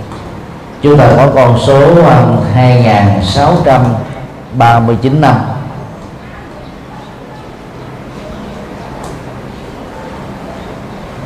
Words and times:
chúng 0.83 0.99
ta 0.99 1.09
có 1.17 1.29
con 1.35 1.59
số 1.59 1.81
à, 2.09 2.25
2639 2.55 5.21
năm. 5.21 5.35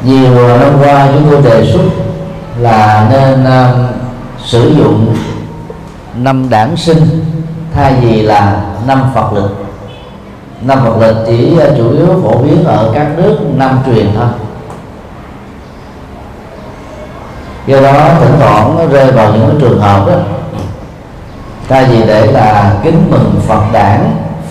Nhiều 0.05 0.49
à, 0.49 0.57
năm 0.57 0.73
qua 0.83 1.09
chúng 1.13 1.31
tôi 1.31 1.43
đề 1.43 1.73
xuất 1.73 1.83
là 2.59 3.07
nên 3.11 3.45
uh, 3.45 3.51
sử 4.45 4.75
dụng 4.79 5.17
năm 6.17 6.51
đản 6.51 6.77
sinh 6.77 7.25
thay 7.75 7.95
vì 8.01 8.23
là 8.23 8.63
năm 8.87 9.03
Phật 9.15 9.33
lịch 9.33 9.51
năm 10.61 10.79
Phật 10.85 11.01
lịch 11.01 11.17
chỉ 11.27 11.53
uh, 11.55 11.61
chủ 11.77 11.91
yếu 11.91 12.07
phổ 12.23 12.39
biến 12.39 12.65
ở 12.65 12.91
các 12.95 13.07
nước 13.17 13.39
năm 13.55 13.79
truyền 13.87 14.09
thôi. 14.15 14.29
Do 17.67 17.81
đó 17.81 18.09
thỉnh 18.21 18.35
thoảng 18.41 18.77
nó 18.79 18.87
rơi 18.87 19.13
vào 19.13 19.33
những 19.33 19.49
cái 19.49 19.57
trường 19.61 19.81
hợp 19.81 20.07
đó 20.07 20.15
thay 21.69 21.85
vì 21.85 22.07
để 22.07 22.27
là 22.27 22.75
kính 22.83 23.07
mừng 23.11 23.41
Phật 23.47 23.63
đản 23.73 24.01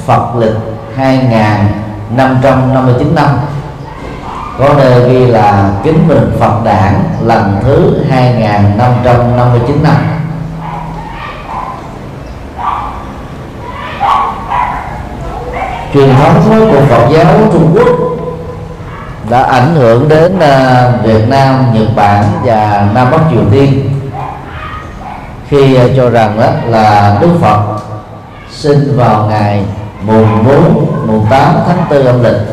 Phật 0.06 0.36
lịch 0.36 0.56
2559 0.96 3.16
năm 3.16 3.40
có 4.60 4.74
nơi 4.78 5.10
ghi 5.10 5.26
là 5.26 5.72
kính 5.84 6.08
mừng 6.08 6.32
Phật 6.40 6.64
đản 6.64 7.04
lần 7.22 7.58
thứ 7.64 8.04
2559 8.10 9.84
năm 9.84 9.96
truyền 15.94 16.16
thống 16.16 16.70
của 16.72 16.82
Phật 16.90 17.08
giáo 17.12 17.34
Trung 17.54 17.76
Quốc 17.76 17.88
đã 19.30 19.44
ảnh 19.44 19.76
hưởng 19.76 20.10
đến 20.10 20.40
à, 20.40 20.92
Việt 21.04 21.28
Nam, 21.28 21.66
Nhật 21.74 21.88
Bản 21.96 22.24
và 22.44 22.88
Nam 22.94 23.08
Bắc 23.12 23.20
Triều 23.32 23.42
Tiên 23.52 23.90
khi 25.48 25.76
à, 25.76 25.86
cho 25.98 26.10
rằng 26.10 26.40
đó 26.40 26.48
là 26.68 27.18
Đức 27.22 27.30
Phật 27.42 27.60
sinh 28.52 28.98
vào 28.98 29.26
ngày 29.30 29.66
mùng 30.02 30.46
4, 30.46 30.86
mùng 31.08 31.26
8 31.30 31.56
tháng 31.68 31.86
4 31.90 32.06
âm 32.06 32.24
lịch 32.24 32.53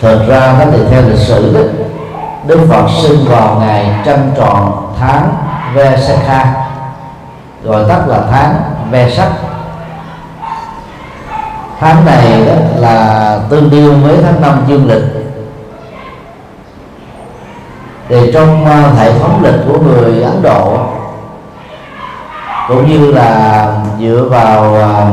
thực 0.00 0.28
ra 0.28 0.54
nó 0.58 0.64
thì 0.72 0.78
theo 0.90 1.02
lịch 1.02 1.18
sử 1.18 1.54
đó, 1.54 1.60
Đức 2.46 2.66
Phật 2.68 2.86
sinh 3.02 3.24
vào 3.28 3.56
ngày 3.60 3.94
trăng 4.04 4.30
tròn 4.36 4.92
tháng 4.98 5.30
Vesakha 5.74 6.54
gọi 7.64 7.84
tắt 7.88 8.08
là 8.08 8.18
tháng 8.30 8.54
Vesak 8.90 9.28
tháng 11.80 12.04
này 12.04 12.46
đó 12.46 12.52
là 12.76 13.38
tương 13.50 13.70
đương 13.70 14.02
với 14.02 14.16
tháng 14.22 14.40
năm 14.40 14.64
dương 14.68 14.88
lịch. 14.88 15.02
Thì 18.08 18.32
trong 18.32 18.64
ờ, 18.64 18.90
hệ 18.90 19.18
thống 19.18 19.42
lịch 19.42 19.54
của 19.68 19.78
người 19.78 20.22
Ấn 20.22 20.42
Độ 20.42 20.78
cũng 22.68 22.90
như 22.90 23.12
là 23.12 23.66
dựa 24.00 24.26
vào 24.30 24.74
ờ, 24.74 25.06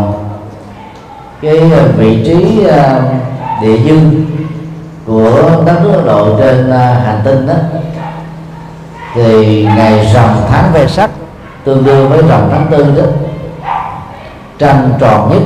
cái 1.42 1.60
vị 1.98 2.24
trí 2.26 2.66
ờ, 2.66 3.02
địa 3.62 3.78
dương 3.78 4.26
của 5.08 5.64
đất 5.66 5.80
nước 5.84 5.92
Ấn 5.94 6.06
Độ 6.06 6.38
trên 6.40 6.72
à, 6.72 7.02
hành 7.06 7.22
tinh 7.24 7.48
đó. 7.48 7.54
Thì 9.14 9.64
ngày 9.76 10.12
rằm 10.14 10.30
tháng 10.50 10.72
ve 10.74 10.88
sắc, 10.88 11.10
tương 11.64 11.84
đương 11.84 12.10
với 12.10 12.22
rằm 12.30 12.42
tháng 12.52 12.68
tư 12.72 12.86
đó, 12.98 13.04
trăng 14.60 14.90
tròn 15.00 15.30
nhất. 15.30 15.42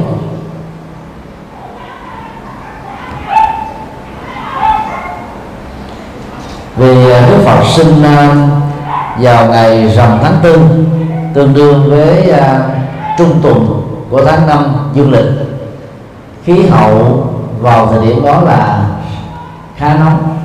Vì 6.76 7.12
à, 7.12 7.22
Đức 7.30 7.38
Phật 7.46 7.64
sinh 7.76 8.04
à, 8.04 8.36
vào 9.20 9.46
ngày 9.46 9.88
rằm 9.88 10.20
tháng 10.24 10.36
tư, 10.44 10.60
tương 11.34 11.54
đương 11.54 11.90
với 11.90 12.34
trung 13.18 13.40
tuần 13.44 13.84
của 14.10 14.26
tháng 14.26 14.48
năm 14.48 14.76
dương 14.94 15.12
lịch. 15.12 15.26
Khí 16.46 16.68
hậu 16.70 17.28
vào 17.60 17.88
thời 17.88 18.06
điểm 18.06 18.26
đó 18.26 18.42
là 18.42 18.77
khá 19.78 19.96
nóng. 20.00 20.40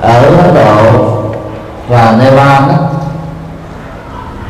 Ở 0.00 0.22
Ấn 0.22 0.54
Độ 0.54 1.22
và 1.88 2.16
Nepal 2.18 2.68
đó 2.68 2.76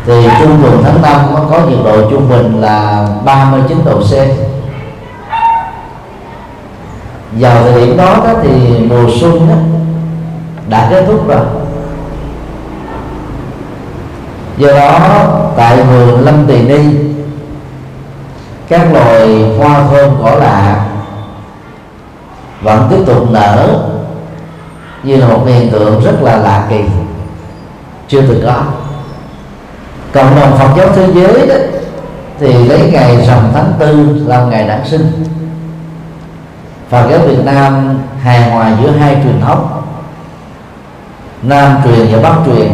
thì 0.06 0.28
trung 0.40 0.58
tuần 0.62 0.82
tháng 0.84 1.02
5 1.02 1.20
có 1.50 1.60
nhiệt 1.60 1.78
độ 1.84 2.10
trung 2.10 2.28
bình 2.28 2.60
là 2.60 3.08
39 3.24 3.84
độ 3.84 4.00
C. 4.00 4.12
Vào 7.32 7.62
thời 7.62 7.86
điểm 7.86 7.96
đó, 7.96 8.16
đó 8.24 8.32
thì 8.42 8.78
mùa 8.88 9.10
xuân 9.20 9.48
đó, 9.48 9.54
đã 10.68 10.86
kết 10.90 11.04
thúc 11.06 11.28
rồi. 11.28 11.40
Do 14.58 14.72
đó 14.72 15.26
tại 15.56 15.82
vườn 15.82 16.24
lâm 16.24 16.46
tỳ 16.46 16.62
ni 16.62 16.78
các 18.68 18.92
loài 18.92 19.44
hoa 19.58 19.84
thơm 19.90 20.10
cỏ 20.22 20.30
lạ 20.30 20.84
vẫn 22.64 22.86
tiếp 22.90 23.02
tục 23.06 23.30
nở 23.30 23.88
như 25.02 25.16
là 25.16 25.28
một 25.28 25.42
hiện 25.46 25.70
tượng 25.70 26.04
rất 26.04 26.22
là 26.22 26.36
lạ 26.36 26.66
kỳ. 26.70 26.80
Chưa 28.08 28.20
từng 28.20 28.42
có. 28.46 28.62
Cộng 30.12 30.36
đồng 30.40 30.58
Phật 30.58 30.68
giáo 30.76 30.88
thế 30.94 31.08
giới 31.14 31.46
đó, 31.46 31.54
thì 32.40 32.52
lấy 32.68 32.90
ngày 32.92 33.26
rằm 33.26 33.38
tháng 33.54 33.72
tư 33.78 34.18
làm 34.26 34.50
ngày 34.50 34.68
đản 34.68 34.80
sinh. 34.84 35.24
Phật 36.90 37.10
giáo 37.10 37.18
Việt 37.18 37.44
Nam 37.44 37.98
hài 38.22 38.50
hòa 38.50 38.72
giữa 38.82 38.90
hai 38.90 39.14
truyền 39.24 39.40
thống, 39.40 39.82
Nam 41.42 41.76
truyền 41.84 42.08
và 42.12 42.28
Bắc 42.28 42.36
truyền. 42.46 42.68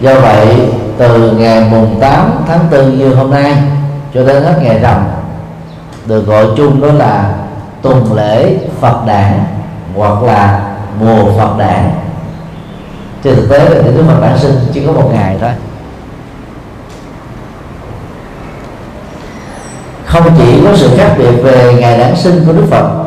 Do 0.00 0.14
vậy, 0.14 0.68
từ 0.98 1.32
ngày 1.32 1.68
mùng 1.70 2.00
8 2.00 2.30
tháng 2.48 2.60
4 2.70 2.98
như 2.98 3.14
hôm 3.14 3.30
nay 3.30 3.56
cho 4.14 4.24
đến 4.24 4.42
hết 4.42 4.58
ngày 4.62 4.78
rằm, 4.78 5.04
được 6.06 6.26
gọi 6.26 6.46
chung 6.56 6.80
đó 6.80 6.88
là 6.92 7.34
tuần 7.82 8.12
lễ 8.12 8.58
Phật 8.80 9.06
đản 9.06 9.40
hoặc 9.96 10.22
là 10.22 10.70
mùa 11.00 11.24
Phật 11.38 11.58
đản 11.58 11.90
trên 13.24 13.36
thực 13.36 13.48
tế 13.50 13.82
thì 13.82 13.90
Đức 13.96 14.04
Phật 14.06 14.20
đản 14.22 14.38
sinh 14.38 14.54
chỉ 14.74 14.86
có 14.86 14.92
một 14.92 15.10
ngày 15.14 15.36
thôi. 15.40 15.50
Không 20.04 20.24
chỉ 20.38 20.60
có 20.64 20.76
sự 20.76 20.96
khác 20.96 21.14
biệt 21.18 21.32
về 21.42 21.74
ngày 21.80 21.98
đản 21.98 22.16
sinh 22.16 22.44
của 22.46 22.52
Đức 22.52 22.66
Phật, 22.70 23.04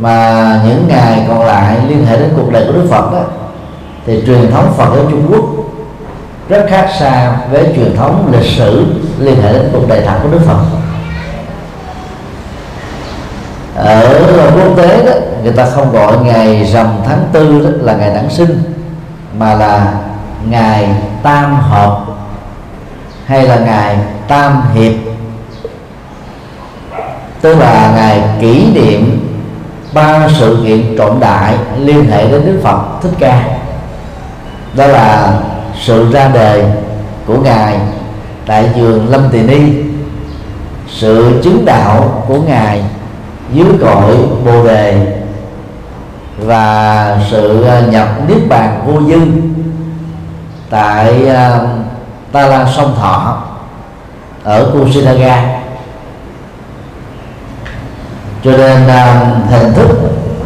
mà 0.00 0.60
những 0.66 0.88
ngày 0.88 1.24
còn 1.28 1.46
lại 1.46 1.76
liên 1.88 2.06
hệ 2.06 2.18
đến 2.18 2.32
cuộc 2.36 2.52
đời 2.52 2.64
của 2.66 2.72
Đức 2.72 2.86
Phật 2.90 3.12
đó 3.12 3.22
thì 4.06 4.22
truyền 4.26 4.50
thống 4.50 4.72
Phật 4.76 4.90
ở 4.90 5.04
Trung 5.10 5.26
Quốc 5.30 5.44
rất 6.48 6.66
khác 6.68 6.90
xa 6.98 7.38
với 7.50 7.72
truyền 7.76 7.96
thống 7.96 8.32
lịch 8.32 8.50
sử 8.56 8.86
liên 9.18 9.42
hệ 9.42 9.52
đến 9.52 9.68
cuộc 9.72 9.88
đời 9.88 10.02
thật 10.06 10.18
của 10.22 10.28
Đức 10.28 10.40
Phật 10.46 10.58
ở 13.78 14.50
quốc 14.54 14.76
tế 14.76 15.06
đó, 15.06 15.12
người 15.42 15.52
ta 15.52 15.66
không 15.74 15.92
gọi 15.92 16.16
ngày 16.18 16.64
rằm 16.64 16.86
tháng 17.06 17.28
tư 17.32 17.60
đó 17.64 17.70
là 17.80 17.96
ngày 17.96 18.14
đản 18.14 18.30
sinh, 18.30 18.62
mà 19.38 19.54
là 19.54 19.92
ngày 20.48 20.88
tam 21.22 21.60
hợp 21.60 22.04
hay 23.26 23.42
là 23.42 23.56
ngày 23.58 23.98
tam 24.28 24.62
hiệp. 24.74 24.92
Tức 27.40 27.54
là 27.54 27.92
ngày 27.96 28.22
kỷ 28.40 28.72
niệm 28.74 29.28
ba 29.92 30.28
sự 30.38 30.58
kiện 30.66 30.96
trọng 30.98 31.20
đại 31.20 31.54
liên 31.78 32.10
hệ 32.10 32.28
đến 32.30 32.46
Đức 32.46 32.60
Phật 32.62 32.78
Thích 33.02 33.12
Ca. 33.18 33.44
Đó 34.74 34.86
là 34.86 35.32
sự 35.80 36.12
ra 36.12 36.30
đời 36.34 36.64
của 37.26 37.36
ngài 37.36 37.78
tại 38.46 38.70
giường 38.76 39.08
Lâm 39.10 39.28
Tỳ 39.32 39.42
Ni, 39.42 39.60
sự 40.88 41.40
chứng 41.44 41.64
đạo 41.64 42.24
của 42.28 42.40
ngài 42.40 42.82
dưới 43.52 43.66
cội 43.80 44.16
Bồ 44.44 44.64
đề 44.64 45.18
và 46.38 47.18
sự 47.30 47.64
à, 47.64 47.80
nhập 47.80 48.08
niết 48.28 48.48
bàn 48.48 48.82
vô 48.86 49.00
dư 49.08 49.20
tại 50.70 51.22
uh, 51.22 51.68
Ta 52.32 52.46
la 52.46 52.66
Sông 52.76 52.94
Thọ 53.00 53.42
ở 54.44 54.70
Kusinaga 54.72 55.60
cho 58.44 58.56
nên 58.56 58.82
uh, 58.86 59.50
hình 59.50 59.72
thức 59.72 59.88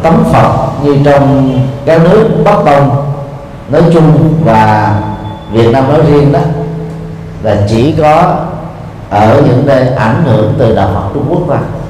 tấm 0.03 0.23
Phật 0.31 0.67
như 0.83 0.97
trong 1.05 1.59
các 1.85 2.01
nước 2.03 2.29
Bắc 2.45 2.55
Tông 2.65 3.13
nói 3.69 3.81
chung 3.93 4.33
và 4.45 4.95
Việt 5.51 5.71
Nam 5.71 5.87
nói 5.89 6.01
riêng 6.07 6.31
đó 6.31 6.39
là 7.43 7.57
chỉ 7.69 7.95
có 7.97 8.35
ở 9.09 9.41
những 9.45 9.65
nơi 9.65 9.87
ảnh 9.87 10.23
hưởng 10.25 10.53
từ 10.57 10.75
đạo 10.75 10.89
Phật 10.93 11.09
Trung 11.13 11.25
Quốc 11.29 11.41
thôi 11.47 11.82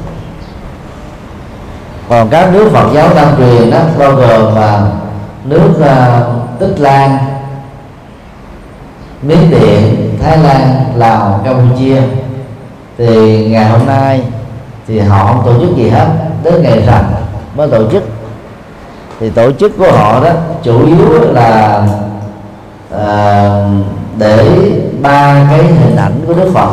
còn 2.13 2.29
các 2.29 2.53
nước 2.53 2.69
Phật 2.73 2.93
giáo 2.93 3.09
Nam 3.15 3.27
truyền 3.37 3.71
đó 3.71 3.79
bao 3.97 4.15
gồm 4.15 4.55
là 4.55 4.81
nước 5.43 5.69
uh, 5.79 6.59
Tích 6.59 6.79
Lan 6.79 7.17
Miến 9.21 9.37
Điện 9.51 10.17
Thái 10.21 10.37
Lan 10.37 10.85
Lào 10.95 11.41
Campuchia. 11.45 12.01
Thì 12.97 13.45
ngày 13.49 13.65
hôm 13.65 13.85
nay 13.85 14.21
thì 14.87 14.99
họ 14.99 15.27
không 15.27 15.41
tổ 15.45 15.59
chức 15.59 15.77
gì 15.77 15.89
hết 15.89 16.07
đến 16.43 16.63
ngày 16.63 16.81
rằm 16.87 17.03
mới 17.55 17.69
tổ 17.69 17.91
chức. 17.91 18.03
Thì 19.19 19.29
tổ 19.29 19.51
chức 19.51 19.77
của 19.77 19.91
họ 19.91 20.23
đó 20.23 20.31
chủ 20.63 20.85
yếu 20.85 21.31
là 21.31 21.83
uh, 22.95 23.85
để 24.17 24.49
ba 25.01 25.45
cái 25.49 25.63
hình 25.63 25.95
ảnh 25.95 26.21
của 26.27 26.33
Đức 26.33 26.51
Phật 26.53 26.69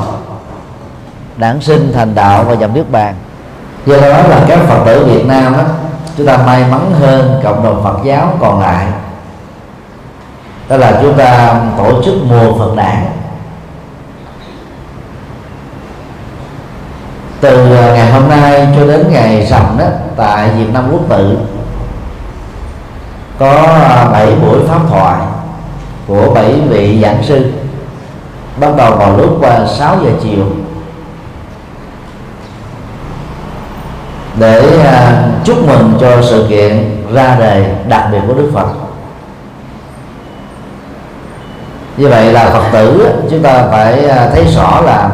đản 1.37 1.61
sinh 1.61 1.93
thành 1.95 2.15
đạo 2.15 2.45
và 2.45 2.55
dòng 2.55 2.75
nước 2.75 2.91
bàn 2.93 3.15
do 3.87 3.97
đó 3.97 4.23
là 4.29 4.45
các 4.49 4.59
Phật 4.69 4.83
tử 4.87 5.05
Việt 5.05 5.27
Nam 5.27 5.53
đó, 5.53 5.63
chúng 6.17 6.27
ta 6.27 6.37
may 6.37 6.65
mắn 6.71 6.93
hơn 7.01 7.41
cộng 7.45 7.65
đồng 7.65 7.85
Phật 7.85 7.99
giáo 8.05 8.33
còn 8.41 8.61
lại. 8.61 8.87
Đó 10.69 10.77
là 10.77 10.99
chúng 11.03 11.15
ta 11.15 11.61
tổ 11.79 12.03
chức 12.03 12.15
mùa 12.29 12.59
Phật 12.59 12.77
đản. 12.77 13.07
Từ 17.41 17.77
à, 17.77 17.93
ngày 17.95 18.11
hôm 18.11 18.29
nay 18.29 18.69
cho 18.77 18.87
đến 18.87 19.07
ngày 19.11 19.47
rằm 19.47 19.79
đó 19.79 19.85
tại 20.17 20.51
Việt 20.51 20.73
Nam 20.73 20.89
Quốc 20.93 21.01
tự 21.09 21.39
có 23.39 23.53
à, 23.89 24.09
7 24.13 24.27
buổi 24.35 24.59
pháp 24.69 24.81
thoại 24.89 25.21
của 26.07 26.35
bảy 26.35 26.53
vị 26.69 27.01
giảng 27.03 27.23
sư. 27.23 27.53
Bắt 28.61 28.69
đầu 28.77 28.97
vào 28.97 29.17
lúc 29.17 29.43
à, 29.43 29.67
6 29.67 29.97
giờ 30.05 30.11
chiều. 30.23 30.47
Để 34.41 34.83
à, 34.85 35.25
chúc 35.45 35.69
mừng 35.69 35.95
cho 36.01 36.23
sự 36.23 36.47
kiện 36.49 37.03
ra 37.13 37.37
đời 37.41 37.65
đặc 37.89 38.09
biệt 38.13 38.19
của 38.29 38.35
Đức 38.35 38.51
Phật. 38.55 38.67
Như 41.97 42.09
vậy 42.09 42.33
là 42.33 42.51
Phật 42.51 42.65
tử 42.73 43.13
chúng 43.31 43.43
ta 43.43 43.67
phải 43.71 44.09
à, 44.09 44.31
thấy 44.35 44.45
rõ 44.45 44.81
là 44.81 45.11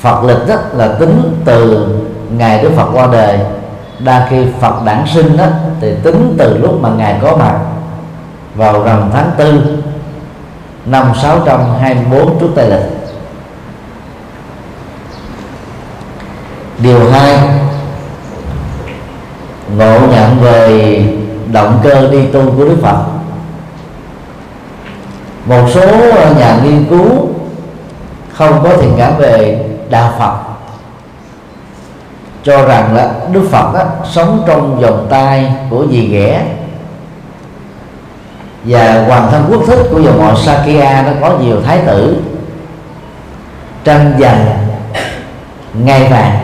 Phật 0.00 0.24
lịch 0.24 0.48
đó 0.48 0.54
là 0.72 0.88
tính 0.88 1.42
từ 1.44 1.88
ngày 2.36 2.62
Đức 2.62 2.70
Phật 2.76 2.86
qua 2.92 3.08
đời. 3.12 3.38
Đa 3.98 4.26
khi 4.30 4.44
Phật 4.60 4.84
đản 4.84 5.04
sinh 5.14 5.36
đó 5.36 5.46
thì 5.80 5.94
tính 6.02 6.34
từ 6.38 6.58
lúc 6.58 6.80
mà 6.80 6.88
ngài 6.88 7.18
có 7.22 7.36
mặt 7.36 7.58
vào 8.54 8.82
rằm 8.82 9.10
tháng 9.12 9.30
tư 9.36 9.62
năm 10.86 11.12
624 11.22 12.38
trước 12.40 12.48
Tây 12.54 12.70
lịch. 12.70 12.98
Điều 16.78 17.10
hai 17.10 17.38
ngộ 19.76 20.06
nhận 20.06 20.40
về 20.40 21.02
động 21.52 21.80
cơ 21.82 22.08
đi 22.10 22.26
tu 22.26 22.50
của 22.56 22.64
Đức 22.64 22.76
Phật. 22.82 23.04
Một 25.46 25.68
số 25.74 25.86
nhà 26.38 26.60
nghiên 26.64 26.84
cứu 26.90 27.28
không 28.32 28.60
có 28.64 28.76
thiện 28.76 28.94
cảm 28.98 29.16
về 29.18 29.64
đạo 29.90 30.12
Phật 30.18 30.48
cho 32.42 32.66
rằng 32.66 32.94
là 32.96 33.10
Đức 33.32 33.48
Phật 33.50 33.74
á, 33.74 33.84
sống 34.10 34.44
trong 34.46 34.80
vòng 34.80 35.06
tay 35.10 35.52
của 35.70 35.86
dì 35.90 36.08
ghẻ 36.08 36.44
và 38.64 39.04
hoàng 39.06 39.28
thân 39.30 39.44
quốc 39.50 39.62
thích 39.66 39.78
của 39.90 40.00
dòng 40.00 40.22
họ 40.22 40.34
Sakya 40.34 41.02
nó 41.02 41.28
có 41.28 41.38
nhiều 41.38 41.56
thái 41.66 41.78
tử. 41.86 42.22
Tranh 43.84 44.14
giành 44.20 44.46
ngai 45.74 46.08
vàng 46.10 46.38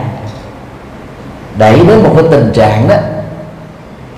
đẩy 1.57 1.85
đến 1.87 2.03
một 2.03 2.11
cái 2.15 2.25
tình 2.31 2.51
trạng 2.53 2.87
đó 2.87 2.95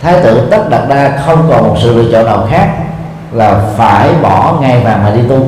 thái 0.01 0.21
tử 0.23 0.47
tất 0.51 0.69
đạt 0.69 0.89
đa 0.89 1.21
không 1.25 1.47
còn 1.49 1.67
một 1.67 1.75
sự 1.81 1.93
lựa 1.93 2.11
chọn 2.11 2.25
nào 2.25 2.47
khác 2.51 2.69
là 3.31 3.61
phải 3.77 4.09
bỏ 4.21 4.57
ngay 4.61 4.81
vàng 4.83 5.03
mà 5.03 5.09
đi 5.09 5.21
tu. 5.29 5.45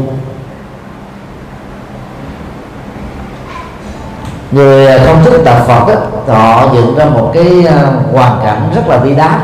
Người 4.52 5.00
không 5.00 5.24
thích 5.24 5.42
đạo 5.46 5.66
Phật 5.68 5.88
đó, 5.88 6.34
họ 6.34 6.70
dựng 6.74 6.96
ra 6.96 7.06
một 7.06 7.32
cái 7.34 7.66
à, 7.68 7.92
hoàn 8.14 8.40
cảnh 8.44 8.70
rất 8.76 8.88
là 8.88 8.98
bi 8.98 9.16
đát 9.16 9.42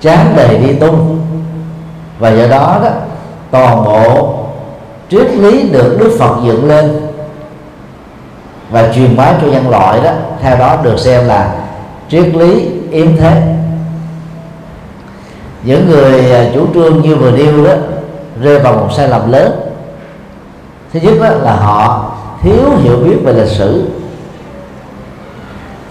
chán 0.00 0.32
đề 0.36 0.58
đi 0.58 0.72
tung 0.72 1.20
và 2.18 2.30
do 2.30 2.46
đó 2.46 2.78
đó 2.82 2.90
toàn 3.50 3.84
bộ 3.84 4.34
triết 5.10 5.30
lý 5.30 5.68
được 5.68 5.96
Đức 6.00 6.16
Phật 6.18 6.36
dựng 6.44 6.68
lên 6.68 7.00
và 8.70 8.92
truyền 8.94 9.16
bá 9.16 9.32
cho 9.40 9.46
nhân 9.46 9.70
loại 9.70 10.00
đó 10.00 10.10
theo 10.42 10.56
đó 10.56 10.76
được 10.82 10.98
xem 10.98 11.26
là 11.26 11.54
triết 12.08 12.34
lý 12.34 12.70
yếm 12.96 13.16
thế. 13.16 13.42
Những 15.62 15.88
người 15.90 16.32
à, 16.32 16.44
chủ 16.54 16.66
trương 16.74 17.02
như 17.02 17.16
vừa 17.16 17.30
nêu 17.30 17.64
đó, 17.64 17.72
rơi 18.42 18.58
vào 18.58 18.72
một 18.72 18.88
sai 18.96 19.08
lầm 19.08 19.32
lớn. 19.32 19.52
Thứ 20.92 21.00
nhất 21.00 21.14
đó 21.20 21.28
là 21.28 21.56
họ 21.56 22.12
thiếu 22.42 22.76
hiểu 22.82 22.96
biết 22.96 23.16
về 23.24 23.32
lịch 23.32 23.48
sử, 23.48 23.90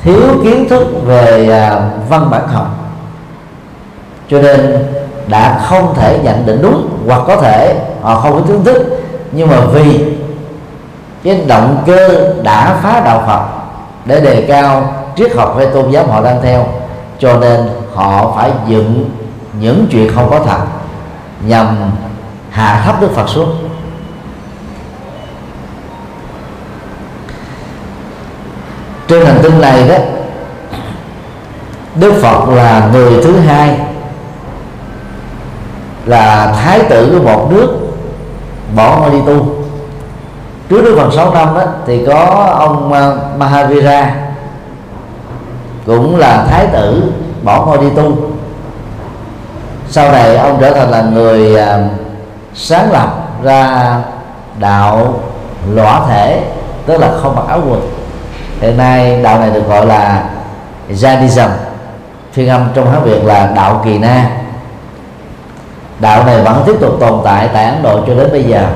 thiếu 0.03 0.21
kiến 0.43 0.69
thức 0.69 0.87
về 1.05 1.49
à, 1.49 1.89
văn 2.09 2.27
bản 2.31 2.47
học. 2.47 2.67
Cho 4.29 4.41
nên 4.41 4.85
đã 5.27 5.59
không 5.65 5.93
thể 5.95 6.19
nhận 6.23 6.45
định 6.45 6.61
đúng, 6.61 6.89
hoặc 7.07 7.21
có 7.27 7.35
thể 7.35 7.81
họ 8.01 8.19
không 8.19 8.33
có 8.33 8.47
kiến 8.47 8.63
thức, 8.63 8.99
nhưng 9.31 9.47
mà 9.47 9.61
vì 9.73 10.05
cái 11.23 11.43
động 11.47 11.83
cơ 11.85 12.33
đã 12.43 12.79
phá 12.83 13.01
đạo 13.05 13.23
Phật 13.27 13.41
để 14.05 14.19
đề 14.21 14.45
cao 14.47 14.93
triết 15.15 15.35
học 15.35 15.55
hay 15.57 15.67
tôn 15.67 15.91
giáo 15.91 16.07
họ 16.07 16.21
đang 16.21 16.41
theo 16.41 16.65
cho 17.19 17.37
nên 17.39 17.69
họ 17.93 18.33
phải 18.35 18.51
dựng 18.67 19.09
những 19.59 19.87
chuyện 19.91 20.11
không 20.15 20.29
có 20.29 20.39
thật 20.39 20.59
nhằm 21.47 21.91
hạ 22.49 22.81
thấp 22.85 23.01
Đức 23.01 23.11
Phật 23.15 23.29
xuống. 23.29 23.55
Trên 29.07 29.25
hành 29.25 29.39
tinh 29.43 29.61
này 29.61 29.87
đó 29.87 29.95
Đức 31.95 32.13
Phật 32.21 32.49
là 32.49 32.89
người 32.93 33.23
thứ 33.23 33.39
hai 33.39 33.79
là 36.05 36.53
thái 36.63 36.79
tử 36.89 37.09
của 37.13 37.31
một 37.31 37.51
nước 37.51 37.77
bỏ 38.75 38.97
ngôi 38.97 39.11
đi 39.11 39.17
tu. 39.27 39.55
Trước 40.69 40.81
Đức 40.81 40.95
Phật 40.97 41.13
6 41.15 41.33
năm 41.33 41.47
đó, 41.55 41.63
thì 41.87 42.05
có 42.05 42.53
ông 42.59 42.93
ờ, 42.93 43.19
Mahavira 43.37 44.15
cũng 45.85 46.15
là 46.15 46.45
thái 46.49 46.67
tử, 46.67 47.11
bỏ 47.43 47.65
ngôi 47.65 47.77
đi 47.77 47.87
tu. 47.95 48.17
Sau 49.89 50.11
này 50.11 50.37
ông 50.37 50.57
trở 50.61 50.73
thành 50.73 50.89
là 50.89 51.01
người 51.01 51.57
à, 51.57 51.87
sáng 52.53 52.91
lập 52.91 53.09
ra 53.43 53.95
đạo 54.59 55.19
lõa 55.73 56.01
thể, 56.07 56.43
tức 56.85 56.97
là 56.97 57.11
không 57.21 57.35
mặc 57.35 57.43
áo 57.47 57.61
quần. 57.69 57.89
Hiện 58.61 58.77
nay 58.77 59.21
đạo 59.23 59.39
này 59.39 59.49
được 59.49 59.67
gọi 59.67 59.85
là 59.85 60.23
Jainism, 60.89 61.49
phiên 62.33 62.49
âm 62.49 62.67
trong 62.73 62.91
hán 62.91 63.03
việt 63.03 63.23
là 63.23 63.51
đạo 63.55 63.81
kỳ 63.85 63.97
na. 63.97 64.29
Đạo 65.99 66.25
này 66.25 66.41
vẫn 66.41 66.63
tiếp 66.65 66.75
tục 66.81 66.97
tồn 66.99 67.21
tại 67.23 67.49
tại 67.53 67.65
ấn 67.65 67.83
độ 67.83 67.99
cho 68.07 68.13
đến 68.15 68.31
bây 68.31 68.43
giờ. 68.43 68.67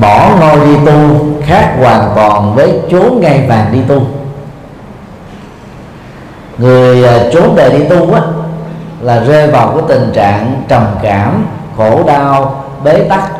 Bỏ 0.00 0.30
ngôi 0.40 0.66
đi 0.66 0.76
tu 0.86 1.26
khác 1.42 1.74
hoàn 1.78 2.12
toàn 2.14 2.54
với 2.54 2.80
trốn 2.90 3.20
ngay 3.20 3.46
vàng 3.48 3.72
đi 3.72 3.80
tu. 3.88 4.02
Người 6.58 7.04
à, 7.04 7.18
trốn 7.32 7.54
đời 7.56 7.72
đi 7.72 7.84
tu 7.84 8.12
á 8.14 8.20
là 9.00 9.20
rơi 9.20 9.50
vào 9.50 9.68
cái 9.68 9.82
tình 9.88 10.12
trạng 10.14 10.62
trầm 10.68 10.86
cảm 11.02 11.46
khổ 11.76 12.02
đau 12.06 12.64
bế 12.84 13.04
tắc. 13.08 13.30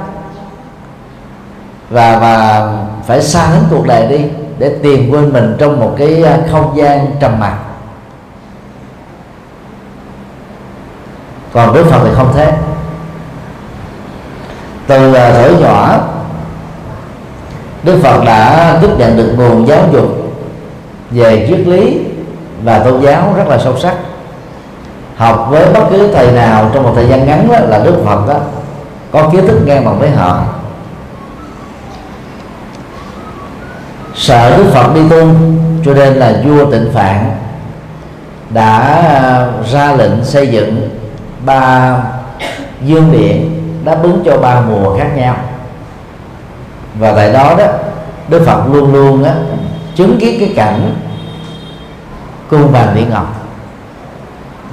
Và 1.91 2.19
và 2.19 2.67
phải 3.07 3.23
xa 3.23 3.47
đến 3.53 3.63
cuộc 3.71 3.87
đời 3.87 4.07
đi 4.07 4.25
để 4.59 4.77
tìm 4.83 5.11
quên 5.11 5.33
mình 5.33 5.57
trong 5.59 5.81
một 5.81 5.95
cái 5.99 6.25
à, 6.25 6.39
không 6.51 6.77
gian 6.77 7.07
trầm 7.21 7.39
mặc. 7.41 7.57
Còn 11.53 11.75
đức 11.75 11.87
phật 11.91 12.01
thì 12.05 12.11
không 12.15 12.33
thế. 12.35 12.53
Từ 14.87 15.15
à, 15.15 15.33
tuổi 15.35 15.57
nhỏ 15.61 15.99
đức 17.83 18.01
phật 18.03 18.25
đã 18.25 18.79
tiếp 18.81 18.91
nhận 18.99 19.17
được 19.17 19.35
nguồn 19.37 19.69
giáo 19.69 19.85
dục 19.93 20.05
về 21.11 21.47
triết 21.49 21.67
lý 21.67 22.01
và 22.65 22.79
tôn 22.79 23.01
giáo 23.01 23.35
rất 23.37 23.49
là 23.49 23.59
sâu 23.59 23.79
sắc. 23.79 23.95
Học 25.17 25.47
với 25.51 25.73
bất 25.73 25.85
cứ 25.91 26.13
thầy 26.15 26.33
nào 26.33 26.71
trong 26.75 26.83
một 26.83 26.93
thời 26.95 27.09
gian 27.09 27.27
ngắn 27.27 27.49
đó, 27.49 27.59
là 27.59 27.79
đức 27.85 28.03
phật 28.05 28.29
đó, 28.29 28.35
có 29.11 29.29
kiến 29.29 29.47
thức 29.47 29.61
ngang 29.67 29.85
bằng 29.85 29.99
với 29.99 30.11
họ. 30.11 30.43
Sợ 34.15 34.57
đức 34.57 34.65
phật 34.75 34.95
đi 34.95 35.01
tu 35.11 35.29
cho 35.85 35.95
nên 35.95 36.15
là 36.15 36.43
vua 36.45 36.71
tịnh 36.71 36.91
phạn 36.95 37.31
đã 38.51 38.79
à, 39.23 39.47
ra 39.73 39.93
lệnh 39.93 40.25
xây 40.25 40.47
dựng 40.47 40.89
ba 41.47 41.97
dương 42.85 43.13
điện 43.13 43.63
đáp 43.85 43.99
ứng 44.03 44.23
cho 44.25 44.37
ba 44.37 44.61
mùa 44.61 44.99
khác 44.99 45.09
nhau 45.17 45.35
và 46.99 47.13
tại 47.13 47.33
đó 47.33 47.55
đó 47.59 47.65
đức 48.29 48.43
phật 48.47 48.63
luôn 48.73 48.93
luôn 48.93 49.25
á 49.25 49.35
chứng 49.95 50.19
kiến 50.21 50.37
cái 50.41 50.53
cảnh 50.57 50.95
cung 52.51 52.73
vàng 52.73 52.95
điện 52.95 53.11
ngọc. 53.11 53.35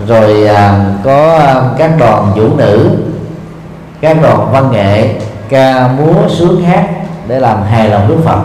Rồi 0.07 0.47
à, 0.47 0.85
có 1.03 1.37
à, 1.37 1.61
các 1.77 1.91
đoàn 1.99 2.31
vũ 2.35 2.57
nữ 2.57 2.89
các 4.01 4.17
đoàn 4.21 4.51
văn 4.51 4.71
nghệ 4.71 5.09
ca 5.49 5.87
múa 5.87 6.27
sướng 6.29 6.63
hát 6.63 6.89
để 7.27 7.39
làm 7.39 7.63
hài 7.63 7.89
lòng 7.89 8.07
đức 8.07 8.17
phật. 8.25 8.39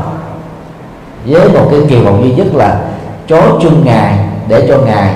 Với 1.26 1.49
một 1.49 1.69
cái 1.71 1.81
kỳ 1.88 2.00
vọng 2.00 2.25
duy 2.25 2.35
nhất 2.35 2.54
là 2.54 2.81
chối 3.28 3.49
chung 3.62 3.85
ngài 3.85 4.19
để 4.49 4.66
cho 4.69 4.78
ngài 4.78 5.14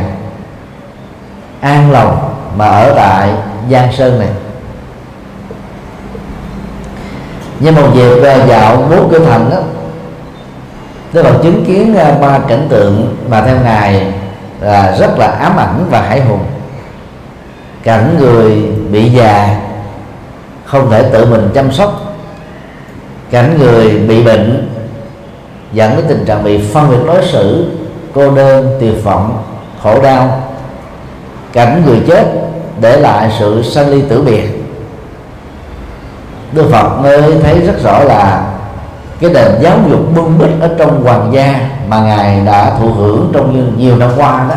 an 1.60 1.92
lòng 1.92 2.34
mà 2.56 2.66
ở 2.66 2.94
tại 2.96 3.30
giang 3.70 3.92
sơn 3.92 4.18
này. 4.18 4.28
Nhưng 7.60 7.74
một 7.74 7.88
dịp 7.94 8.14
về 8.14 8.44
dạo 8.48 8.76
bốn 8.90 9.08
cửa 9.10 9.18
thành 9.18 9.50
đó 9.50 9.56
tức 11.12 11.22
là 11.22 11.32
chứng 11.42 11.64
kiến 11.64 11.96
à, 11.96 12.14
ba 12.20 12.38
cảnh 12.38 12.66
tượng 12.68 13.16
mà 13.30 13.42
theo 13.42 13.56
ngài 13.64 14.06
là 14.60 14.96
rất 14.98 15.18
là 15.18 15.26
ám 15.26 15.56
ảnh 15.56 15.86
và 15.90 16.00
hải 16.00 16.20
hùng. 16.20 16.44
Cảnh 17.82 18.16
người 18.18 18.62
bị 18.90 19.10
già 19.10 19.60
không 20.64 20.90
thể 20.90 21.02
tự 21.02 21.26
mình 21.26 21.50
chăm 21.54 21.72
sóc. 21.72 22.14
Cảnh 23.30 23.58
người 23.58 23.98
bị 23.98 24.22
bệnh 24.24 24.68
dẫn 25.72 25.96
đến 25.96 26.04
tình 26.08 26.24
trạng 26.24 26.44
bị 26.44 26.58
phân 26.72 26.90
biệt 26.90 27.06
đối 27.06 27.26
xử, 27.26 27.70
cô 28.14 28.30
đơn, 28.30 28.76
tuyệt 28.80 29.04
vọng, 29.04 29.42
khổ 29.82 30.02
đau. 30.02 30.42
Cảnh 31.52 31.82
người 31.86 31.98
chết 32.06 32.24
để 32.80 33.00
lại 33.00 33.30
sự 33.38 33.62
sanh 33.62 33.88
ly 33.88 34.02
tử 34.08 34.22
biệt. 34.22 34.57
Đức 36.52 36.68
Phật 36.72 36.88
mới 37.02 37.22
thấy 37.42 37.60
rất 37.60 37.82
rõ 37.82 37.98
là 37.98 38.46
cái 39.20 39.30
nền 39.30 39.52
giáo 39.60 39.78
dục 39.90 40.00
bưng 40.14 40.38
bít 40.38 40.50
ở 40.60 40.74
trong 40.78 41.04
hoàng 41.04 41.28
gia 41.32 41.60
mà 41.88 42.00
ngài 42.00 42.40
đã 42.40 42.72
thụ 42.80 42.92
hưởng 42.92 43.30
trong 43.34 43.52
nhiều, 43.52 43.64
nhiều 43.76 43.96
năm 43.96 44.10
qua 44.16 44.46
đó 44.48 44.54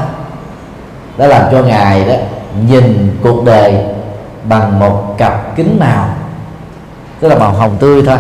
đã 1.17 1.27
làm 1.27 1.41
cho 1.51 1.62
ngài 1.62 2.05
đó 2.05 2.13
nhìn 2.69 3.17
cuộc 3.24 3.45
đời 3.45 3.75
bằng 4.43 4.79
một 4.79 5.15
cặp 5.17 5.55
kính 5.55 5.77
màu 5.79 6.05
tức 7.19 7.27
là 7.27 7.36
màu 7.36 7.51
hồng 7.51 7.77
tươi 7.79 8.03
thôi. 8.05 8.17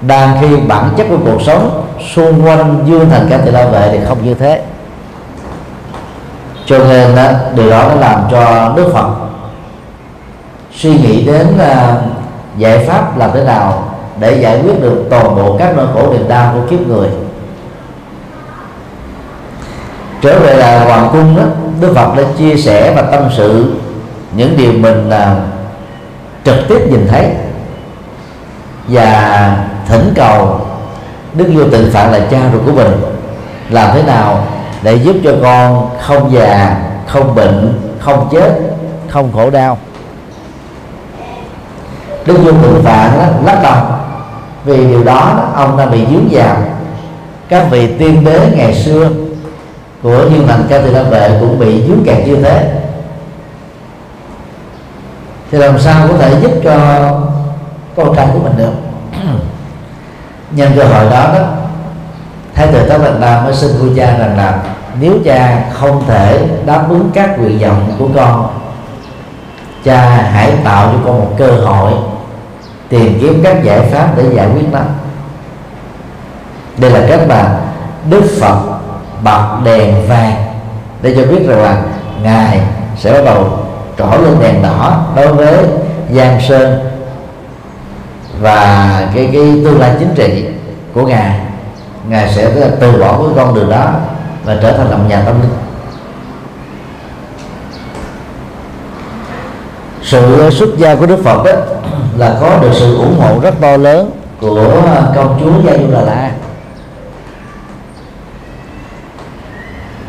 Đang 0.00 0.36
khi 0.40 0.56
bản 0.56 0.90
chất 0.96 1.06
của 1.10 1.18
cuộc 1.24 1.42
sống 1.42 1.86
xung 2.14 2.46
quanh 2.46 2.84
dương 2.86 3.10
thành 3.10 3.26
cảnh 3.30 3.40
thì 3.44 3.50
la 3.50 3.66
vệ 3.66 3.88
thì 3.92 4.04
không 4.08 4.24
như 4.24 4.34
thế. 4.34 4.62
Cho 6.66 6.78
nên 6.78 7.16
đó, 7.16 7.28
điều 7.54 7.70
đó 7.70 7.88
nó 7.88 7.94
làm 7.94 8.22
cho 8.30 8.72
đức 8.76 8.90
phật 8.94 9.08
suy 10.74 10.98
nghĩ 10.98 11.26
đến 11.26 11.46
uh, 11.54 12.19
giải 12.60 12.86
pháp 12.86 13.18
làm 13.18 13.30
thế 13.34 13.44
nào 13.44 13.84
để 14.18 14.40
giải 14.40 14.60
quyết 14.62 14.82
được 14.82 15.04
toàn 15.10 15.36
bộ 15.36 15.56
các 15.58 15.76
nỗi 15.76 15.86
khổ 15.94 16.12
niềm 16.12 16.28
đau 16.28 16.52
của 16.54 16.60
kiếp 16.70 16.88
người? 16.88 17.08
Trở 20.22 20.38
về 20.38 20.56
là 20.56 20.84
hoàng 20.84 21.08
cung 21.12 21.36
đó, 21.36 21.42
đức 21.80 21.92
phật 21.94 22.16
đã 22.16 22.22
chia 22.38 22.56
sẻ 22.56 22.94
và 22.96 23.02
tâm 23.02 23.22
sự 23.36 23.74
những 24.32 24.56
điều 24.56 24.72
mình 24.72 25.10
là 25.10 25.36
trực 26.44 26.56
tiếp 26.68 26.78
nhìn 26.90 27.08
thấy. 27.10 27.26
Và 28.88 29.56
thỉnh 29.88 30.12
cầu 30.16 30.60
đức 31.34 31.46
vua 31.54 31.68
tịnh 31.70 31.90
phạn 31.92 32.12
là 32.12 32.20
cha 32.30 32.38
ruột 32.52 32.62
của 32.66 32.72
mình 32.72 32.92
làm 33.70 33.90
thế 33.94 34.02
nào 34.02 34.46
để 34.82 34.94
giúp 34.94 35.16
cho 35.24 35.32
con 35.42 35.90
không 36.00 36.32
già, 36.32 36.76
không 37.06 37.34
bệnh, 37.34 37.80
không 38.00 38.28
chết, 38.32 38.60
không 39.08 39.32
khổ 39.32 39.50
đau 39.50 39.78
đức 42.30 42.38
vua 42.42 42.52
tịnh 42.62 42.82
phạn 42.84 43.10
lắc 43.44 43.62
đầu. 43.62 43.82
Vì 44.64 44.88
điều 44.88 45.04
đó 45.04 45.50
ông 45.54 45.76
đã 45.76 45.86
bị 45.86 46.06
dướng 46.10 46.28
vào 46.30 46.56
các 47.48 47.66
vị 47.70 47.88
tiên 47.98 48.24
đế 48.24 48.40
ngày 48.56 48.74
xưa 48.74 49.08
của 50.02 50.24
dương 50.30 50.46
thành 50.48 50.64
ca 50.68 50.78
tỳ 50.78 50.90
la 50.90 51.02
vệ 51.02 51.36
cũng 51.40 51.58
bị 51.58 51.82
dướng 51.88 52.04
kẹt 52.04 52.26
như 52.26 52.36
thế. 52.36 52.72
Thì 55.50 55.58
làm 55.58 55.78
sao 55.78 56.08
có 56.08 56.14
thể 56.18 56.34
giúp 56.42 56.50
cho 56.64 56.76
con 57.96 58.16
trai 58.16 58.28
của 58.32 58.38
mình 58.38 58.56
được? 58.56 58.72
Nhân 60.50 60.72
cơ 60.76 60.84
hội 60.84 61.10
đó 61.10 61.28
đó, 61.34 61.40
thái 62.54 62.66
tử 62.66 62.88
tất 62.88 62.98
Bạch 62.98 63.20
Nam 63.20 63.44
mới 63.44 63.54
xin 63.54 63.70
vua 63.78 63.96
cha 63.96 64.18
rằng 64.18 64.36
là 64.36 64.62
nếu 65.00 65.12
cha 65.24 65.64
không 65.72 66.02
thể 66.06 66.48
đáp 66.66 66.84
ứng 66.88 67.10
các 67.14 67.38
nguyện 67.38 67.58
vọng 67.58 67.92
của 67.98 68.08
con, 68.14 68.48
cha 69.84 70.06
hãy 70.06 70.52
tạo 70.64 70.92
cho 70.92 70.98
con 71.04 71.18
một 71.18 71.30
cơ 71.38 71.46
hội 71.46 71.92
tìm 72.90 73.18
kiếm 73.20 73.40
các 73.44 73.64
giải 73.64 73.80
pháp 73.80 74.08
để 74.16 74.24
giải 74.34 74.48
quyết 74.54 74.64
nó. 74.72 74.78
Đây 76.78 76.90
là 76.90 77.06
cách 77.08 77.20
mà 77.28 77.60
Đức 78.10 78.22
Phật 78.40 78.58
bật 79.24 79.58
đèn 79.64 80.08
vàng. 80.08 80.34
Để 81.02 81.14
cho 81.16 81.24
biết 81.26 81.48
rằng 81.48 81.62
là 81.62 81.82
ngài 82.22 82.60
sẽ 82.98 83.12
bắt 83.12 83.24
đầu 83.24 83.58
trỏ 83.98 84.06
lên 84.06 84.36
đèn 84.40 84.62
đỏ 84.62 85.06
đối 85.16 85.34
với 85.34 85.58
giang 86.14 86.40
sơn 86.48 86.90
và 88.40 88.88
cái 89.14 89.28
cái 89.32 89.60
tương 89.64 89.80
lai 89.80 89.92
chính 89.98 90.14
trị 90.14 90.44
của 90.94 91.06
ngài. 91.06 91.40
Ngài 92.08 92.32
sẽ 92.32 92.70
từ 92.80 93.00
bỏ 93.00 93.18
cái 93.18 93.28
con 93.36 93.54
đường 93.54 93.70
đó 93.70 93.90
và 94.44 94.56
trở 94.62 94.72
thành 94.72 94.90
lòng 94.90 95.08
nhà 95.08 95.22
tâm 95.26 95.40
linh. 95.40 95.50
Sự 100.02 100.40
ờ, 100.40 100.50
xuất 100.50 100.78
gia 100.78 100.94
của 100.94 101.06
đức 101.06 101.18
phật 101.24 101.44
đó 101.44 101.52
là 102.16 102.36
có 102.40 102.58
được 102.62 102.70
sự 102.72 102.96
ủng 102.96 103.20
hộ 103.20 103.40
rất 103.40 103.54
to 103.60 103.76
lớn 103.76 104.10
của 104.40 104.82
ờ, 104.86 105.12
công 105.16 105.40
chúa 105.40 105.70
gia 105.70 105.78
du 105.78 105.92
đà 105.92 106.00
la 106.00 106.30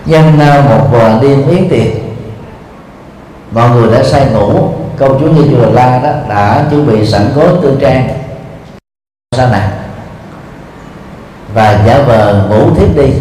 nhân 0.05 0.37
một 0.69 1.19
đêm 1.21 1.47
yến 1.47 1.69
tiệc, 1.69 1.87
mọi 3.51 3.69
người 3.69 3.91
đã 3.91 4.03
say 4.03 4.25
ngủ, 4.33 4.69
công 4.97 5.19
chúa 5.19 5.27
gia 5.27 5.51
du 5.51 5.61
đà 5.61 5.69
la 5.69 5.99
đó 5.99 6.09
đã 6.29 6.65
chuẩn 6.69 6.87
bị 6.87 7.05
sẵn 7.05 7.21
gối 7.35 7.49
tư 7.61 7.77
trang. 7.81 8.07
Sa 9.37 9.47
này 9.47 9.67
và 11.53 11.83
giả 11.85 12.03
vờ 12.07 12.45
ngủ 12.49 12.75
thiếp 12.75 12.95
đi. 12.95 13.13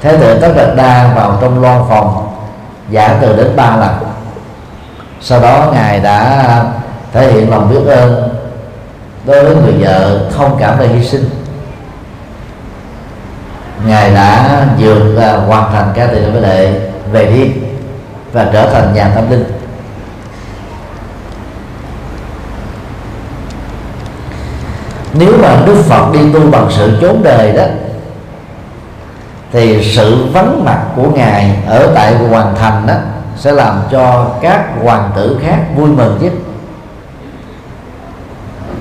Thế 0.00 0.16
tử 0.16 0.38
tất 0.40 0.52
đạt 0.56 0.76
đa 0.76 1.12
vào 1.16 1.38
trong 1.40 1.62
loan 1.62 1.82
phòng, 1.88 2.28
giả 2.90 3.18
từ 3.20 3.36
đến 3.36 3.56
ba 3.56 3.76
lần 3.76 4.11
sau 5.22 5.40
đó 5.40 5.70
ngài 5.74 6.00
đã 6.00 6.64
thể 7.12 7.32
hiện 7.32 7.50
lòng 7.50 7.70
biết 7.70 7.92
ơn 7.92 8.28
đối 9.26 9.44
với 9.44 9.54
người 9.54 9.72
vợ 9.72 10.20
thông 10.36 10.56
cảm 10.60 10.78
và 10.78 10.86
hy 10.86 11.04
sinh. 11.04 11.30
Ngài 13.86 14.14
đã 14.14 14.60
vượt 14.78 15.14
và 15.16 15.36
hoàn 15.36 15.72
thành 15.72 15.92
ca 15.94 16.06
từ 16.06 16.30
với 16.32 16.42
lệ 16.42 16.72
về 17.12 17.26
đi 17.26 17.50
và 18.32 18.50
trở 18.52 18.70
thành 18.72 18.94
nhà 18.94 19.12
tâm 19.14 19.30
linh. 19.30 19.44
Nếu 25.14 25.32
mà 25.42 25.62
đức 25.66 25.82
phật 25.82 26.12
đi 26.12 26.32
tu 26.32 26.50
bằng 26.50 26.66
sự 26.70 26.98
chốn 27.00 27.20
đời 27.22 27.52
đó, 27.52 27.64
thì 29.52 29.92
sự 29.96 30.26
vắng 30.32 30.64
mặt 30.64 30.80
của 30.96 31.10
ngài 31.14 31.56
ở 31.66 31.92
tại 31.94 32.14
hoàng 32.14 32.54
thành 32.60 32.86
đó 32.86 32.94
sẽ 33.36 33.52
làm 33.52 33.82
cho 33.90 34.26
các 34.40 34.64
hoàng 34.82 35.10
tử 35.16 35.38
khác 35.42 35.58
vui 35.76 35.88
mừng 35.88 36.18
chứ. 36.20 36.30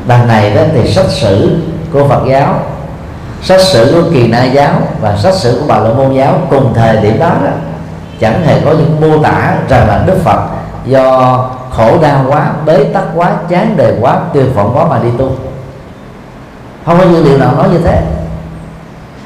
Đằng 0.08 0.28
này 0.28 0.56
đó 0.56 0.62
thì 0.74 0.94
sách 0.94 1.10
sử 1.10 1.58
của 1.94 2.08
Phật 2.08 2.22
giáo 2.28 2.60
sách 3.42 3.62
sử 3.62 3.92
của 3.94 4.10
kỳ 4.14 4.28
na 4.28 4.44
giáo 4.44 4.74
và 5.02 5.18
sách 5.18 5.34
sử 5.34 5.58
của 5.60 5.66
bà 5.68 5.78
la 5.78 5.90
môn 5.90 6.14
giáo 6.14 6.42
cùng 6.50 6.74
thời 6.74 6.98
điểm 6.98 7.20
đó, 7.20 7.30
đó 7.44 7.52
chẳng 8.20 8.44
hề 8.46 8.62
có 8.66 8.72
những 8.72 9.02
mô 9.02 9.24
tả 9.24 9.54
rằng 9.70 9.88
là 9.88 10.04
Đức 10.06 10.18
Phật 10.24 10.40
do 10.86 11.38
khổ 11.70 11.98
đau 12.02 12.26
quá 12.28 12.52
bế 12.66 12.84
tắc 12.84 13.04
quá 13.16 13.32
chán 13.50 13.74
đời 13.78 13.94
quá 14.02 14.20
tuyệt 14.34 14.56
vọng 14.56 14.72
quá 14.76 14.86
mà 14.90 15.00
đi 15.04 15.10
tu. 15.18 15.32
Không 16.86 17.00
có 17.00 17.06
dữ 17.06 17.24
liệu 17.24 17.38
nào 17.38 17.56
nói 17.56 17.70
như 17.70 17.78
thế. 17.78 18.02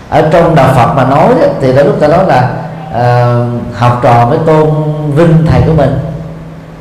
Ở 0.10 0.30
trong 0.32 0.56
đạo 0.56 0.70
Phật 0.76 0.94
mà 0.94 1.04
nói 1.04 1.30
đó, 1.42 1.48
thì 1.62 1.74
đã 1.74 1.84
lúc 1.84 2.00
ta 2.00 2.08
nói 2.08 2.26
là 2.28 2.50
uh, 2.90 3.76
học 3.78 4.00
trò 4.04 4.26
với 4.26 4.40
tôn 4.46 4.70
vinh 5.12 5.46
thầy 5.50 5.62
của 5.62 5.74
mình. 5.74 6.00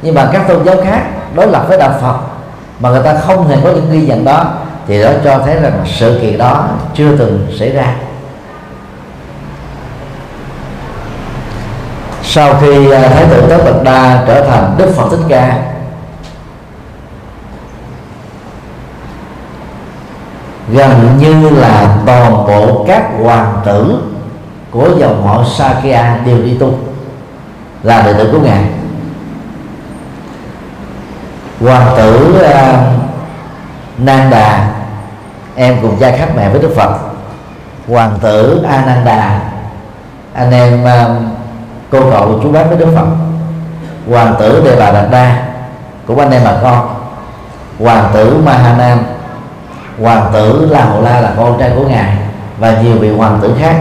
Nhưng 0.03 0.15
mà 0.15 0.31
các 0.33 0.49
tôn 0.49 0.65
giáo 0.65 0.77
khác 0.85 1.03
đối 1.35 1.47
lập 1.47 1.65
với 1.69 1.79
đạo 1.79 1.95
Phật, 2.01 2.17
mà 2.81 2.91
người 2.91 3.03
ta 3.03 3.15
không 3.15 3.49
hề 3.49 3.57
có 3.65 3.71
những 3.71 3.91
ghi 3.91 4.07
nhận 4.07 4.25
đó, 4.25 4.53
thì 4.87 5.03
đó 5.03 5.11
cho 5.25 5.39
thấy 5.45 5.55
rằng 5.55 5.85
sự 5.87 6.19
kiện 6.23 6.39
đó 6.39 6.69
chưa 6.95 7.17
từng 7.17 7.47
xảy 7.59 7.71
ra. 7.71 7.95
Sau 12.23 12.55
khi 12.61 12.91
à, 12.91 13.09
thái 13.09 13.27
tử 13.31 13.43
tất 13.49 13.59
bật 13.65 13.83
đa 13.83 14.25
trở 14.27 14.45
thành 14.45 14.75
đức 14.79 14.93
phật 14.97 15.09
thích 15.11 15.25
ca, 15.29 15.63
gần 20.69 21.19
như 21.19 21.51
là 21.51 21.97
toàn 22.07 22.33
bộ 22.33 22.85
các 22.89 23.11
hoàng 23.23 23.61
tử 23.65 24.03
của 24.71 24.89
dòng 24.99 25.27
họ 25.27 25.45
Sakya 25.57 26.19
đều 26.27 26.39
đi 26.43 26.57
tu 26.61 26.75
là 27.85 28.03
đệ 28.03 28.13
tử 28.13 28.29
của 28.33 28.39
ngài. 28.39 28.65
Hoàng 31.61 31.95
tử 31.97 32.43
à, 32.43 32.71
uh, 32.71 32.79
Nanda 33.99 34.69
em 35.57 35.77
cùng 35.83 35.97
cha 36.01 36.17
khác 36.17 36.29
mẹ 36.37 36.49
với 36.49 36.63
Đức 36.63 36.73
Phật. 36.77 36.99
Hoàng 37.89 38.19
tử 38.23 38.65
Ananda 38.69 39.41
anh 40.35 40.51
em 40.51 40.85
uh, 40.85 41.23
cô 41.91 42.11
cậu 42.11 42.41
chú 42.43 42.53
bác 42.53 42.65
với 42.69 42.79
Đức 42.79 42.89
Phật. 42.95 43.07
Hoàng 44.11 44.35
tử 44.39 44.63
Đề 44.65 44.77
Bà 44.81 44.91
Đạt 44.91 45.11
Đa 45.11 45.43
cũng 46.07 46.19
anh 46.19 46.31
em 46.31 46.43
bà 46.45 46.55
con. 46.63 46.95
Hoàng 47.79 48.11
tử 48.15 48.43
Mahanam 48.45 48.99
hoàng 50.01 50.31
tử 50.33 50.69
La 50.71 50.85
Hậu 50.85 51.03
La 51.03 51.21
là 51.21 51.33
con 51.37 51.59
trai 51.59 51.73
của 51.77 51.89
ngài 51.89 52.17
và 52.59 52.83
nhiều 52.83 52.99
vị 52.99 53.11
hoàng 53.11 53.39
tử 53.43 53.55
khác. 53.61 53.77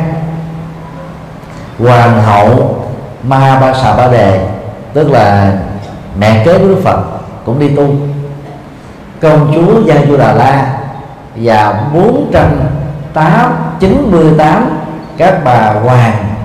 Hoàng 1.80 2.22
hậu 2.24 2.83
Mahabasa 3.28 3.96
Ba 3.96 4.08
Đề 4.08 4.48
tức 4.94 5.12
là 5.12 5.58
mẹ 6.20 6.46
kế 6.46 6.60
của 6.60 6.68
Đức 6.68 6.82
Phật 6.84 7.04
cũng 7.46 7.60
đi 7.60 7.70
tu. 7.70 7.88
Công 9.22 9.52
chúa 9.56 9.82
Gia 9.86 10.06
Du 10.06 10.18
Đà 10.18 10.34
La 10.34 10.78
và 11.36 11.84
498 11.94 14.70
các 15.18 15.42
bà 15.46 15.74
hoàng 15.74 16.36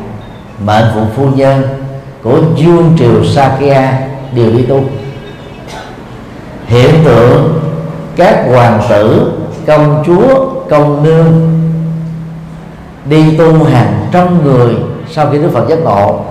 mệnh 0.64 0.84
phụ 0.94 1.00
phu 1.16 1.26
nhân 1.26 1.62
của 2.22 2.38
dương 2.56 2.96
triều 2.98 3.24
Sakya 3.24 3.92
đều 4.32 4.50
đi 4.50 4.62
tu. 4.62 4.80
Hiện 6.66 7.04
tượng 7.04 7.60
các 8.16 8.44
hoàng 8.52 8.80
tử, 8.88 9.32
công 9.66 10.02
chúa, 10.06 10.50
công 10.70 11.02
nương 11.02 11.60
đi 13.04 13.36
tu 13.36 13.64
hàng 13.64 14.06
trăm 14.12 14.44
người 14.44 14.76
sau 15.10 15.28
khi 15.32 15.38
Đức 15.38 15.50
Phật 15.52 15.68
giác 15.68 15.78
ngộ 15.78 16.24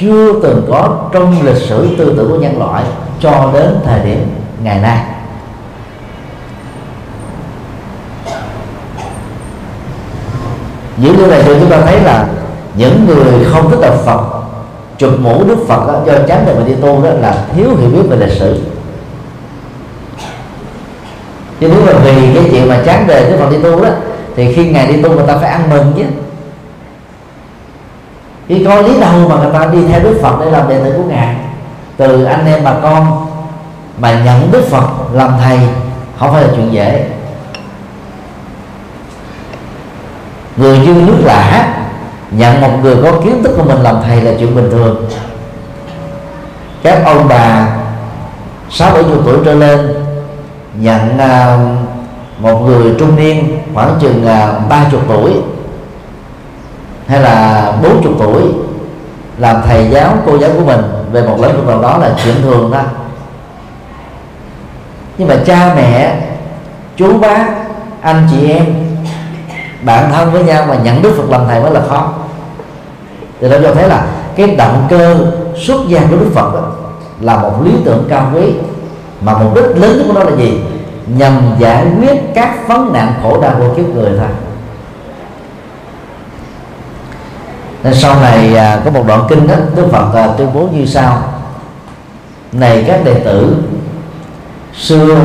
chưa 0.00 0.40
từng 0.42 0.66
có 0.70 1.08
trong 1.12 1.42
lịch 1.42 1.62
sử 1.62 1.96
tư 1.98 2.14
tưởng 2.16 2.30
của 2.30 2.38
nhân 2.38 2.58
loại 2.58 2.84
cho 3.20 3.50
đến 3.54 3.78
thời 3.84 4.00
điểm 4.00 4.30
ngày 4.62 4.78
nay. 4.78 4.98
Những 10.96 11.16
điều 11.16 11.26
này 11.26 11.42
cho 11.46 11.54
chúng 11.60 11.70
ta 11.70 11.80
thấy 11.80 12.00
là 12.00 12.26
những 12.74 13.06
người 13.06 13.44
không 13.52 13.70
thích 13.70 13.80
đạo 13.80 13.96
Phật 14.04 14.20
chụp 14.98 15.12
mũ 15.20 15.44
Đức 15.44 15.58
Phật 15.68 15.86
đó, 15.86 16.00
do 16.06 16.12
chán 16.28 16.42
đời 16.46 16.54
mà 16.54 16.62
đi 16.66 16.74
tu 16.74 17.02
đó 17.04 17.10
là 17.10 17.44
thiếu 17.56 17.68
hiểu 17.80 17.90
biết 17.90 18.02
về 18.10 18.16
lịch 18.16 18.38
sử. 18.38 18.60
Chứ 21.60 21.68
nếu 21.68 21.86
mà 21.86 21.92
vì 22.04 22.34
cái 22.34 22.48
chuyện 22.50 22.68
mà 22.68 22.82
chán 22.86 23.04
đời 23.08 23.30
Đức 23.30 23.36
Phật 23.40 23.50
đi 23.50 23.58
tu 23.62 23.84
đó 23.84 23.88
thì 24.36 24.52
khi 24.52 24.68
ngài 24.68 24.86
đi 24.86 25.02
tu 25.02 25.10
người 25.10 25.26
ta 25.26 25.36
phải 25.36 25.50
ăn 25.50 25.70
mừng 25.70 25.92
chứ 25.96 26.02
khi 28.48 28.64
có 28.64 28.80
lý 28.80 29.00
đâu 29.00 29.28
mà 29.28 29.36
người 29.36 29.52
ta 29.52 29.66
đi 29.66 29.78
theo 29.88 30.00
Đức 30.00 30.18
Phật 30.22 30.36
để 30.40 30.50
làm 30.50 30.68
đệ 30.68 30.84
tử 30.84 30.92
của 30.96 31.04
ngài. 31.08 31.36
Từ 31.96 32.24
anh 32.24 32.46
em 32.46 32.64
bà 32.64 32.74
con 32.82 33.26
mà 33.98 34.20
nhận 34.24 34.52
Đức 34.52 34.62
Phật 34.70 34.84
làm 35.12 35.32
thầy 35.42 35.58
không 36.18 36.32
phải 36.32 36.42
là 36.42 36.48
chuyện 36.56 36.72
dễ. 36.72 37.06
Người 40.56 40.78
như 40.78 40.94
nước 40.94 41.16
lạ 41.24 41.74
nhận 42.30 42.60
một 42.60 42.70
người 42.82 42.96
có 43.02 43.12
kiến 43.24 43.42
thức 43.42 43.54
của 43.56 43.62
mình 43.62 43.82
làm 43.82 43.96
thầy 44.06 44.20
là 44.20 44.32
chuyện 44.38 44.54
bình 44.54 44.70
thường. 44.70 45.06
Các 46.82 47.02
ông 47.04 47.28
bà 47.28 47.68
sáu 48.70 48.94
bảy 48.94 49.02
chục 49.02 49.22
tuổi 49.26 49.38
trở 49.44 49.54
lên 49.54 49.94
nhận 50.74 51.16
uh, 51.16 51.92
một 52.42 52.60
người 52.66 52.94
trung 52.98 53.16
niên 53.16 53.58
khoảng 53.74 53.98
chừng 54.00 54.26
à, 54.26 54.52
ba 54.68 54.86
chục 54.90 55.00
tuổi 55.08 55.32
hay 57.12 57.20
là 57.20 57.72
bốn 57.82 58.02
chục 58.02 58.12
tuổi 58.18 58.42
làm 59.38 59.56
thầy 59.68 59.88
giáo 59.90 60.14
cô 60.26 60.38
giáo 60.38 60.50
của 60.58 60.64
mình 60.64 60.80
về 61.12 61.22
một 61.22 61.36
lĩnh 61.40 61.56
vực 61.56 61.66
nào 61.66 61.82
đó 61.82 61.98
là 61.98 62.10
chuyện 62.24 62.34
thường 62.42 62.70
thôi. 62.72 62.82
Nhưng 65.18 65.28
mà 65.28 65.36
cha 65.46 65.72
mẹ 65.76 66.16
chú 66.96 67.18
bác 67.18 67.46
anh 68.00 68.28
chị 68.30 68.50
em 68.50 68.64
bạn 69.82 70.12
thân 70.12 70.32
với 70.32 70.44
nhau 70.44 70.64
mà 70.68 70.74
nhận 70.74 71.02
đức 71.02 71.14
phật 71.16 71.30
làm 71.30 71.46
thầy 71.48 71.60
mới 71.60 71.70
là 71.70 71.80
khó. 71.88 72.12
Thì 73.40 73.48
nó 73.48 73.56
cho 73.62 73.74
thấy 73.74 73.88
là 73.88 74.06
cái 74.36 74.46
động 74.46 74.86
cơ 74.90 75.16
xuất 75.56 75.88
gia 75.88 76.00
của 76.00 76.16
đức 76.16 76.30
phật 76.34 76.54
đó, 76.54 76.68
là 77.20 77.36
một 77.36 77.64
lý 77.64 77.72
tưởng 77.84 78.06
cao 78.08 78.30
quý. 78.34 78.52
Mà 79.20 79.38
mục 79.38 79.54
đích 79.54 79.64
lớn 79.64 79.98
nhất 79.98 80.04
của 80.08 80.12
nó 80.12 80.30
là 80.30 80.36
gì? 80.36 80.60
Nhằm 81.06 81.42
giải 81.58 81.86
quyết 82.00 82.34
các 82.34 82.68
vấn 82.68 82.92
nạn 82.92 83.14
khổ 83.22 83.40
đau 83.40 83.52
của 83.58 83.74
kiếp 83.76 83.86
người 83.86 84.10
thôi. 84.18 84.28
Nên 87.82 87.94
sau 87.94 88.20
này 88.20 88.56
à, 88.56 88.80
có 88.84 88.90
một 88.90 89.04
đoạn 89.06 89.26
kinh 89.28 89.46
đó 89.46 89.54
đức 89.74 89.88
phật 89.92 90.14
à, 90.14 90.28
tuyên 90.38 90.48
bố 90.54 90.68
như 90.72 90.86
sau. 90.86 91.22
Này 92.52 92.84
các 92.86 93.04
đệ 93.04 93.14
tử 93.14 93.56
xưa 94.74 95.18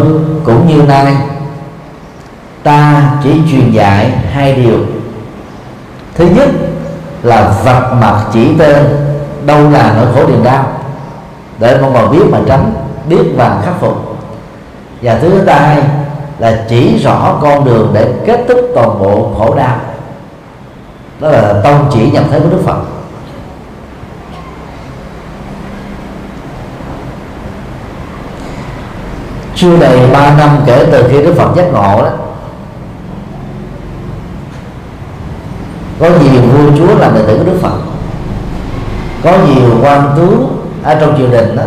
cũng 0.45 0.67
như 0.67 0.83
nay 0.83 1.15
ta 2.63 3.01
chỉ 3.23 3.31
truyền 3.51 3.71
dạy 3.71 4.09
hai 4.09 4.53
điều. 4.53 4.77
Thứ 6.15 6.27
nhất 6.35 6.49
là 7.23 7.53
vật 7.63 7.93
mặt 8.01 8.23
chỉ 8.33 8.55
tên 8.59 8.85
đâu 9.45 9.69
là 9.69 9.93
nỗi 9.97 10.05
khổ 10.13 10.27
niềm 10.27 10.43
đau 10.43 10.67
để 11.59 11.77
mong 11.81 11.93
vào 11.93 12.07
biết 12.07 12.23
mà 12.31 12.39
tránh 12.47 12.73
biết 13.09 13.23
và 13.37 13.61
khắc 13.65 13.73
phục. 13.79 14.17
Và 15.01 15.19
thứ 15.21 15.45
hai 15.47 15.83
là 16.39 16.65
chỉ 16.69 16.97
rõ 17.03 17.39
con 17.41 17.65
đường 17.65 17.91
để 17.93 18.13
kết 18.25 18.45
thúc 18.47 18.59
toàn 18.75 18.99
bộ 18.99 19.33
khổ 19.37 19.55
đau 19.55 19.75
đó 21.19 21.29
là 21.29 21.61
tông 21.63 21.89
chỉ 21.93 22.11
nhập 22.11 22.23
thế 22.31 22.39
của 22.39 22.49
đức 22.49 22.61
phật. 22.65 22.77
Chưa 29.55 29.77
đầy 29.77 29.99
3 30.13 30.35
năm 30.37 30.49
kể 30.65 30.85
từ 30.91 31.07
khi 31.11 31.23
đức 31.23 31.33
phật 31.37 31.55
giác 31.55 31.65
ngộ 31.73 32.01
đó, 32.01 32.09
có 35.99 36.09
nhiều 36.09 36.41
vua 36.41 36.77
chúa 36.77 36.99
làm 36.99 37.15
đệ 37.15 37.21
tử 37.27 37.37
của 37.37 37.43
đức 37.43 37.59
phật, 37.61 37.77
có 39.23 39.37
nhiều 39.47 39.69
quan 39.81 40.13
tướng 40.15 40.63
ở 40.83 40.95
trong 40.95 41.17
triều 41.17 41.27
đình 41.27 41.55
đó 41.55 41.63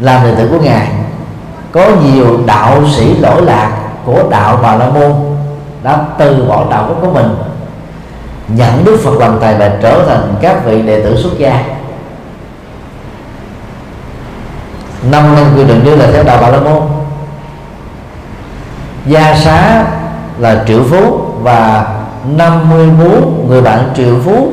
làm 0.00 0.24
đệ 0.24 0.34
tử 0.34 0.48
của 0.48 0.60
ngài, 0.60 0.92
có 1.72 1.90
nhiều 2.04 2.40
đạo 2.46 2.82
sĩ 2.96 3.16
lỗi 3.16 3.42
lạc 3.42 3.78
của 4.04 4.22
đạo 4.30 4.58
bà 4.62 4.76
la 4.76 4.88
môn 4.88 5.33
đã 5.84 6.04
từ 6.18 6.44
bỏ 6.48 6.66
đạo 6.70 6.96
của 7.00 7.10
mình. 7.12 7.36
Nhận 8.48 8.84
đức 8.84 9.00
phật 9.04 9.18
làm 9.18 9.38
thầy 9.40 9.54
và 9.54 9.72
trở 9.82 10.04
thành 10.06 10.34
các 10.40 10.64
vị 10.64 10.82
đệ 10.82 11.02
tử 11.02 11.16
xuất 11.22 11.38
gia. 11.38 11.64
Năm 15.10 15.34
năm 15.34 15.44
quy 15.56 15.64
định 15.64 15.84
như 15.84 15.96
là 15.96 16.06
theo 16.12 16.22
đạo 16.24 16.38
bà 16.40 16.48
la 16.48 16.60
môn. 16.60 16.82
Gia 19.06 19.36
xá 19.36 19.84
là 20.38 20.64
triệu 20.68 20.82
phú 20.90 21.20
và 21.42 21.86
54 22.36 23.46
người 23.48 23.62
bạn 23.62 23.92
triệu 23.96 24.20
phú 24.24 24.52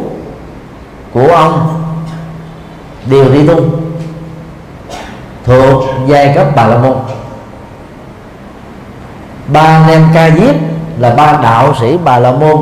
của 1.13 1.27
ông 1.27 1.83
đều 3.05 3.33
đi 3.33 3.47
tu 3.47 3.65
thuộc 5.45 5.83
giai 6.07 6.31
cấp 6.35 6.47
bà 6.55 6.67
la 6.67 6.77
môn. 6.77 6.97
Ba 9.47 9.61
anh 9.61 9.87
em 9.87 10.07
ca 10.13 10.29
diếp 10.29 10.55
là 11.01 11.09
ba 11.09 11.39
đạo 11.43 11.73
sĩ 11.79 11.97
bà 12.03 12.19
la 12.19 12.31
môn 12.31 12.57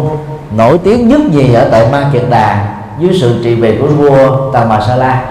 nổi 0.57 0.79
tiếng 0.83 1.07
nhất 1.07 1.21
gì 1.31 1.53
ở 1.53 1.69
tại 1.71 1.87
ma 1.91 2.09
kiệt 2.13 2.23
đà 2.29 2.65
dưới 2.99 3.17
sự 3.21 3.41
trị 3.43 3.55
vì 3.55 3.77
của 3.77 3.87
vua 3.87 4.51
tà 4.51 4.65
mà 4.65 4.81
sa 4.87 4.95
la 4.95 5.21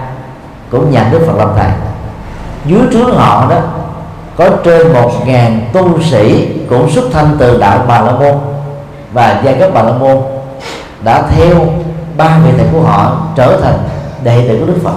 cũng 0.69 0.91
nhận 0.91 1.11
đức 1.11 1.19
phật 1.27 1.37
làm 1.37 1.49
thầy. 1.57 1.69
Dưới 2.65 2.81
trướng 2.93 3.15
họ 3.15 3.47
đó, 3.49 3.57
có 4.35 4.49
trên 4.63 4.93
một 4.93 5.11
ngàn 5.25 5.61
tu 5.73 6.01
sĩ 6.01 6.47
cũng 6.69 6.89
xuất 6.89 7.05
thân 7.11 7.35
từ 7.39 7.57
đạo 7.57 7.85
bà 7.87 8.01
la 8.01 8.11
môn, 8.11 8.35
và 9.13 9.41
giai 9.45 9.53
cấp 9.53 9.69
bà 9.73 9.83
la 9.83 9.91
môn 9.91 10.17
đã 11.03 11.23
theo 11.35 11.55
ba 12.17 12.37
vị 12.45 12.51
thầy 12.57 12.67
của 12.73 12.81
họ 12.81 13.17
trở 13.35 13.61
thành 13.61 13.79
đệ 14.23 14.47
tử 14.47 14.57
của 14.59 14.65
đức 14.65 14.79
phật. 14.83 14.95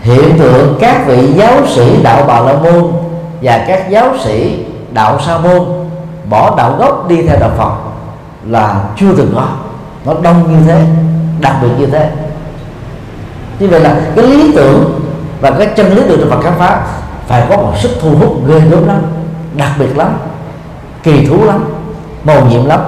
Hiện 0.00 0.38
tượng 0.38 0.76
các 0.80 1.06
vị 1.06 1.32
giáo 1.34 1.66
sĩ 1.74 2.02
đạo 2.02 2.24
bà 2.28 2.40
la 2.40 2.52
môn 2.52 2.92
và 3.42 3.64
các 3.68 3.90
giáo 3.90 4.08
sĩ 4.24 4.64
đạo 4.92 5.18
sa 5.26 5.38
môn 5.38 5.75
bỏ 6.30 6.54
đạo 6.56 6.76
gốc 6.78 7.08
đi 7.08 7.22
theo 7.22 7.40
đạo 7.40 7.50
phật 7.56 7.72
là 8.46 8.84
chưa 8.96 9.12
từng 9.16 9.32
có. 9.34 9.46
Nó 10.04 10.14
đông 10.22 10.52
như 10.52 10.66
thế 10.66 10.86
đặc 11.40 11.56
biệt 11.62 11.68
như 11.78 11.86
thế. 11.86 12.10
Như 13.58 13.68
vậy 13.68 13.80
là 13.80 14.00
cái 14.16 14.26
lý 14.26 14.52
tưởng 14.56 15.00
và 15.40 15.50
cái 15.50 15.66
chân 15.76 15.92
lý 15.92 16.02
được 16.08 16.26
Phật 16.30 16.40
khám 16.42 16.52
phá 16.58 16.80
phải 17.26 17.46
có 17.50 17.56
một 17.56 17.72
sức 17.76 17.90
thu 18.00 18.10
hút 18.10 18.36
ghê 18.46 18.60
gớm 18.60 18.86
lắm 18.86 19.02
đặc 19.56 19.70
biệt 19.78 19.96
lắm 19.96 20.16
kỳ 21.02 21.26
thú 21.26 21.44
lắm 21.44 21.64
màu 22.24 22.46
nhiệm 22.46 22.66
lắm. 22.66 22.80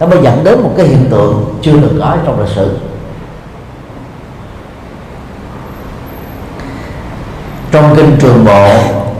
Nó 0.00 0.06
mới 0.06 0.18
dẫn 0.22 0.44
đến 0.44 0.62
một 0.62 0.70
cái 0.76 0.86
hiện 0.86 1.06
tượng 1.10 1.58
chưa 1.62 1.72
được 1.72 1.98
có 2.00 2.16
trong 2.26 2.40
lịch 2.40 2.48
sử. 2.48 2.78
Trong 7.72 7.96
kinh 7.96 8.16
trường 8.20 8.44
bộ 8.44 8.68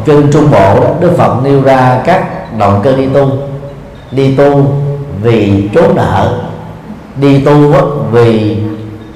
kinh 0.04 0.32
trung 0.32 0.50
bộ 0.50 0.80
đó, 0.80 0.86
đức 1.00 1.14
phật 1.18 1.36
nêu 1.42 1.62
ra 1.62 2.00
các 2.04 2.24
động 2.58 2.80
cơ 2.84 2.96
đi 2.96 3.06
tu 3.06 3.28
đi 4.10 4.34
tu 4.34 4.66
vì 5.22 5.68
trốn 5.74 5.96
nợ. 5.96 6.40
Đi 7.16 7.40
tu 7.40 7.72
vì 8.10 8.56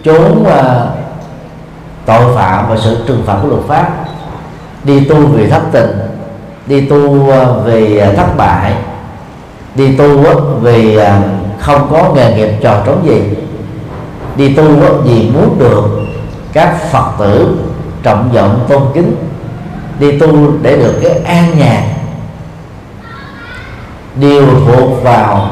trốn 0.03 0.45
ờ, 0.45 0.91
tội 2.07 2.37
phạm 2.37 2.69
và 2.69 2.77
sự 2.77 2.97
trừng 3.07 3.23
phạt 3.27 3.39
của 3.43 3.49
luật 3.49 3.63
pháp. 3.69 4.05
Đi 4.85 5.05
tu 5.05 5.17
vì 5.17 5.47
thất 5.47 5.63
tình. 5.73 5.91
Đi 6.67 6.81
tu 6.81 7.31
ờ, 7.31 7.63
vì 7.65 7.97
ờ, 7.97 8.13
thất 8.15 8.37
bại. 8.37 8.75
Đi 9.75 9.97
tu 9.97 10.19
vì 10.61 10.99
không 11.59 11.89
có 11.91 12.13
nghề 12.15 12.35
nghiệp 12.35 12.51
trò 12.63 12.83
trống 12.87 13.07
gì. 13.07 13.23
Đi 14.37 14.55
tu 14.55 14.65
vì 15.05 15.31
muốn 15.31 15.59
được 15.59 15.85
các 16.53 16.91
phật 16.91 17.11
tử 17.19 17.59
trọng 18.03 18.33
vọng 18.33 18.65
tôn 18.69 18.83
kính. 18.95 19.17
Đi 19.99 20.19
tu 20.19 20.53
để 20.63 20.77
được 20.77 20.95
cái 21.03 21.19
an 21.25 21.59
nhàn 21.59 21.92
đều 24.15 24.47
thuộc 24.67 25.03
vào 25.03 25.51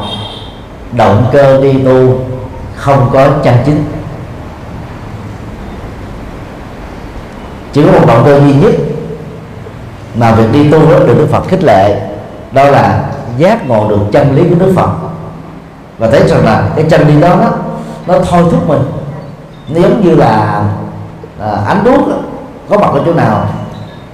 động 0.93 1.27
cơ 1.33 1.61
đi 1.63 1.73
tu 1.73 2.19
không 2.77 3.11
có 3.13 3.29
chân 3.43 3.55
chính. 3.67 3.85
Chỉ 7.73 7.83
có 7.85 7.93
một 7.93 8.07
động 8.07 8.23
cơ 8.25 8.41
duy 8.41 8.55
nhất 8.55 8.75
mà 10.15 10.33
việc 10.33 10.53
đi 10.53 10.71
tu 10.71 10.91
đó 10.91 10.99
được 10.99 11.15
Đức 11.19 11.29
Phật 11.33 11.49
khích 11.49 11.65
lệ 11.65 12.01
đó 12.53 12.65
là 12.65 13.05
giác 13.39 13.69
ngộ 13.69 13.89
được 13.89 14.01
chân 14.13 14.37
lý 14.37 14.43
của 14.49 14.55
Đức 14.55 14.73
Phật. 14.77 14.91
Và 15.99 16.11
thấy 16.11 16.29
rằng 16.29 16.45
là 16.45 16.69
cái 16.77 16.85
chân 16.91 17.09
lý 17.09 17.21
đó 17.21 17.37
nó, 17.37 17.49
nó 18.07 18.25
thôi 18.25 18.45
thúc 18.51 18.69
mình. 18.69 18.83
Nó 19.69 19.81
giống 19.81 20.01
như 20.05 20.15
là 20.15 20.63
à, 21.41 21.51
ánh 21.67 21.85
đuốc 21.85 22.09
đó, 22.09 22.15
có 22.71 22.79
mặt 22.79 22.91
ở 22.93 23.03
chỗ 23.07 23.15
nào 23.15 23.47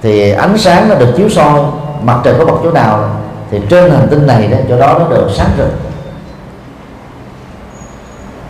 thì 0.01 0.31
ánh 0.31 0.57
sáng 0.57 0.89
nó 0.89 0.95
được 0.95 1.13
chiếu 1.17 1.29
soi 1.29 1.59
mặt 2.01 2.17
trời 2.23 2.35
có 2.39 2.45
mặt 2.45 2.57
chỗ 2.63 2.71
nào 2.71 3.09
thì 3.51 3.61
trên 3.69 3.91
hành 3.91 4.07
tinh 4.09 4.27
này 4.27 4.47
đó, 4.47 4.57
chỗ 4.69 4.79
đó 4.79 4.95
nó 4.99 5.05
được 5.09 5.27
sáng 5.35 5.49
rực. 5.57 5.73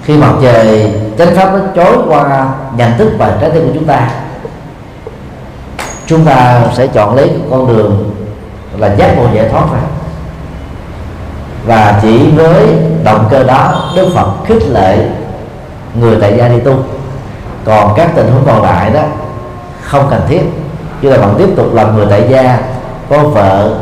Khi 0.04 0.18
mặt 0.18 0.32
trời 0.42 0.94
chánh 1.18 1.36
pháp 1.36 1.54
nó 1.54 1.60
chối 1.76 1.98
qua 2.08 2.50
nhận 2.78 2.98
thức 2.98 3.12
và 3.18 3.38
trái 3.42 3.50
tim 3.50 3.64
của 3.68 3.72
chúng 3.74 3.86
ta 3.86 4.10
chúng 6.06 6.26
ta 6.26 6.62
sẽ 6.74 6.88
chọn 6.88 7.16
lấy 7.16 7.32
con 7.52 7.68
đường 7.68 8.16
là 8.78 8.96
giác 8.96 9.18
ngộ 9.18 9.26
giải 9.34 9.50
thoát 9.50 9.66
ra. 9.74 9.80
Và 11.66 12.00
chỉ 12.02 12.32
với 12.32 12.68
động 13.04 13.28
cơ 13.32 13.44
đó, 13.44 13.92
đức 13.96 14.08
phật 14.16 14.28
khích 14.46 14.64
lệ 14.70 14.98
người 16.00 16.18
tại 16.22 16.38
gia 16.38 16.48
đi 16.48 16.60
tu. 16.60 16.74
Còn 17.66 17.94
các 17.98 18.10
tình 18.16 18.32
huống 18.32 18.46
còn 18.46 18.64
lại 18.64 18.90
đó, 18.90 19.02
không 19.82 20.08
cần 20.10 20.22
thiết. 20.28 20.42
Chứ 21.02 21.10
là 21.10 21.18
bạn 21.18 21.36
tiếp 21.38 21.50
tục 21.56 21.74
làm 21.74 21.96
người 21.96 22.06
tại 22.10 22.28
gia, 22.30 22.60
có 23.10 23.18
vợ, 23.18 23.76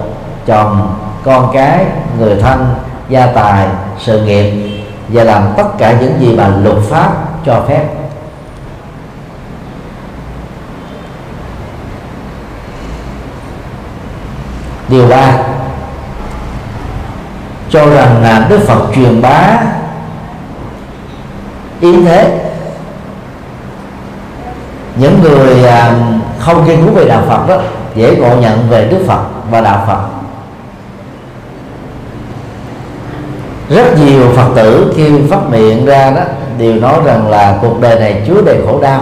chồng 0.45 0.95
con 1.26 1.52
cái, 1.54 1.86
người 2.20 2.36
thân, 2.42 2.76
gia 3.10 3.26
tài, 3.26 3.68
sự 4.00 4.26
nghiệp 4.26 4.54
và 5.08 5.24
làm 5.24 5.44
tất 5.58 5.68
cả 5.78 5.96
những 6.00 6.20
gì 6.20 6.36
mà 6.36 6.48
luật 6.64 6.78
pháp 6.90 7.12
cho 7.46 7.62
phép. 7.68 7.86
Điều 14.88 15.08
ba, 15.08 15.32
cho 17.70 17.86
rằng 17.86 18.24
là 18.24 18.46
đức 18.50 18.60
phật 18.68 18.82
truyền 18.96 19.22
bá 19.22 19.58
ý 21.82 22.06
thế. 22.06 22.52
Những 24.96 25.22
người 25.22 25.68
à, 25.68 25.96
không 26.40 26.66
nghiên 26.66 26.86
cứu 26.86 26.94
về 26.94 27.06
đạo 27.06 27.24
phật 27.28 27.48
đó, 27.48 27.58
dễ 27.96 28.16
ngộ 28.16 28.36
nhận 28.36 28.70
về 28.70 28.88
đức 28.88 29.04
phật 29.08 29.24
và 29.52 29.62
đạo 29.62 29.84
phật. 29.88 30.14
Rất 33.69 33.99
nhiều 33.99 34.32
phật 34.36 34.49
tử 34.56 34.93
khi 34.95 35.12
phát 35.30 35.49
miệng 35.49 35.86
ra 35.86 36.12
đó 36.12 36.21
đều 36.58 36.75
nói 36.75 36.99
rằng 37.06 37.30
là 37.30 37.58
cuộc 37.62 37.82
đời 37.82 37.99
này 37.99 38.23
chứa 38.28 38.41
đầy 38.45 38.58
khổ 38.65 38.80
đau. 38.82 39.01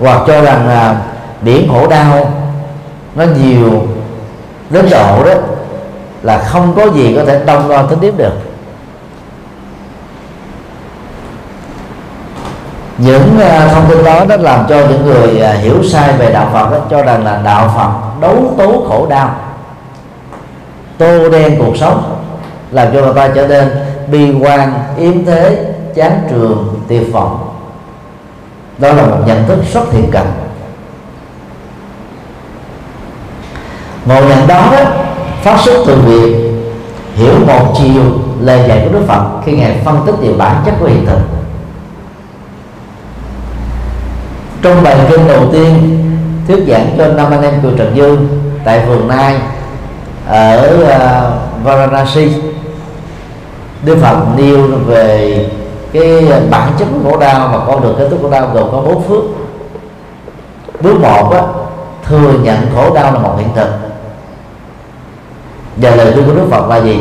Hoặc 0.00 0.22
cho 0.26 0.42
rằng 0.42 0.68
là 0.68 0.96
biển 1.40 1.68
khổ 1.72 1.88
đau 1.88 2.32
nó 3.14 3.24
nhiều 3.24 3.82
đến 4.70 4.88
độ 4.90 5.24
đó 5.24 5.34
là 6.22 6.38
không 6.38 6.74
có 6.76 6.86
gì 6.86 7.14
có 7.16 7.24
thể 7.24 7.40
đông 7.46 7.68
đo 7.68 7.82
tính 7.82 7.98
tiếp 7.98 8.14
được. 8.16 8.32
Những 12.98 13.38
à, 13.40 13.68
thông 13.68 13.84
tin 13.88 14.04
đó 14.04 14.24
nó 14.28 14.36
làm 14.36 14.66
cho 14.68 14.76
những 14.76 15.06
người 15.06 15.40
à, 15.40 15.52
hiểu 15.52 15.82
sai 15.84 16.12
về 16.12 16.32
đạo 16.32 16.48
Phật 16.52 16.70
đó, 16.70 16.78
cho 16.90 17.02
rằng 17.02 17.24
là 17.24 17.40
đạo 17.44 17.72
Phật 17.76 18.20
đấu 18.20 18.54
tố 18.58 18.86
khổ 18.88 19.06
đau 19.10 19.30
tô 20.98 21.28
đen 21.28 21.58
cuộc 21.58 21.76
sống 21.76 22.20
làm 22.70 22.88
cho 22.92 23.00
người 23.00 23.14
ta 23.14 23.28
trở 23.34 23.46
nên 23.46 23.68
bi 24.10 24.34
quan 24.40 24.72
yếm 24.98 25.24
thế 25.24 25.74
chán 25.94 26.20
trường 26.30 26.80
tiêu 26.88 27.02
vọng 27.12 27.48
đó 28.78 28.92
là 28.92 29.02
một 29.06 29.16
nhận 29.26 29.46
thức 29.46 29.58
rất 29.72 29.80
thiện 29.92 30.10
cận 30.10 30.26
ngộ 34.04 34.28
nhận 34.28 34.46
đó, 34.46 34.68
đó 34.72 34.84
phát 35.42 35.60
xuất 35.64 35.84
từ 35.86 35.96
việc 35.96 36.50
hiểu 37.14 37.32
một 37.46 37.74
chiều 37.78 38.02
lời 38.40 38.64
dạy 38.68 38.80
của 38.84 38.98
Đức 38.98 39.04
Phật 39.08 39.24
khi 39.44 39.52
ngài 39.52 39.80
phân 39.84 40.02
tích 40.06 40.14
về 40.20 40.32
bản 40.38 40.62
chất 40.66 40.74
của 40.80 40.86
hiện 40.86 41.06
thực. 41.06 41.18
Trong 44.62 44.82
bài 44.82 44.96
kinh 45.10 45.28
đầu 45.28 45.42
tiên 45.52 45.98
thuyết 46.48 46.64
giảng 46.68 46.94
cho 46.98 47.08
năm 47.08 47.30
anh 47.30 47.42
em 47.42 47.60
cựu 47.62 47.70
Trần 47.78 47.96
Dương 47.96 48.28
tại 48.64 48.86
vườn 48.86 49.08
Nai 49.08 49.40
ở 50.28 50.76
uh, 50.82 51.64
Varanasi 51.64 52.32
Đức 53.82 53.98
Phật 54.02 54.16
nêu 54.36 54.66
về 54.86 55.46
cái 55.92 56.26
bản 56.50 56.72
chất 56.78 56.88
của 56.92 57.10
khổ 57.10 57.18
đau 57.18 57.48
và 57.48 57.64
con 57.66 57.82
đường 57.82 57.94
kết 57.98 58.08
thúc 58.10 58.18
khổ 58.22 58.30
đau 58.30 58.50
gồm 58.54 58.70
có 58.72 58.80
bốn 58.80 59.02
phước. 59.02 59.24
Bước 60.80 61.00
một 61.00 61.30
á, 61.32 61.42
thừa 62.04 62.32
nhận 62.42 62.58
khổ 62.74 62.94
đau 62.94 63.12
là 63.12 63.18
một 63.18 63.34
hiện 63.38 63.48
thực. 63.54 63.68
Và 65.76 65.90
lời 65.90 66.12
khuyên 66.12 66.26
của 66.26 66.34
Đức 66.34 66.46
Phật 66.50 66.68
là 66.68 66.76
gì? 66.76 67.00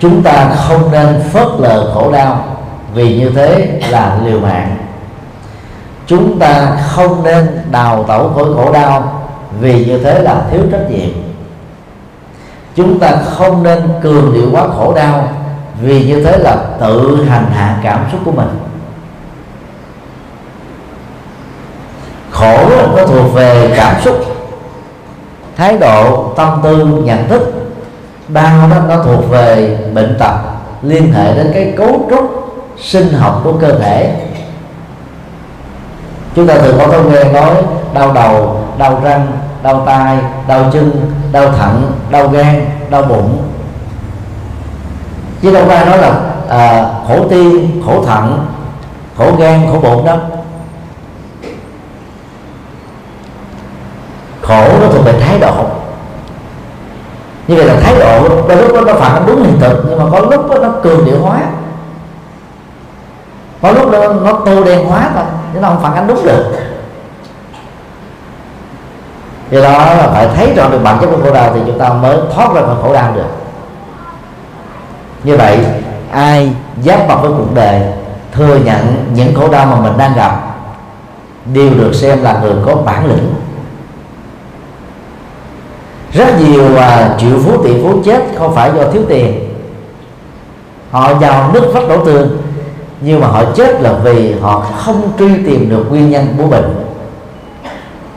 Chúng 0.00 0.22
ta 0.22 0.50
không 0.68 0.92
nên 0.92 1.22
phớt 1.32 1.48
lờ 1.58 1.90
khổ 1.94 2.12
đau 2.12 2.44
vì 2.94 3.18
như 3.18 3.30
thế 3.30 3.80
là 3.90 4.18
liều 4.24 4.40
mạng. 4.40 4.76
Chúng 6.06 6.38
ta 6.38 6.76
không 6.86 7.22
nên 7.22 7.62
đào 7.70 8.04
tẩu 8.08 8.32
khỏi 8.34 8.44
khổ 8.56 8.72
đau 8.72 9.19
vì 9.60 9.84
như 9.84 9.98
thế 9.98 10.22
là 10.22 10.42
thiếu 10.50 10.60
trách 10.72 10.90
nhiệm. 10.90 11.10
Chúng 12.74 12.98
ta 12.98 13.12
không 13.36 13.62
nên 13.62 13.82
cường 14.02 14.34
điệu 14.34 14.48
quá 14.52 14.66
khổ 14.76 14.92
đau. 14.94 15.28
Vì 15.80 16.04
như 16.04 16.24
thế 16.24 16.38
là 16.38 16.56
tự 16.80 17.24
hành 17.24 17.46
hạ 17.54 17.80
cảm 17.82 18.04
xúc 18.12 18.20
của 18.24 18.32
mình. 18.32 18.48
Khổ 22.30 22.68
nó 22.96 23.06
thuộc 23.06 23.34
về 23.34 23.72
cảm 23.76 24.00
xúc. 24.02 24.16
Thái 25.56 25.78
độ, 25.78 26.32
tâm 26.36 26.60
tư, 26.62 26.86
nhận 27.04 27.28
thức. 27.28 27.52
Đau 28.28 28.68
đó 28.70 28.76
nó 28.88 29.02
thuộc 29.04 29.30
về 29.30 29.78
bệnh 29.94 30.16
tật, 30.18 30.34
liên 30.82 31.12
hệ 31.12 31.34
đến 31.34 31.50
cái 31.54 31.74
cấu 31.76 32.06
trúc 32.10 32.52
sinh 32.78 33.12
học 33.12 33.40
của 33.44 33.52
cơ 33.52 33.78
thể. 33.78 34.26
Chúng 36.36 36.46
ta 36.46 36.54
thường 36.58 36.76
có 36.78 36.86
thói 36.86 37.02
quen 37.02 37.32
nói, 37.32 37.54
đau 37.94 38.12
đầu 38.12 38.59
đau 38.80 39.00
răng 39.04 39.26
đau 39.62 39.82
tai 39.86 40.18
đau 40.48 40.64
chân 40.72 41.12
đau 41.32 41.52
thận 41.58 41.92
đau 42.10 42.28
gan 42.28 42.66
đau 42.90 43.02
bụng. 43.02 43.42
Chứ 45.42 45.52
đâu 45.52 45.64
phải 45.66 45.86
nói 45.86 45.98
là 45.98 46.20
à, 46.48 46.86
khổ 47.08 47.24
tim 47.30 47.82
khổ 47.86 48.04
thận 48.04 48.46
khổ 49.16 49.32
gan 49.38 49.60
khổ 49.72 49.78
bụng 49.80 50.04
đó 50.04 50.16
khổ 54.42 54.64
nó 54.80 54.86
thuộc 54.92 55.04
về 55.04 55.20
thái 55.20 55.38
độ. 55.38 55.64
Như 57.48 57.56
vậy 57.56 57.66
là 57.66 57.76
thái 57.80 57.94
độ 58.00 58.28
đôi 58.48 58.68
lúc 58.68 58.86
nó 58.86 58.94
phản 58.94 59.14
ánh 59.14 59.26
đúng 59.26 59.44
hiện 59.44 59.60
thực 59.60 59.84
nhưng 59.88 59.98
mà 59.98 60.04
có 60.12 60.20
lúc 60.20 60.50
đó 60.50 60.58
nó 60.62 60.68
cường 60.82 61.04
điệu 61.04 61.18
hóa. 61.22 61.40
Có 63.62 63.70
lúc 63.70 63.90
đó 63.90 64.12
nó 64.12 64.32
tô 64.32 64.64
đen 64.64 64.86
hóa 64.86 65.10
thôi 65.14 65.24
chứ 65.54 65.60
nó 65.60 65.68
không 65.68 65.82
phản 65.82 65.94
ánh 65.94 66.06
đúng 66.06 66.24
được 66.24 66.52
do 69.50 69.60
đó 69.60 69.94
là 69.94 70.08
phải 70.12 70.28
thấy 70.36 70.54
rõ 70.54 70.68
được 70.70 70.80
bản 70.84 70.98
chất 71.00 71.06
của 71.06 71.22
khổ 71.24 71.34
đau 71.34 71.52
thì 71.54 71.60
chúng 71.66 71.78
ta 71.78 71.88
mới 71.88 72.16
thoát 72.34 72.54
ra 72.54 72.60
khỏi 72.60 72.76
khổ 72.82 72.94
đau 72.94 73.12
được. 73.14 73.28
Như 75.24 75.36
vậy 75.36 75.58
ai 76.10 76.52
giáp 76.82 77.08
mặt 77.08 77.18
với 77.22 77.30
cuộc 77.38 77.54
đời 77.54 77.82
thừa 78.32 78.56
nhận 78.64 79.04
những 79.14 79.34
khổ 79.34 79.48
đau 79.48 79.66
mà 79.66 79.80
mình 79.80 79.98
đang 79.98 80.14
gặp 80.16 80.40
đều 81.54 81.70
được 81.70 81.94
xem 81.94 82.22
là 82.22 82.40
người 82.42 82.54
có 82.66 82.74
bản 82.74 83.06
lĩnh. 83.06 83.34
Rất 86.12 86.40
nhiều 86.40 86.64
uh, 86.74 87.20
triệu 87.20 87.38
phú 87.38 87.62
tỷ 87.64 87.82
phú 87.82 88.02
chết 88.04 88.22
không 88.38 88.54
phải 88.54 88.70
do 88.76 88.90
thiếu 88.92 89.02
tiền. 89.08 89.54
Họ 90.90 91.12
giàu 91.20 91.50
nước 91.54 91.70
vắt 91.74 91.82
đổ 91.88 92.04
tường 92.04 92.42
nhưng 93.00 93.20
mà 93.20 93.26
họ 93.26 93.44
chết 93.56 93.82
là 93.82 93.92
vì 93.92 94.34
họ 94.40 94.66
không 94.76 95.12
truy 95.18 95.28
tìm 95.46 95.70
được 95.70 95.86
nguyên 95.90 96.10
nhân 96.10 96.34
của 96.38 96.46
bệnh. 96.46 96.84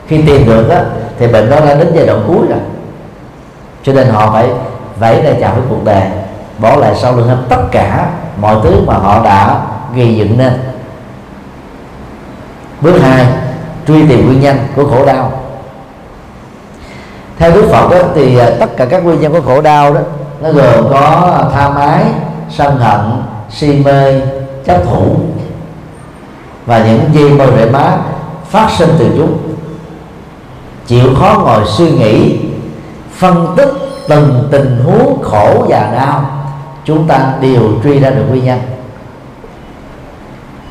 Khi 0.06 0.22
tìm 0.22 0.46
được 0.46 0.68
á, 0.68 0.84
thì 1.18 1.26
bệnh 1.26 1.50
đó 1.50 1.60
đã 1.60 1.74
đến 1.74 1.92
giai 1.94 2.06
đoạn 2.06 2.24
cuối 2.26 2.46
rồi. 2.48 2.58
Cho 3.82 3.92
nên 3.92 4.08
họ 4.08 4.30
phải 4.32 4.48
vẫy 5.00 5.20
tay 5.24 5.36
chào 5.40 5.54
với 5.54 5.62
cuộc 5.68 5.84
đời 5.84 6.02
bỏ 6.58 6.76
lại 6.76 6.94
sau 6.94 7.16
lưng 7.16 7.28
hết 7.28 7.36
tất 7.48 7.62
cả 7.72 8.10
mọi 8.40 8.56
thứ 8.62 8.80
mà 8.86 8.94
họ 8.94 9.24
đã 9.24 9.60
gây 9.96 10.16
dựng 10.16 10.38
nên. 10.38 10.52
Bước 12.80 12.98
hai 13.02 13.26
truy 13.86 14.06
tìm 14.08 14.26
nguyên 14.26 14.40
nhân 14.40 14.56
của 14.76 14.84
khổ 14.86 15.06
đau. 15.06 15.32
Theo 17.38 17.50
đức 17.50 17.68
phật 17.72 17.90
đó, 17.90 17.98
thì 18.14 18.38
à, 18.38 18.50
tất 18.60 18.76
cả 18.76 18.84
các 18.84 19.04
nguyên 19.04 19.20
nhân 19.20 19.32
của 19.32 19.40
khổ 19.40 19.60
đau 19.60 19.94
đó 19.94 20.00
nó 20.40 20.52
gồm 20.52 20.88
có 20.90 21.32
tham 21.54 21.74
ái 21.74 22.04
sân 22.50 22.76
hận 22.76 23.22
si 23.50 23.82
mê 23.84 24.20
chấp 24.64 24.84
thủ 24.84 25.16
và 26.66 26.84
những 26.86 27.00
dây 27.12 27.30
mơ 27.30 27.46
rễ 27.56 27.70
má 27.70 27.96
phát 28.50 28.70
sinh 28.70 28.90
từ 28.98 29.10
chúng 29.16 29.53
chịu 30.86 31.14
khó 31.20 31.42
ngồi 31.44 31.62
suy 31.66 31.90
nghĩ, 31.90 32.38
phân 33.12 33.54
tích 33.56 33.68
từng 34.08 34.48
tình 34.50 34.80
huống 34.84 35.22
khổ 35.22 35.66
và 35.68 35.90
đau, 35.94 36.30
chúng 36.84 37.06
ta 37.08 37.32
đều 37.40 37.60
truy 37.84 37.98
ra 37.98 38.10
được 38.10 38.24
nguyên 38.28 38.44
nhân. 38.44 38.60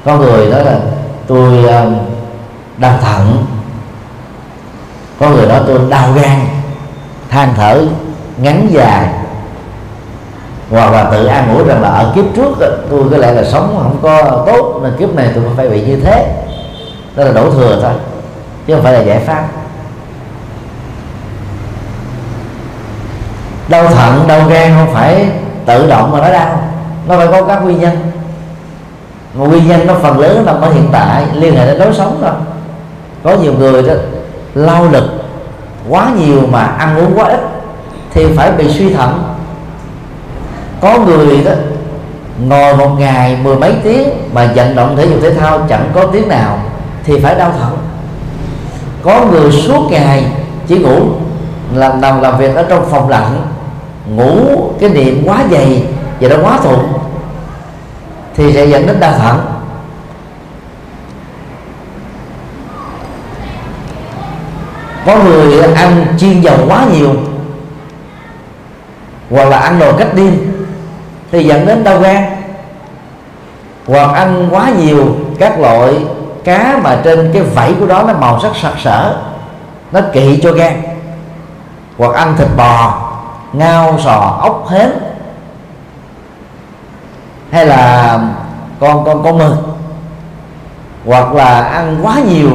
Có 0.06 0.18
người 0.18 0.48
nói 0.48 0.66
là, 0.66 0.80
tôi 1.28 1.66
um, 1.66 1.96
đau 2.78 2.98
thận. 3.02 3.46
Có 5.20 5.30
người 5.30 5.48
nói, 5.48 5.62
tôi 5.68 5.80
đau 5.90 6.12
gan, 6.12 6.40
than 7.30 7.54
thở, 7.56 7.86
ngắn 8.38 8.68
dài. 8.72 9.10
Hoặc 10.70 10.92
là 10.92 11.04
tự 11.04 11.26
an 11.26 11.58
ủi 11.58 11.64
rằng 11.64 11.82
là, 11.82 11.90
ở 11.90 12.12
kiếp 12.16 12.26
trước 12.36 12.50
tôi 12.90 13.04
có 13.12 13.18
lẽ 13.18 13.32
là 13.32 13.44
sống 13.44 13.76
không 13.78 13.98
có 14.02 14.44
tốt, 14.46 14.80
nên 14.84 14.94
kiếp 15.00 15.16
này 15.16 15.32
tôi 15.36 15.44
phải 15.58 15.70
bị 15.70 15.82
như 15.82 16.00
thế. 16.04 16.44
Đó 17.16 17.24
là 17.24 17.32
đổ 17.32 17.52
thừa 17.52 17.80
thôi, 17.82 17.94
chứ 18.68 18.74
không 18.74 18.84
phải 18.84 18.94
là 18.94 19.00
giải 19.00 19.20
pháp. 19.20 19.48
Đau 23.68 23.88
thận, 23.88 24.24
đau 24.28 24.48
gan 24.48 24.74
không 24.78 24.94
phải 24.94 25.28
tự 25.66 25.88
động 25.88 26.12
mà 26.12 26.20
nó 26.20 26.32
đau. 26.32 26.60
Nó 27.08 27.18
phải 27.18 27.28
có 27.28 27.44
các 27.44 27.64
nguyên 27.64 27.80
nhân. 27.80 27.98
Mà 29.34 29.46
nguyên 29.46 29.68
nhân 29.68 29.88
nó 29.88 29.94
phần 29.94 30.20
lớn 30.20 30.44
nằm 30.46 30.62
ở 30.62 30.72
hiện 30.72 30.90
tại, 30.92 31.26
liên 31.34 31.56
hệ 31.56 31.66
đến 31.66 31.78
lối 31.78 31.94
sống 31.94 32.18
thôi. 32.22 32.32
Có 33.24 33.36
nhiều 33.42 33.54
người 33.54 33.84
đó, 33.84 33.94
lao 34.54 34.88
lực 34.92 35.04
quá 35.90 36.08
nhiều 36.18 36.42
mà 36.52 36.62
ăn 36.64 36.98
uống 36.98 37.20
quá 37.20 37.26
ít 37.26 37.40
thì 38.14 38.28
phải 38.36 38.52
bị 38.52 38.74
suy 38.74 38.94
thận. 38.94 39.24
Có 40.82 41.00
người 41.00 41.44
đó, 41.44 41.52
ngồi 42.48 42.76
một 42.76 42.90
ngày 43.00 43.38
mười 43.44 43.56
mấy 43.56 43.74
tiếng 43.84 44.10
mà 44.34 44.50
vận 44.56 44.76
động 44.76 44.98
thể 44.98 45.06
dục 45.06 45.20
thể 45.22 45.34
thao 45.34 45.60
chẳng 45.70 45.90
có 45.94 46.06
tiếng 46.06 46.28
nào 46.28 46.60
thì 47.04 47.20
phải 47.20 47.36
đau 47.36 47.52
thận. 47.60 47.78
Có 49.04 49.26
người 49.32 49.52
suốt 49.52 49.88
ngày 49.92 50.26
chỉ 50.68 50.78
ngủ 50.78 51.00
làm 51.76 52.02
làm 52.02 52.22
làm 52.22 52.38
việc 52.38 52.56
ở 52.56 52.66
trong 52.70 52.90
phòng 52.90 53.10
lạnh, 53.10 53.42
ngủ 54.08 54.36
cái 54.80 54.90
niệm 54.90 55.24
quá 55.26 55.38
dày 55.52 55.84
và 56.20 56.30
nó 56.30 56.36
quá 56.44 56.60
thuận 56.64 56.94
thì 58.36 58.54
sẽ 58.54 58.66
dẫn 58.66 58.88
đến 58.88 59.00
đau 59.00 59.14
thận 59.14 59.46
có 65.06 65.18
người 65.24 65.62
ăn 65.62 66.06
chiên 66.18 66.42
dầu 66.42 66.58
quá 66.68 66.86
nhiều, 66.94 67.10
hoặc 69.30 69.50
là 69.50 69.58
ăn 69.58 69.80
đồ 69.80 69.98
cách 69.98 70.14
điên 70.14 70.54
thì 71.32 71.44
dẫn 71.44 71.66
đến 71.66 71.84
đau 71.84 72.00
gan. 72.00 72.24
Hoặc 73.88 74.14
ăn 74.14 74.48
quá 74.52 74.70
nhiều 74.80 75.16
các 75.40 75.60
loại 75.60 76.06
cá 76.44 76.80
mà 76.84 77.02
trên 77.04 77.30
cái 77.34 77.42
vảy 77.42 77.74
của 77.80 77.86
đó 77.86 78.04
nó 78.08 78.14
màu 78.14 78.40
sắc 78.40 78.52
sặc 78.56 78.74
sỡ, 78.84 79.18
nó 79.92 80.02
kỵ 80.14 80.40
cho 80.44 80.52
gan 80.52 80.74
hoặc 81.98 82.16
ăn 82.16 82.36
thịt 82.38 82.48
bò, 82.58 83.10
ngao, 83.54 84.00
sò, 84.00 84.38
ốc, 84.42 84.68
hến, 84.70 84.90
hay 87.52 87.66
là 87.66 88.20
con 88.80 89.06
con 89.06 89.24
con 89.24 89.38
mực, 89.38 89.54
hoặc 91.06 91.34
là 91.34 91.62
ăn 91.62 92.00
quá 92.02 92.16
nhiều 92.30 92.52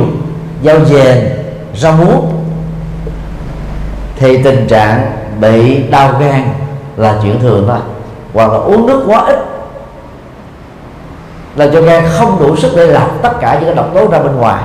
rau 0.64 0.85
dền, 0.85 1.29
rau 1.74 1.92
muống, 1.92 2.44
thì 4.16 4.42
tình 4.42 4.66
trạng 4.68 5.12
bị 5.40 5.83
đau 5.83 6.12
gan 6.12 6.48
là 6.96 7.14
chuyện 7.22 7.40
thường 7.40 7.64
thôi. 7.68 7.79
Hoặc 8.35 8.53
là 8.53 8.59
uống 8.59 8.87
nước 8.87 9.05
quá 9.07 9.24
ít 9.27 9.38
là 11.57 11.68
cho 11.72 11.81
gan 11.81 12.05
không 12.18 12.38
đủ 12.40 12.57
sức 12.57 12.72
để 12.77 12.87
lọc 12.87 13.22
tất 13.22 13.33
cả 13.40 13.55
những 13.55 13.64
cái 13.64 13.74
độc 13.74 13.87
tố 13.94 14.09
ra 14.11 14.18
bên 14.18 14.37
ngoài. 14.37 14.62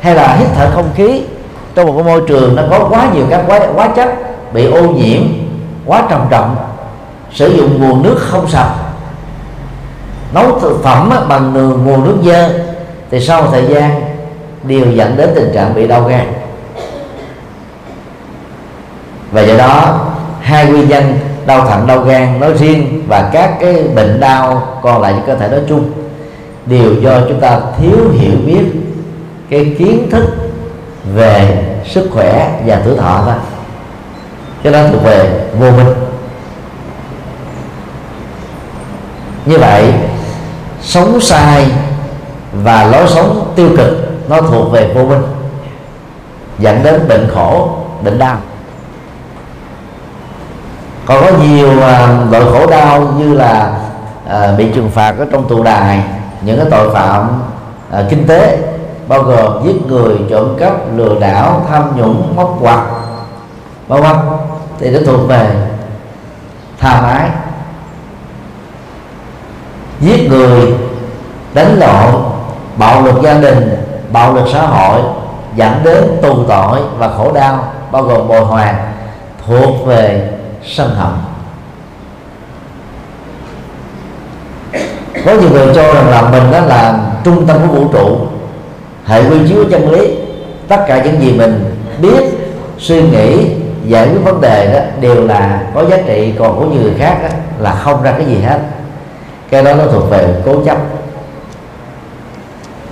Hay 0.00 0.14
là 0.14 0.34
hít 0.34 0.48
thở 0.54 0.70
không 0.74 0.90
khí 0.94 1.24
trong 1.74 1.86
một 1.86 1.92
cái 1.96 2.04
môi 2.04 2.22
trường 2.28 2.56
nó 2.56 2.62
có 2.70 2.88
quá 2.90 3.10
nhiều 3.14 3.24
các 3.30 3.44
quá, 3.46 3.60
quá 3.74 3.88
chất 3.96 4.08
bị 4.52 4.70
ô 4.70 4.82
nhiễm 4.82 5.22
quá 5.86 6.06
trầm 6.10 6.26
trọng 6.30 6.56
sử 7.32 7.48
dụng 7.48 7.80
nguồn 7.80 8.02
nước 8.02 8.16
không 8.18 8.48
sạch. 8.48 8.74
Nấu 10.34 10.60
thực 10.60 10.82
phẩm 10.82 11.10
bằng 11.28 11.52
nguồn 11.84 12.04
nước 12.04 12.16
dơ 12.24 12.48
thì 13.10 13.20
sau 13.20 13.42
một 13.42 13.48
thời 13.52 13.66
gian 13.66 14.00
đều 14.62 14.92
dẫn 14.92 15.16
đến 15.16 15.30
tình 15.34 15.50
trạng 15.54 15.74
bị 15.74 15.86
đau 15.86 16.02
gan. 16.02 16.32
Và 19.32 19.40
do 19.40 19.56
đó 19.56 20.00
hai 20.40 20.66
nguyên 20.66 20.88
nhân 20.88 21.18
đau 21.46 21.66
thận 21.66 21.86
đau 21.86 21.98
gan 21.98 22.40
nói 22.40 22.52
riêng 22.58 23.02
và 23.08 23.30
các 23.32 23.56
cái 23.60 23.82
bệnh 23.94 24.20
đau 24.20 24.62
còn 24.82 25.02
lại 25.02 25.12
trong 25.12 25.26
cơ 25.26 25.34
thể 25.34 25.48
nói 25.48 25.60
chung 25.68 25.92
đều 26.66 26.94
do 26.94 27.20
chúng 27.28 27.40
ta 27.40 27.60
thiếu 27.78 27.98
hiểu 28.12 28.36
biết 28.46 28.64
cái 29.50 29.74
kiến 29.78 30.10
thức 30.10 30.41
về 31.04 31.64
sức 31.86 32.08
khỏe 32.12 32.60
và 32.66 32.80
tuổi 32.84 32.96
thọ 32.96 33.24
đó 33.26 33.34
cái 34.62 34.72
đó 34.72 34.80
thuộc 34.92 35.02
về 35.04 35.48
vô 35.58 35.70
minh. 35.70 35.94
Như 39.46 39.58
vậy 39.58 39.94
sống 40.82 41.20
sai 41.20 41.66
và 42.52 42.84
lối 42.84 43.08
sống 43.08 43.52
tiêu 43.56 43.68
cực 43.76 43.88
nó 44.28 44.40
thuộc 44.40 44.72
về 44.72 44.92
vô 44.94 45.04
minh 45.04 45.22
dẫn 46.58 46.82
đến 46.82 47.08
bệnh 47.08 47.30
khổ 47.34 47.70
bệnh 48.02 48.18
đau. 48.18 48.36
Còn 51.06 51.24
có 51.24 51.30
nhiều 51.42 51.68
uh, 51.68 52.32
loại 52.32 52.44
khổ 52.52 52.66
đau 52.66 53.00
như 53.18 53.34
là 53.34 53.72
uh, 54.26 54.58
bị 54.58 54.70
trừng 54.74 54.90
phạt 54.90 55.14
ở 55.18 55.26
trong 55.32 55.48
tù 55.48 55.62
đài 55.62 56.02
những 56.40 56.56
cái 56.58 56.66
tội 56.70 56.94
phạm 56.94 57.42
uh, 57.90 58.10
kinh 58.10 58.26
tế 58.26 58.58
bao 59.08 59.22
gồm 59.22 59.66
giết 59.66 59.86
người, 59.86 60.16
trộm 60.30 60.56
cắp, 60.58 60.72
lừa 60.96 61.18
đảo, 61.20 61.66
tham 61.70 61.96
nhũng, 61.96 62.36
móc 62.36 62.56
quạt 62.60 62.86
vân 63.88 64.02
vân. 64.02 64.16
Thì 64.78 64.90
nó 64.90 64.98
thuộc 65.06 65.28
về 65.28 65.68
tha 66.78 67.00
mái. 67.02 67.30
Giết 70.00 70.30
người, 70.30 70.74
đánh 71.54 71.78
lộn, 71.78 72.22
bạo 72.76 73.02
lực 73.02 73.22
gia 73.22 73.34
đình, 73.34 73.84
bạo 74.12 74.34
lực 74.34 74.44
xã 74.52 74.66
hội, 74.66 75.00
dẫn 75.56 75.80
đến 75.84 76.04
tù 76.22 76.44
tội 76.48 76.80
và 76.98 77.08
khổ 77.16 77.32
đau, 77.32 77.64
bao 77.90 78.02
gồm 78.02 78.28
bồi 78.28 78.40
hoàn, 78.40 78.74
thuộc 79.46 79.86
về 79.86 80.30
sân 80.64 80.94
hận. 80.94 81.12
Có 85.26 85.32
nhiều 85.32 85.50
người 85.50 85.74
cho 85.74 85.94
rằng 85.94 86.10
là 86.10 86.22
mình 86.22 86.50
đó 86.50 86.60
là 86.60 86.98
trung 87.24 87.46
tâm 87.46 87.56
của 87.68 87.74
vũ 87.74 87.88
trụ 87.92 88.26
hệ 89.06 89.30
quy 89.30 89.48
chiếu 89.48 89.64
chân 89.70 89.90
lý 89.90 90.16
tất 90.68 90.84
cả 90.88 91.02
những 91.04 91.20
gì 91.20 91.32
mình 91.32 91.76
biết 91.98 92.24
suy 92.78 93.02
nghĩ 93.02 93.46
giải 93.86 94.08
quyết 94.08 94.24
vấn 94.24 94.40
đề 94.40 94.72
đó 94.72 94.80
đều 95.00 95.26
là 95.26 95.62
có 95.74 95.84
giá 95.84 95.96
trị 96.06 96.32
còn 96.38 96.58
của 96.58 96.66
người 96.66 96.92
khác 96.98 97.18
đó, 97.22 97.28
là 97.58 97.74
không 97.74 98.02
ra 98.02 98.12
cái 98.12 98.24
gì 98.26 98.38
hết. 98.38 98.58
Cái 99.50 99.62
đó 99.62 99.74
nó 99.74 99.84
thuộc 99.92 100.10
về 100.10 100.34
cố 100.44 100.64
chấp. 100.64 100.78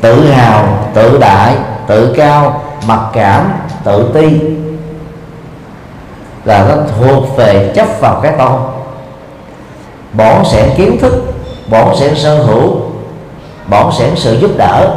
Tự 0.01 0.31
hào 0.31 0.89
tự 0.95 1.19
đại 1.19 1.57
tự 1.87 2.15
cao 2.17 2.63
mặc 2.87 3.01
cảm 3.13 3.53
tự 3.85 4.11
ti 4.15 4.41
là 6.45 6.67
nó 6.69 6.75
thuộc 6.99 7.37
về 7.37 7.73
chấp 7.75 7.87
vào 8.01 8.21
cái 8.23 8.33
tôi. 8.39 8.59
Bỏn 10.13 10.45
sẻn 10.53 10.71
kiến 10.77 10.99
thức 11.01 11.13
bỏn 11.71 11.97
sẻn 11.97 12.15
sở 12.15 12.43
hữu 12.43 12.81
bỏn 13.67 13.93
sẻn 13.99 14.11
sự 14.17 14.39
giúp 14.41 14.51
đỡ 14.57 14.97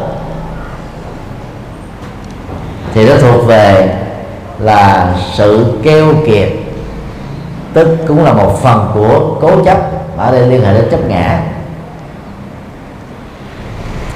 thì 2.93 3.09
nó 3.09 3.15
thuộc 3.21 3.47
về 3.47 3.95
là 4.59 5.15
sự 5.33 5.65
keo 5.83 6.05
kiệt. 6.25 6.49
Tức 7.73 7.97
cũng 8.07 8.23
là 8.23 8.33
một 8.33 8.59
phần 8.63 8.91
của 8.93 9.37
cố 9.41 9.63
chấp 9.65 9.77
ở 10.17 10.31
đây 10.31 10.47
liên 10.47 10.65
hệ 10.65 10.73
đến 10.73 10.87
chấp 10.91 11.07
ngã. 11.07 11.41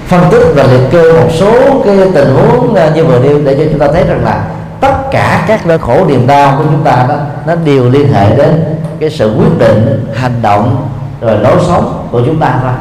Phân 0.08 0.22
tích 0.32 0.44
và 0.56 0.64
liệt 0.64 0.92
kê 0.92 1.12
một 1.12 1.30
số 1.32 1.82
cái 1.86 1.98
tình 2.14 2.36
huống 2.36 2.76
à, 2.76 2.92
như 2.96 3.04
vừa 3.04 3.20
nêu 3.20 3.40
để 3.46 3.56
cho 3.56 3.64
chúng 3.72 3.80
ta 3.80 3.88
thấy 3.94 4.04
rằng 4.04 4.24
là 4.24 4.46
tất 4.82 4.94
cả 5.12 5.46
các 5.48 5.66
nỗi 5.68 5.78
khổ, 5.78 6.06
niềm 6.08 6.28
đau 6.28 6.56
của 6.58 6.64
chúng 6.64 6.84
ta 6.84 7.06
đó, 7.10 7.16
nó 7.48 7.56
đều 7.56 7.90
liên 7.90 8.14
hệ 8.14 8.36
đến 8.36 8.76
cái 9.00 9.10
sự 9.10 9.36
quyết 9.38 9.60
định, 9.60 10.08
hành 10.16 10.42
động, 10.42 10.90
rồi 11.22 11.40
lối 11.40 11.58
sống 11.68 12.08
của 12.12 12.22
chúng 12.26 12.40
ta 12.40 12.60
thôi. 12.62 12.72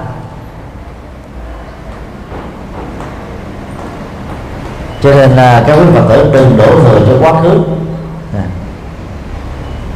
Cho 5.07 5.15
nên 5.15 5.31
là 5.31 5.65
các 5.67 5.75
quý 5.75 5.85
phật 5.95 6.09
tử 6.09 6.31
đừng 6.33 6.57
đổ 6.57 6.81
thừa 6.81 7.01
cho 7.07 7.13
quá 7.21 7.43
khứ. 7.43 7.61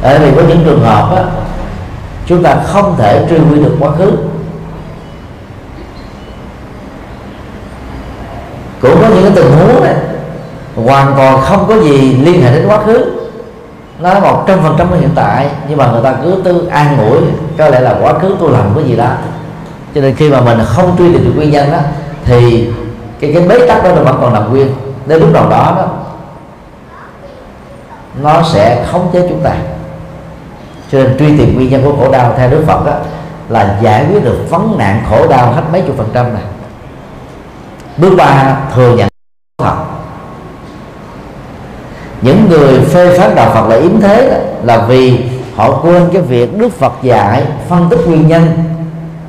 Bởi 0.03 0.19
vì 0.19 0.31
có 0.35 0.41
những 0.47 0.63
trường 0.65 0.83
hợp 0.83 1.15
á, 1.15 1.23
chúng 2.25 2.43
ta 2.43 2.55
không 2.65 2.95
thể 2.97 3.25
truy 3.29 3.37
quy 3.37 3.63
được 3.63 3.75
quá 3.79 3.91
khứ. 3.97 4.11
Cũng 8.81 9.01
có 9.01 9.07
những 9.07 9.23
cái 9.23 9.31
tình 9.35 9.51
huống 9.51 9.83
này 9.83 9.95
hoàn 10.75 11.13
toàn 11.17 11.41
không 11.41 11.65
có 11.67 11.75
gì 11.81 12.13
liên 12.13 12.41
hệ 12.41 12.55
đến 12.55 12.67
quá 12.67 12.77
khứ. 12.85 13.05
Nó 13.99 14.19
một 14.19 14.43
trăm 14.47 14.59
phần 14.63 14.75
trăm 14.77 14.93
hiện 14.99 15.09
tại 15.15 15.49
nhưng 15.69 15.77
mà 15.77 15.91
người 15.91 16.03
ta 16.03 16.13
cứ 16.23 16.41
tư 16.43 16.67
an 16.71 16.97
ủi 17.09 17.19
có 17.57 17.69
lẽ 17.69 17.79
là 17.79 17.95
quá 18.01 18.13
khứ 18.19 18.35
tôi 18.39 18.51
làm 18.51 18.75
cái 18.75 18.83
gì 18.83 18.95
đó. 18.95 19.09
Cho 19.95 20.01
nên 20.01 20.15
khi 20.15 20.29
mà 20.29 20.41
mình 20.41 20.59
không 20.65 20.95
truy 20.97 21.13
được 21.13 21.31
nguyên 21.35 21.51
nhân 21.51 21.71
đó 21.71 21.79
thì 22.25 22.69
cái 23.19 23.33
cái 23.33 23.47
bế 23.47 23.67
tắc 23.67 23.83
đó 23.83 23.89
nó 23.95 24.01
vẫn 24.01 24.17
còn 24.21 24.33
nằm 24.33 24.49
nguyên 24.49 24.67
đến 25.11 25.19
lúc 25.19 25.33
nào 25.33 25.49
đó 25.49 25.73
đó 25.77 25.87
nó 28.21 28.43
sẽ 28.43 28.85
khống 28.91 29.09
chế 29.13 29.27
chúng 29.29 29.39
ta. 29.43 29.51
Cho 30.91 30.97
nên 30.97 31.17
truy 31.17 31.37
tìm 31.37 31.55
nguyên 31.55 31.69
nhân 31.69 31.81
của 31.83 31.95
khổ 31.99 32.11
đau 32.11 32.33
theo 32.37 32.49
đức 32.49 32.63
phật 32.67 32.85
đó 32.85 32.93
là 33.49 33.77
giải 33.81 34.05
quyết 34.09 34.23
được 34.23 34.45
vấn 34.49 34.77
nạn 34.77 35.03
khổ 35.09 35.27
đau 35.27 35.51
hết 35.51 35.61
mấy 35.71 35.81
chục 35.81 35.97
phần 35.97 36.09
trăm 36.13 36.33
này. 36.33 36.43
Bước 37.97 38.15
ba 38.17 38.57
thừa 38.75 38.95
nhận 38.95 39.09
thật 39.57 39.75
những 42.21 42.49
người 42.49 42.79
phê 42.79 43.17
phán 43.17 43.35
đạo 43.35 43.51
phật 43.53 43.67
là 43.69 43.75
yếm 43.75 44.01
thế 44.01 44.29
đó, 44.29 44.37
là 44.63 44.85
vì 44.87 45.29
họ 45.55 45.79
quên 45.83 46.09
cái 46.13 46.21
việc 46.21 46.57
đức 46.57 46.79
phật 46.79 46.93
dạy 47.01 47.43
phân 47.69 47.89
tích 47.89 47.99
nguyên 48.07 48.27
nhân 48.27 48.51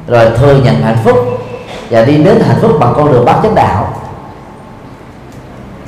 rồi 0.09 0.31
thừa 0.37 0.55
nhận 0.55 0.83
hạnh 0.83 0.99
phúc 1.05 1.17
và 1.91 2.05
đi 2.05 2.17
đến 2.17 2.41
hạnh 2.41 2.59
phúc 2.63 2.71
bằng 2.81 2.93
con 2.97 3.13
đường 3.13 3.25
bát 3.25 3.37
chánh 3.43 3.55
đạo 3.55 3.82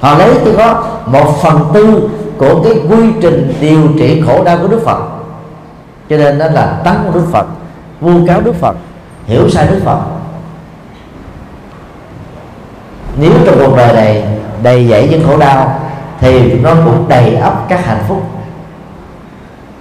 họ 0.04 0.18
lấy 0.18 0.30
từ 0.44 0.54
có 0.56 0.84
một 1.06 1.38
phần 1.42 1.70
tư 1.74 2.08
của 2.38 2.62
cái 2.62 2.72
quy 2.72 3.12
trình 3.22 3.54
điều 3.60 3.80
trị 3.98 4.22
khổ 4.26 4.44
đau 4.44 4.58
của 4.58 4.68
đức 4.68 4.82
phật. 4.84 4.98
Cho 6.10 6.16
nên 6.16 6.38
đó 6.38 6.46
là 6.46 6.80
tấn 6.84 6.94
của 7.04 7.18
đức 7.18 7.26
phật, 7.32 7.46
vu 8.00 8.26
cáo 8.26 8.40
đức 8.40 8.54
phật, 8.60 8.76
hiểu 9.26 9.50
sai 9.50 9.66
đức 9.66 9.80
phật. 9.84 9.98
Nếu 13.16 13.30
trong 13.46 13.54
cuộc 13.58 13.76
đời 13.76 13.92
này 13.92 14.24
đầy 14.62 14.88
dẫy 14.88 15.08
những 15.08 15.26
khổ 15.26 15.38
đau, 15.38 15.80
thì 16.20 16.52
nó 16.52 16.74
cũng 16.84 17.08
đầy 17.08 17.34
ắp 17.34 17.54
các 17.68 17.86
hạnh 17.86 18.04
phúc. 18.08 18.22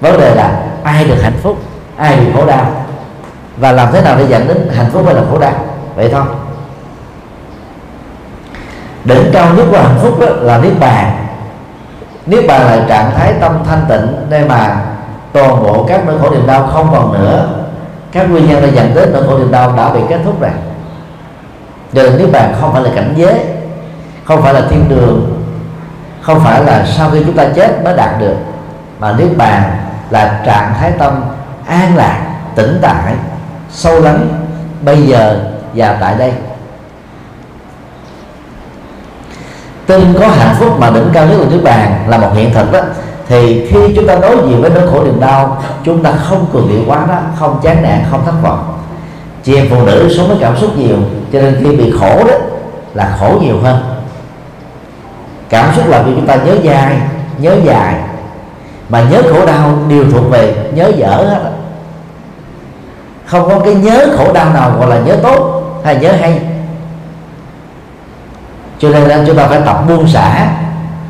Vấn 0.02 0.20
đề 0.20 0.36
là 0.36 0.66
ai 0.84 1.06
được 1.06 1.22
hạnh 1.22 1.38
phúc, 1.42 1.58
ai 1.98 2.18
bị 2.18 2.26
khổ 2.36 2.46
đau, 2.46 2.66
và 3.58 3.72
làm 3.72 3.88
thế 3.92 4.02
nào 4.02 4.16
để 4.18 4.28
dẫn 4.28 4.48
đến 4.48 4.70
hạnh 4.76 4.90
phúc 4.92 5.04
hay 5.06 5.16
là 5.16 5.22
khổ 5.32 5.40
đau? 5.40 5.54
Vậy 5.96 6.10
thôi 6.12 6.24
đỉnh 9.06 9.32
cao 9.34 9.54
nhất 9.54 9.66
của 9.72 9.78
hạnh 9.78 10.00
phúc 10.02 10.20
đó 10.20 10.28
là 10.30 10.58
niết 10.58 10.80
bàn. 10.80 11.26
Niết 12.26 12.48
bàn 12.48 12.62
là 12.62 12.86
trạng 12.90 13.12
thái 13.16 13.34
tâm 13.42 13.52
thanh 13.68 13.86
tịnh, 13.90 14.30
nơi 14.30 14.46
mà 14.46 14.76
toàn 15.34 15.64
bộ 15.64 15.86
các 15.90 16.02
nỗi 16.06 16.20
khổ 16.20 16.30
niềm 16.30 16.48
đau 16.48 16.68
không 16.74 16.90
còn 16.92 17.14
nữa. 17.14 17.48
Các 18.12 18.30
nguyên 18.30 18.48
nhân 18.48 18.62
đã 18.62 18.68
dẫn 18.68 18.96
đến 18.96 19.10
nỗi 19.14 19.24
khổ 19.28 19.38
niềm 19.38 19.52
đau 19.52 19.74
đã 19.78 19.90
bị 19.90 20.00
kết 20.10 20.20
thúc 20.26 20.42
rồi. 20.42 20.52
Cho 21.94 22.04
nên 22.04 22.18
niết 22.18 22.32
bàn 22.32 22.54
không 22.62 22.74
phải 22.74 22.84
là 22.84 22.90
cảnh 22.96 23.14
giới, 23.16 23.40
không 24.26 24.42
phải 24.42 24.54
là 24.54 24.62
thiên 24.70 24.90
đường, 24.90 25.44
không 26.22 26.40
phải 26.40 26.64
là 26.64 26.86
sau 26.86 27.10
khi 27.10 27.24
chúng 27.26 27.36
ta 27.36 27.46
chết 27.56 27.84
mới 27.84 27.98
đạt 27.98 28.20
được, 28.20 28.36
mà 29.00 29.12
niết 29.12 29.38
bàn 29.38 29.64
là 30.10 30.42
trạng 30.46 30.74
thái 30.80 30.92
tâm 30.92 31.24
an 31.68 31.96
lạc, 31.96 32.20
tĩnh 32.56 32.80
tại 32.82 33.14
sâu 33.72 34.00
lắng, 34.00 34.28
bây 34.82 35.02
giờ 35.02 35.40
và 35.74 35.98
tại 36.02 36.16
đây. 36.18 36.34
Tin 39.88 40.14
có 40.20 40.28
hạnh 40.28 40.56
phúc 40.60 40.80
mà 40.80 40.90
đỉnh 40.90 41.10
cao 41.14 41.26
nhất 41.28 41.36
của 41.40 41.46
nước 41.52 41.62
bàn 41.64 42.06
là 42.08 42.18
một 42.18 42.30
hiện 42.34 42.54
thực 42.54 42.72
đó, 42.72 42.80
thì 43.28 43.68
khi 43.70 43.80
chúng 43.96 44.08
ta 44.08 44.16
đối 44.16 44.38
diện 44.48 44.62
với 44.62 44.70
nỗi 44.70 44.88
khổ 44.92 45.04
niềm 45.04 45.20
đau, 45.20 45.64
chúng 45.84 46.04
ta 46.04 46.12
không 46.12 46.46
cường 46.54 46.68
điệu 46.70 46.82
quá 46.88 47.06
đó, 47.08 47.18
không 47.40 47.60
chán 47.64 47.82
nản, 47.82 48.04
không 48.12 48.26
thất 48.26 48.34
vọng. 48.44 48.80
Chị 49.44 49.56
em 49.56 49.68
phụ 49.70 49.86
nữ 49.86 50.14
sống 50.18 50.28
với 50.28 50.38
cảm 50.42 50.58
xúc 50.58 50.78
nhiều, 50.78 50.98
cho 51.34 51.42
nên 51.42 51.58
khi 51.64 51.76
bị 51.76 51.94
khổ 52.00 52.24
đó 52.28 52.36
là 52.94 53.18
khổ 53.20 53.40
nhiều 53.42 53.60
hơn. 53.64 53.78
Cảm 55.50 55.76
xúc 55.76 55.90
làm 55.90 56.06
cho 56.06 56.12
chúng 56.16 56.28
ta 56.28 56.36
nhớ 56.36 56.56
dài 56.62 56.98
nhớ 57.38 57.56
dài. 57.64 57.96
Mà 58.90 59.04
nhớ 59.12 59.22
khổ 59.32 59.46
đau 59.46 59.78
đều 59.90 60.04
thuộc 60.12 60.30
về 60.30 60.56
nhớ 60.76 60.92
dở 60.98 61.08
hết 61.08 61.52
không 63.26 63.50
có 63.50 63.60
cái 63.60 63.76
nhớ 63.76 64.08
khổ 64.18 64.34
đau 64.34 64.54
nào 64.54 64.72
gọi 64.80 64.90
là 64.90 65.00
nhớ 65.00 65.16
tốt 65.24 65.64
hay 65.84 65.96
nhớ 65.96 66.12
hay 66.12 66.42
cho 68.84 68.90
nên 68.90 69.04
là 69.04 69.24
chúng 69.28 69.36
ta 69.36 69.48
phải 69.48 69.62
tập 69.66 69.84
buông 69.88 70.08
xả 70.08 70.48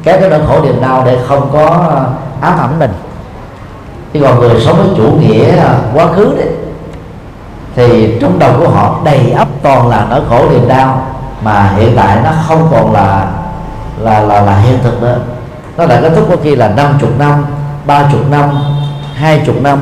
các 0.03 0.17
cái 0.19 0.29
nỗi 0.29 0.39
khổ 0.47 0.61
niềm 0.63 0.81
đau 0.81 1.03
để 1.05 1.17
không 1.27 1.49
có 1.53 1.65
ờ, 1.89 2.05
ám 2.41 2.59
ảnh 2.59 2.79
mình. 2.79 2.91
Chứ 4.13 4.19
còn 4.23 4.39
người 4.39 4.61
sống 4.61 4.77
với 4.77 4.87
chủ 4.97 5.11
nghĩa 5.11 5.57
ờ, 5.57 5.75
quá 5.93 6.07
khứ 6.07 6.35
đấy, 6.37 6.49
thì 7.75 8.17
trong 8.21 8.39
đầu 8.39 8.51
của 8.59 8.69
họ 8.69 8.99
đầy 9.05 9.31
ắp 9.31 9.47
toàn 9.63 9.87
là 9.87 10.07
nỗi 10.09 10.21
khổ 10.29 10.45
niềm 10.51 10.67
đau 10.67 11.05
mà 11.43 11.73
hiện 11.77 11.93
tại 11.95 12.17
nó 12.23 12.29
không 12.47 12.67
còn 12.71 12.93
là 12.93 13.27
là 13.99 14.19
là 14.19 14.41
là 14.41 14.57
hiện 14.57 14.79
thực 14.83 15.01
nữa. 15.01 15.17
Nó 15.77 15.85
đã 15.85 16.01
kết 16.01 16.11
thúc 16.15 16.25
có 16.29 16.35
khi 16.43 16.55
là 16.55 16.67
50 16.67 17.09
năm, 17.19 17.45
ba 17.85 18.03
chục 18.11 18.29
năm, 18.31 18.49
hai 19.15 19.41
chục 19.45 19.61
năm 19.61 19.79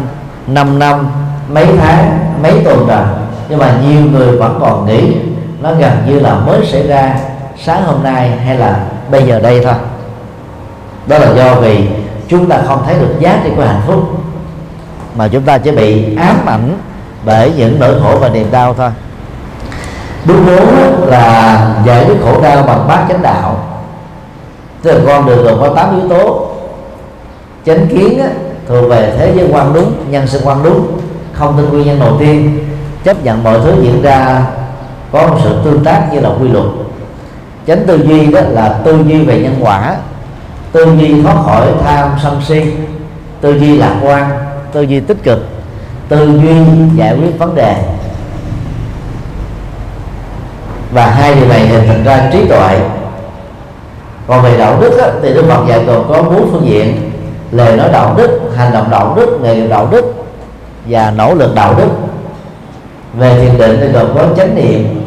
năm 0.47 0.79
năm, 0.79 1.07
mấy 1.49 1.67
tháng, 1.81 2.19
mấy 2.43 2.61
tuần 2.63 2.87
rồi 2.87 3.05
nhưng 3.49 3.59
mà 3.59 3.73
nhiều 3.87 4.01
người 4.11 4.37
vẫn 4.37 4.57
còn 4.61 4.85
nghĩ 4.85 5.15
nó 5.61 5.73
gần 5.73 5.91
như 6.07 6.19
là 6.19 6.35
mới 6.35 6.65
xảy 6.65 6.87
ra 6.87 7.15
sáng 7.63 7.83
hôm 7.83 8.03
nay 8.03 8.29
hay 8.29 8.57
là 8.57 8.85
bây 9.11 9.23
giờ 9.23 9.39
đây 9.39 9.61
thôi. 9.63 9.73
Đó 11.07 11.17
là 11.17 11.33
do 11.35 11.55
vì 11.55 11.87
chúng 12.27 12.49
ta 12.49 12.61
không 12.67 12.83
thấy 12.85 12.95
được 12.99 13.15
giá 13.19 13.39
trị 13.43 13.49
của 13.55 13.63
hạnh 13.63 13.81
phúc, 13.87 14.03
mà 15.15 15.27
chúng 15.27 15.43
ta 15.43 15.57
chỉ 15.57 15.71
bị 15.71 16.15
ám 16.15 16.45
ảnh 16.45 16.77
bởi 17.25 17.51
những 17.57 17.79
nỗi 17.79 17.95
khổ 18.03 18.17
và 18.19 18.29
niềm 18.29 18.47
đau 18.51 18.73
thôi. 18.73 18.89
Bước 20.25 20.37
bốn 20.47 20.67
là 21.09 21.75
giải 21.85 22.05
quyết 22.05 22.15
khổ 22.23 22.41
đau 22.41 22.63
bằng 22.63 22.87
bát 22.87 23.05
chánh 23.09 23.21
đạo. 23.21 23.63
Tức 24.81 24.91
là 24.91 24.99
con 25.07 25.25
đường 25.25 25.43
gồm 25.43 25.59
có 25.59 25.73
tám 25.75 25.99
yếu 25.99 26.09
tố. 26.09 26.47
Chánh 27.65 27.87
kiến 27.87 28.21
thuộc 28.67 28.89
về 28.89 29.13
thế 29.17 29.33
giới 29.35 29.49
quan 29.51 29.73
đúng, 29.73 29.93
nhân 30.09 30.27
sinh 30.27 30.41
quan 30.45 30.63
đúng, 30.63 30.87
không 31.33 31.57
tin 31.57 31.69
nguyên 31.69 31.87
nhân 31.87 31.99
đầu 31.99 32.15
tiên, 32.19 32.65
chấp 33.03 33.23
nhận 33.23 33.43
mọi 33.43 33.59
thứ 33.63 33.73
diễn 33.81 34.01
ra 34.01 34.41
có 35.11 35.27
một 35.27 35.37
sự 35.43 35.55
tương 35.63 35.83
tác 35.83 36.13
như 36.13 36.19
là 36.19 36.29
quy 36.41 36.47
luật 36.47 36.65
chánh 37.67 37.83
tư 37.87 38.03
duy 38.07 38.31
đó 38.31 38.41
là 38.49 38.69
tư 38.83 39.03
duy 39.07 39.23
về 39.23 39.39
nhân 39.39 39.55
quả. 39.59 39.95
Tư 40.71 40.85
duy 40.99 41.21
thoát 41.23 41.35
khỏi 41.45 41.67
tham 41.83 42.09
sân 42.23 42.41
si. 42.47 42.61
Tư 43.41 43.59
duy 43.59 43.77
lạc 43.77 43.95
quan. 44.03 44.29
Tư 44.71 44.81
duy 44.81 44.99
tích 44.99 45.23
cực. 45.23 45.39
Tư 46.09 46.39
duy 46.41 46.55
giải 46.95 47.15
quyết 47.15 47.39
vấn 47.39 47.55
đề. 47.55 47.75
Và 50.91 51.05
hai 51.05 51.35
điều 51.35 51.47
này 51.47 51.67
hình 51.67 51.87
thành 51.87 52.03
ra 52.03 52.29
trí 52.33 52.47
tuệ. 52.47 52.79
Còn 54.27 54.43
về 54.43 54.57
đạo 54.57 54.77
đức 54.81 54.97
á, 54.97 55.07
thì 55.21 55.33
đức 55.33 55.45
phật 55.47 55.67
dạy 55.67 55.83
còn 55.87 56.05
có 56.09 56.21
bốn 56.23 56.51
phương 56.51 56.65
diện. 56.65 57.11
Lời 57.51 57.77
nói 57.77 57.89
đạo 57.93 58.13
đức 58.17 58.39
hành 58.57 58.73
động 58.73 58.87
đạo 58.91 59.13
đức 59.15 59.39
nghề 59.43 59.55
nghiệp 59.55 59.67
đạo 59.67 59.87
đức 59.91 60.13
và 60.85 61.11
nỗ 61.11 61.33
lực 61.35 61.55
đạo 61.55 61.75
đức. 61.77 61.89
Về 63.17 63.39
thiền 63.39 63.57
định 63.57 63.77
thì 63.81 63.87
gồm 63.87 64.07
có 64.15 64.25
chánh 64.37 64.55
niệm 64.55 65.01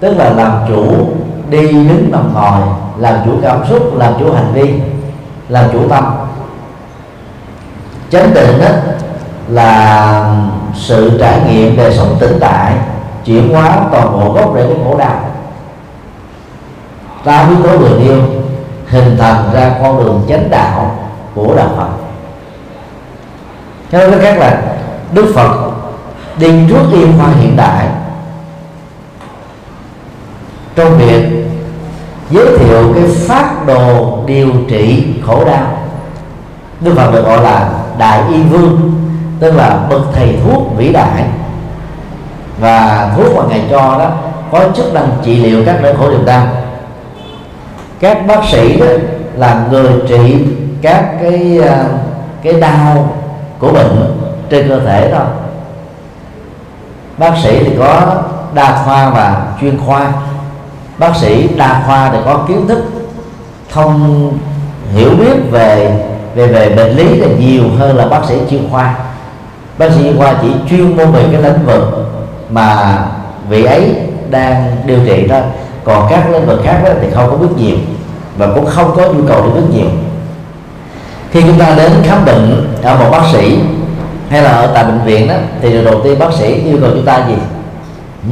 tức 0.00 0.14
là 0.16 0.30
làm 0.30 0.52
chủ 0.68 1.08
đi 1.50 1.72
đứng 1.72 2.08
nằm 2.12 2.34
ngồi, 2.34 2.60
làm 2.98 3.14
chủ 3.24 3.32
cảm 3.42 3.66
xúc, 3.68 3.96
làm 3.96 4.12
chủ 4.18 4.32
hành 4.32 4.52
vi, 4.52 4.74
làm 5.48 5.64
chủ 5.72 5.88
tâm. 5.88 6.04
Chánh 8.10 8.34
định 8.34 8.60
đó 8.60 8.68
là 9.48 10.34
sự 10.74 11.18
trải 11.20 11.40
nghiệm 11.48 11.76
đời 11.76 11.96
sống 11.96 12.16
tĩnh 12.20 12.38
tại, 12.40 12.74
chuyển 13.24 13.52
hóa 13.52 13.78
toàn 13.92 14.12
bộ 14.12 14.32
gốc 14.32 14.52
rễ 14.54 14.66
của 14.66 14.84
khổ 14.84 14.98
đau. 14.98 15.20
Ta 17.24 17.44
biết 17.44 17.56
tố 17.62 17.78
người 17.78 17.98
yêu 17.98 18.22
hình 18.88 19.16
thành 19.18 19.50
ra 19.52 19.70
con 19.82 20.04
đường 20.04 20.22
chánh 20.28 20.50
đạo 20.50 20.96
của 21.34 21.54
đạo 21.56 21.68
Phật. 21.76 21.88
Nói 23.92 24.10
cách 24.10 24.20
khác 24.22 24.38
là, 24.38 24.62
Đức 25.12 25.32
Phật 25.34 25.70
đi 26.38 26.68
trước 26.68 26.82
y 26.92 27.04
khoa 27.18 27.28
hiện 27.28 27.56
đại 27.56 27.86
trong 30.76 30.98
việc 30.98 31.39
giới 32.30 32.58
thiệu 32.58 32.92
cái 32.94 33.04
phát 33.28 33.66
đồ 33.66 34.18
điều 34.26 34.48
trị 34.68 35.06
khổ 35.26 35.44
đau. 35.44 35.66
Đức 36.80 36.94
Phật 36.96 37.10
được 37.12 37.24
gọi 37.24 37.42
là 37.42 37.70
Đại 37.98 38.22
Y 38.32 38.42
Vương, 38.42 38.92
tức 39.40 39.54
là 39.56 39.80
bậc 39.90 40.00
thầy 40.12 40.38
thuốc 40.44 40.76
vĩ 40.76 40.92
đại. 40.92 41.24
Và 42.60 43.10
thuốc 43.16 43.36
mà 43.36 43.42
ngài 43.48 43.64
cho 43.70 43.96
đó 43.98 44.10
có 44.52 44.64
chức 44.76 44.94
năng 44.94 45.08
trị 45.24 45.36
liệu 45.36 45.62
các 45.66 45.78
nỗi 45.82 45.94
khổ 45.98 46.10
niềm 46.10 46.24
đau. 46.24 46.46
Các 48.00 48.26
bác 48.26 48.44
sĩ 48.44 48.80
đó 48.80 48.86
là 49.36 49.66
người 49.70 49.92
trị 50.08 50.46
các 50.82 51.04
cái 51.22 51.60
à, 51.68 51.84
cái 52.42 52.52
đau 52.52 53.16
của 53.58 53.72
bệnh 53.72 54.20
trên 54.50 54.68
cơ 54.68 54.80
thể 54.80 55.12
thôi. 55.14 55.26
Bác 57.18 57.32
sĩ 57.42 57.64
thì 57.64 57.76
có 57.78 58.16
đa 58.54 58.82
khoa 58.84 59.10
và 59.10 59.42
chuyên 59.60 59.78
khoa 59.86 60.12
bác 61.00 61.16
sĩ 61.16 61.48
đa 61.56 61.82
khoa 61.86 62.10
thì 62.12 62.18
có 62.24 62.44
kiến 62.48 62.68
thức 62.68 62.84
thông 63.72 64.32
hiểu 64.94 65.10
biết 65.10 65.50
về 65.50 65.96
về 66.34 66.46
về 66.46 66.68
bệnh 66.76 66.96
lý 66.96 67.16
là 67.16 67.28
nhiều 67.38 67.64
hơn 67.78 67.96
là 67.96 68.06
bác 68.06 68.24
sĩ 68.28 68.34
chuyên 68.50 68.68
khoa. 68.70 68.94
Bác 69.78 69.90
sĩ 69.90 70.02
chuyên 70.02 70.18
khoa 70.18 70.34
chỉ 70.42 70.48
chuyên 70.70 70.96
môn 70.96 71.12
về 71.12 71.24
cái 71.32 71.42
lĩnh 71.42 71.66
vực 71.66 72.12
mà 72.50 72.98
vị 73.48 73.64
ấy 73.64 73.94
đang 74.30 74.76
điều 74.86 74.98
trị 75.06 75.26
thôi. 75.28 75.40
Còn 75.84 76.06
các 76.10 76.30
lĩnh 76.30 76.46
vực 76.46 76.60
khác 76.64 76.80
đó 76.84 76.90
thì 77.00 77.06
không 77.14 77.30
có 77.30 77.36
biết 77.36 77.54
nhiều 77.56 77.76
và 78.36 78.48
cũng 78.54 78.66
không 78.66 78.92
có 78.96 79.06
nhu 79.06 79.26
cầu 79.28 79.42
để 79.46 79.60
biết 79.60 79.66
nhiều. 79.72 79.90
Khi 81.30 81.42
chúng 81.42 81.58
ta 81.58 81.74
đến 81.76 81.92
khám 82.04 82.24
bệnh 82.24 82.74
ở 82.82 82.96
một 82.96 83.10
bác 83.10 83.22
sĩ 83.32 83.58
hay 84.30 84.42
là 84.42 84.50
ở 84.50 84.66
tại 84.74 84.84
bệnh 84.84 85.00
viện 85.04 85.28
đó 85.28 85.34
thì 85.62 85.70
điều 85.70 85.84
đầu 85.84 86.00
tiên 86.04 86.18
bác 86.18 86.32
sĩ 86.32 86.54
yêu 86.54 86.78
cầu 86.80 86.90
chúng 86.94 87.04
ta 87.04 87.26
gì? 87.28 87.34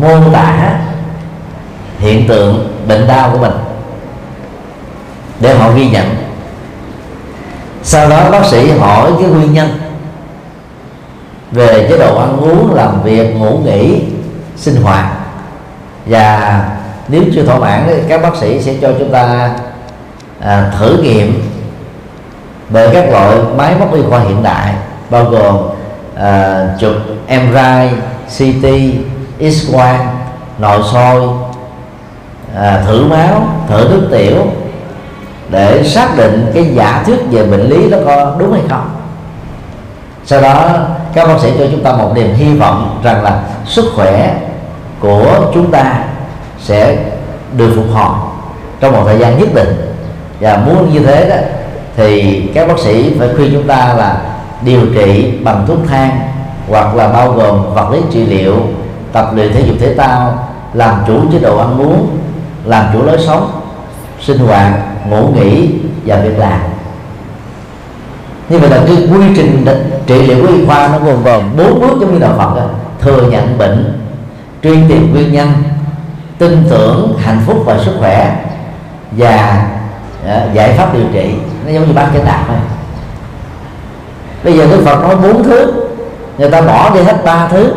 Mô 0.01 0.33
tả 0.33 0.79
hiện 1.99 2.29
tượng 2.29 2.69
bệnh 2.89 3.07
đau 3.07 3.31
của 3.33 3.39
mình 3.39 3.53
để 5.41 5.55
họ 5.55 5.71
ghi 5.73 5.91
nhận. 5.91 6.17
Sau 7.83 8.09
đó 8.09 8.31
bác 8.31 8.45
sĩ 8.47 8.71
hỏi 8.71 9.13
cái 9.21 9.29
nguyên 9.29 9.53
nhân 9.53 9.69
về 11.53 11.87
chế 11.89 11.99
độ 11.99 12.19
ăn 12.19 12.37
uống 12.37 12.75
làm 12.75 13.03
việc 13.03 13.37
ngủ 13.37 13.59
nghỉ 13.65 14.03
sinh 14.57 14.83
hoạt. 14.83 15.07
Và 16.07 16.63
nếu 17.09 17.23
chưa 17.35 17.45
thỏa 17.45 17.59
mãn 17.59 17.85
thì 17.87 17.95
các 18.09 18.23
bác 18.23 18.37
sĩ 18.37 18.63
sẽ 18.63 18.75
cho 18.83 18.93
chúng 18.99 19.13
ta 19.13 19.51
à, 20.41 20.73
thử 20.79 21.03
nghiệm 21.03 21.43
bởi 22.69 22.89
các 22.93 23.11
loại 23.11 23.37
máy 23.57 23.75
móc 23.79 23.95
y 23.95 24.03
khoa 24.09 24.21
hiện 24.21 24.43
đại 24.43 24.75
bao 25.11 25.25
gồm 25.25 25.57
à, 26.17 26.65
chụp 26.81 26.97
MRI, 27.29 27.89
CT, 28.39 28.69
X 29.53 29.73
quang, 29.73 30.19
nội 30.59 30.81
soi, 30.93 31.21
à, 32.57 32.83
thử 32.87 33.07
máu, 33.07 33.49
thử 33.69 33.89
nước 33.91 34.09
tiểu 34.11 34.47
để 35.51 35.85
xác 35.85 36.17
định 36.17 36.51
cái 36.55 36.65
giả 36.75 37.03
thuyết 37.07 37.19
về 37.31 37.47
bệnh 37.47 37.69
lý 37.69 37.91
đó 37.91 37.99
có 38.05 38.37
đúng 38.39 38.53
hay 38.53 38.63
không. 38.69 38.91
Sau 40.25 40.41
đó 40.41 40.71
các 41.15 41.29
bác 41.29 41.41
sĩ 41.41 41.53
cho 41.59 41.67
chúng 41.71 41.83
ta 41.83 41.93
một 41.93 42.13
niềm 42.15 42.35
hy 42.35 42.55
vọng 42.55 43.01
rằng 43.05 43.23
là 43.23 43.43
sức 43.67 43.85
khỏe 43.97 44.37
của 45.01 45.51
chúng 45.55 45.71
ta 45.71 46.05
sẽ 46.59 46.97
được 47.57 47.73
phục 47.77 47.87
hồi 47.95 48.13
trong 48.81 48.93
một 48.93 49.03
thời 49.05 49.19
gian 49.19 49.39
nhất 49.39 49.49
định 49.55 49.95
và 50.41 50.57
muốn 50.67 50.93
như 50.93 51.01
thế 51.01 51.29
đó 51.29 51.37
thì 51.97 52.43
các 52.55 52.69
bác 52.69 52.79
sĩ 52.79 53.19
phải 53.19 53.29
khuyên 53.37 53.51
chúng 53.53 53.67
ta 53.67 53.95
là 53.95 54.21
điều 54.63 54.81
trị 54.95 55.39
bằng 55.45 55.65
thuốc 55.67 55.79
thang 55.89 56.21
hoặc 56.69 56.95
là 56.95 57.09
bao 57.09 57.33
gồm 57.33 57.75
vật 57.75 57.91
lý 57.93 57.99
trị 58.11 58.27
liệu 58.27 58.57
tập 59.13 59.31
luyện 59.35 59.53
thể 59.53 59.61
dục 59.61 59.77
thể 59.81 59.95
thao 59.95 60.49
làm 60.75 60.95
chủ 61.07 61.21
chế 61.33 61.39
độ 61.39 61.59
ăn 61.59 61.79
uống 61.81 62.09
làm 62.69 62.85
chủ 62.93 63.03
lối 63.03 63.19
sống 63.27 63.61
sinh 64.21 64.39
hoạt 64.39 64.73
ngủ 65.09 65.29
nghỉ 65.35 65.71
và 66.07 66.16
việc 66.16 66.39
làm. 66.39 66.61
Như 68.49 68.59
vậy 68.59 68.71
là 68.71 68.81
cái 68.87 68.97
quy 68.97 69.27
trình 69.37 69.64
trị 70.07 70.23
liệu 70.23 70.47
của 70.47 70.53
y 70.53 70.66
khoa 70.66 70.89
nó 70.89 70.99
gồm 70.99 71.25
gồm 71.25 71.57
bốn 71.57 71.81
bước 71.81 71.99
giống 72.01 72.14
như 72.14 72.19
đạo 72.21 72.35
Phật 72.39 72.57
đó. 72.57 72.62
thừa 73.01 73.31
nhận 73.31 73.59
bệnh 73.59 74.01
truy 74.62 74.77
tìm 74.89 75.12
nguyên 75.12 75.33
nhân 75.33 75.49
tin 76.39 76.64
tưởng 76.71 77.19
hạnh 77.19 77.43
phúc 77.47 77.62
và 77.64 77.79
sức 77.85 77.97
khỏe 77.99 78.45
và 79.11 79.66
uh, 80.25 80.55
giải 80.55 80.73
pháp 80.73 80.95
điều 80.95 81.05
trị. 81.12 81.35
Nó 81.66 81.73
giống 81.73 81.87
như 81.87 81.93
bác 81.93 82.07
chánh 82.14 82.25
đạo 82.25 82.45
thôi. 82.49 82.57
Bây 84.45 84.59
giờ 84.59 84.66
đức 84.71 84.83
phật 84.85 85.03
nói 85.03 85.16
bốn 85.16 85.43
thứ 85.43 85.73
người 86.39 86.51
ta 86.51 86.61
bỏ 86.61 86.95
đi 86.95 87.03
hết 87.03 87.25
ba 87.25 87.49
thứ 87.49 87.73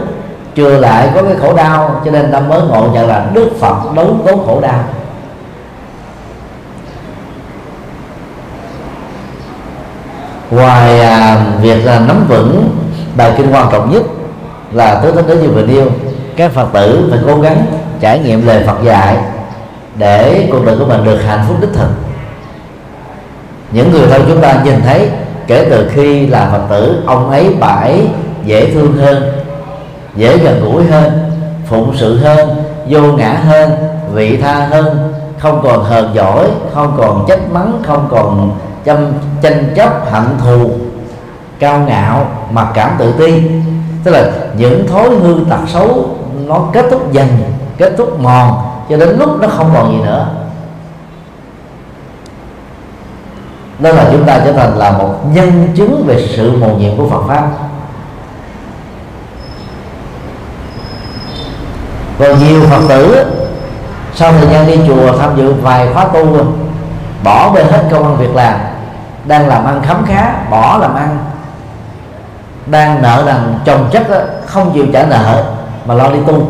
chưa 0.56 0.78
lại 0.78 1.10
có 1.16 1.22
cái 1.24 1.36
khổ 1.41 1.54
đau 1.54 2.02
cho 2.06 2.12
nên 2.12 2.32
ta 2.32 2.39
mới 2.39 2.62
ngộ 2.62 2.88
nhận 2.93 3.08
là 3.08 3.26
đức 3.34 3.49
phật 3.60 3.95
đấu 3.95 4.16
tố 4.26 4.38
khổ 4.38 4.60
đau. 4.62 4.84
Ngoài 10.52 11.02
à, 11.02 11.45
việc 11.62 11.86
là 11.86 11.99
nắm 11.99 12.26
vững 12.28 12.78
bài 13.18 13.34
kinh 13.38 13.54
quan 13.54 13.68
trọng 13.72 13.91
nhất 13.91 14.04
là 14.72 14.95
tứ 14.95 15.12
thánh 15.12 15.28
đế 15.28 15.36
như 15.36 15.49
vừa 15.49 15.62
nêu 15.62 15.88
các 16.38 16.52
phật 16.52 16.68
tử 16.74 17.08
phải 17.12 17.20
cố 17.28 17.41
gắng 17.41 17.66
trải 17.99 18.20
nghiệm 18.20 18.47
lời 18.47 18.64
phật 18.68 18.84
dạy 18.84 19.18
để 19.95 20.47
cuộc 20.52 20.66
đời 20.66 20.76
của 20.80 20.86
mình 20.86 21.04
được 21.04 21.18
hạnh 21.18 21.45
phúc 21.47 21.58
đích 21.62 21.70
thực. 21.74 21.89
Những 23.72 23.91
người 23.91 24.08
thân 24.08 24.26
chúng 24.28 24.41
ta 24.41 24.62
nhìn 24.64 24.82
thấy 24.82 25.10
kể 25.47 25.68
từ 25.70 25.89
khi 25.93 26.28
là 26.28 26.49
phật 26.52 26.62
tử 26.70 27.04
ông 27.06 27.30
ấy 27.30 27.56
bà 27.60 27.68
ấy 27.68 28.08
dễ 28.45 28.74
thương 28.74 28.97
hơn 28.97 29.41
dễ 30.16 30.38
gần 30.38 30.62
gũi 30.66 30.84
hơn, 30.84 31.32
phụng 31.66 31.93
sự 31.97 32.18
hơn, 32.18 32.49
vô 32.88 33.01
ngã 33.01 33.34
hơn, 33.34 33.72
vị 34.14 34.38
tha 34.38 34.53
hơn, 34.53 35.14
không 35.38 35.62
còn 35.64 35.84
hờn 35.84 36.09
giỏi 36.14 36.47
không 36.74 36.95
còn 36.97 37.26
trách 37.28 37.51
mắng, 37.51 37.82
không 37.84 38.07
còn 38.12 38.57
chăm, 38.86 38.97
tranh 39.41 39.74
chấp, 39.76 40.12
hận 40.12 40.24
thù, 40.43 40.72
cao 41.59 41.80
ngạo, 41.80 42.28
mặc 42.51 42.68
cảm 42.74 42.91
tự 42.99 43.12
ti. 43.12 43.43
Tức 44.03 44.12
là 44.12 44.32
những 44.57 44.88
thói 44.88 45.09
hư 45.09 45.38
tật 45.49 45.59
xấu, 45.68 46.05
nó 46.45 46.59
kết 46.74 46.86
thúc 46.91 47.12
dần, 47.12 47.28
kết 47.78 47.93
thúc 47.97 48.20
mòn, 48.20 48.57
cho 48.89 48.97
đến 48.97 49.20
lúc 49.20 49.41
nó 49.41 49.47
không 49.47 49.72
còn 49.74 49.91
gì 49.91 50.03
nữa. 50.03 50.28
Đó 53.80 53.91
là 53.91 54.09
chúng 54.12 54.26
ta 54.26 54.41
trở 54.45 54.53
thành 54.53 54.78
là 54.78 54.91
một 54.91 55.16
nhân 55.34 55.68
chứng 55.76 56.03
về 56.07 56.28
sự 56.36 56.57
mầu 56.57 56.78
nhiệm 56.78 56.97
của 56.97 57.09
Phật 57.09 57.22
pháp. 57.28 57.49
Còn 62.22 62.40
nhiều 62.40 62.62
Phật 62.70 62.82
tử 62.90 63.26
sau 64.16 64.32
thời 64.32 64.48
gian 64.48 64.68
đi 64.68 64.80
chùa 64.88 65.18
tham 65.20 65.30
dự 65.38 65.54
vài 65.54 65.88
khóa 65.94 66.06
tu 66.06 66.46
bỏ 67.24 67.52
bên 67.54 67.68
hết 67.68 67.84
công 67.92 68.04
ăn 68.04 68.18
việc 68.18 68.36
làm, 68.36 68.60
đang 69.26 69.48
làm 69.48 69.66
ăn 69.66 69.82
khấm 69.88 70.06
khá, 70.08 70.32
bỏ 70.50 70.78
làm 70.78 70.96
ăn. 70.96 71.18
Đang 72.66 73.02
nợ 73.02 73.24
nần, 73.26 73.60
chồng 73.66 73.90
chất 73.92 74.04
không 74.46 74.72
chịu 74.74 74.86
trả 74.94 75.06
nợ, 75.06 75.44
mà 75.86 75.94
lo 75.94 76.10
đi 76.10 76.20
tu. 76.28 76.48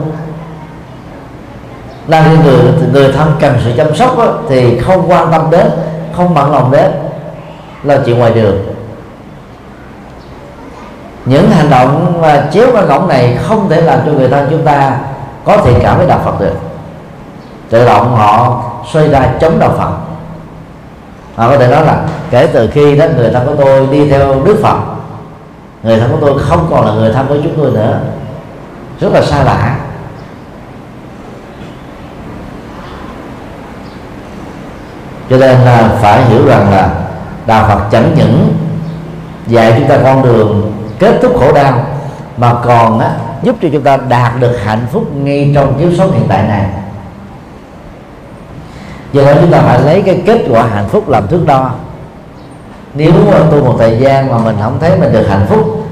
Là 2.07 2.25
người 2.43 2.57
người 2.91 3.13
thân 3.13 3.31
cần 3.39 3.55
sự 3.63 3.71
chăm 3.77 3.95
sóc 3.95 4.17
thì 4.49 4.79
không 4.79 5.11
quan 5.11 5.31
tâm 5.31 5.51
đến, 5.51 5.69
không 6.15 6.33
bận 6.33 6.51
lòng 6.51 6.71
đến 6.71 6.91
là 7.83 7.99
chuyện 8.05 8.19
ngoài 8.19 8.31
đường. 8.33 8.57
Những 11.25 11.51
hành 11.51 11.69
động 11.69 12.21
mà 12.21 12.47
chéo 12.51 12.67
cái 12.73 12.83
ngỗng 12.87 13.07
này 13.07 13.37
không 13.43 13.69
thể 13.69 13.81
làm 13.81 13.99
cho 14.05 14.11
người 14.11 14.29
thân 14.29 14.47
chúng 14.49 14.65
ta 14.65 14.97
có 15.45 15.57
thiện 15.65 15.79
cảm 15.81 15.97
với 15.97 16.07
đạo 16.07 16.19
Phật 16.25 16.39
được. 16.39 16.55
Tự 17.69 17.85
động 17.85 18.15
họ 18.15 18.63
xoay 18.91 19.09
ra 19.09 19.33
chống 19.41 19.59
đạo 19.59 19.73
Phật. 19.77 19.91
Họ 21.35 21.49
có 21.49 21.57
thể 21.57 21.67
nói 21.67 21.85
là 21.85 22.03
kể 22.31 22.47
từ 22.53 22.69
khi 22.73 22.97
đó 22.97 23.05
người 23.17 23.29
thân 23.33 23.47
của 23.47 23.55
tôi 23.63 23.87
đi 23.87 24.09
theo 24.09 24.41
Đức 24.45 24.59
Phật 24.63 24.77
người 25.83 25.99
thân 25.99 26.11
của 26.11 26.17
tôi 26.21 26.39
không 26.39 26.67
còn 26.69 26.85
là 26.85 26.93
người 26.93 27.13
thân 27.13 27.27
của 27.27 27.35
chúng 27.43 27.53
tôi 27.57 27.71
nữa. 27.71 27.99
Rất 28.99 29.13
là 29.13 29.21
xa 29.21 29.43
lạ. 29.43 29.77
Cho 35.29 35.37
nên 35.37 35.59
là 35.61 35.89
phải 36.01 36.25
hiểu 36.25 36.47
rằng 36.47 36.71
là 36.71 36.89
đạo 37.45 37.67
Phật 37.67 37.79
chẳng 37.91 38.13
những 38.17 38.53
dạy 39.47 39.73
chúng 39.77 39.87
ta 39.87 39.97
con 40.03 40.23
đường 40.23 40.73
kết 40.99 41.19
thúc 41.21 41.39
khổ 41.39 41.51
đau 41.53 41.73
mà 42.37 42.53
còn 42.65 42.99
á, 42.99 43.11
giúp 43.43 43.55
cho 43.61 43.67
chúng 43.73 43.83
ta 43.83 43.97
đạt 43.97 44.39
được 44.39 44.57
hạnh 44.63 44.85
phúc 44.91 45.15
ngay 45.15 45.51
trong 45.55 45.79
kiếp 45.79 45.97
sống 45.97 46.11
hiện 46.11 46.25
tại 46.29 46.47
này. 46.47 46.65
Do 49.13 49.25
đó 49.25 49.31
chúng 49.41 49.51
ta 49.51 49.61
phải 49.61 49.81
lấy 49.81 50.01
cái 50.01 50.23
kết 50.25 50.45
quả 50.49 50.67
hạnh 50.67 50.89
phúc 50.89 51.09
làm 51.09 51.27
thước 51.27 51.45
đo. 51.45 51.71
Nếu 52.93 53.11
tu 53.51 53.63
một 53.63 53.75
thời 53.79 53.97
gian 53.97 54.31
mà 54.31 54.37
mình 54.37 54.55
không 54.61 54.77
thấy 54.79 54.97
mình 54.97 55.13
được 55.13 55.27
hạnh 55.29 55.45
phúc, 55.49 55.87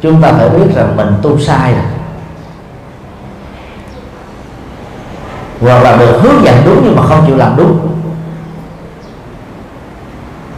chúng 0.00 0.22
ta 0.22 0.32
phải 0.32 0.48
biết 0.48 0.74
rằng 0.74 0.96
mình 0.96 1.08
tu 1.22 1.38
sai 1.38 1.72
rồi. 1.72 1.84
Hoặc 5.60 5.82
là 5.82 5.96
được 5.96 6.20
hướng 6.22 6.44
dẫn 6.44 6.56
đúng 6.64 6.80
nhưng 6.84 6.96
mà 6.96 7.02
không 7.02 7.24
chịu 7.26 7.36
làm 7.36 7.56
đúng. 7.56 7.78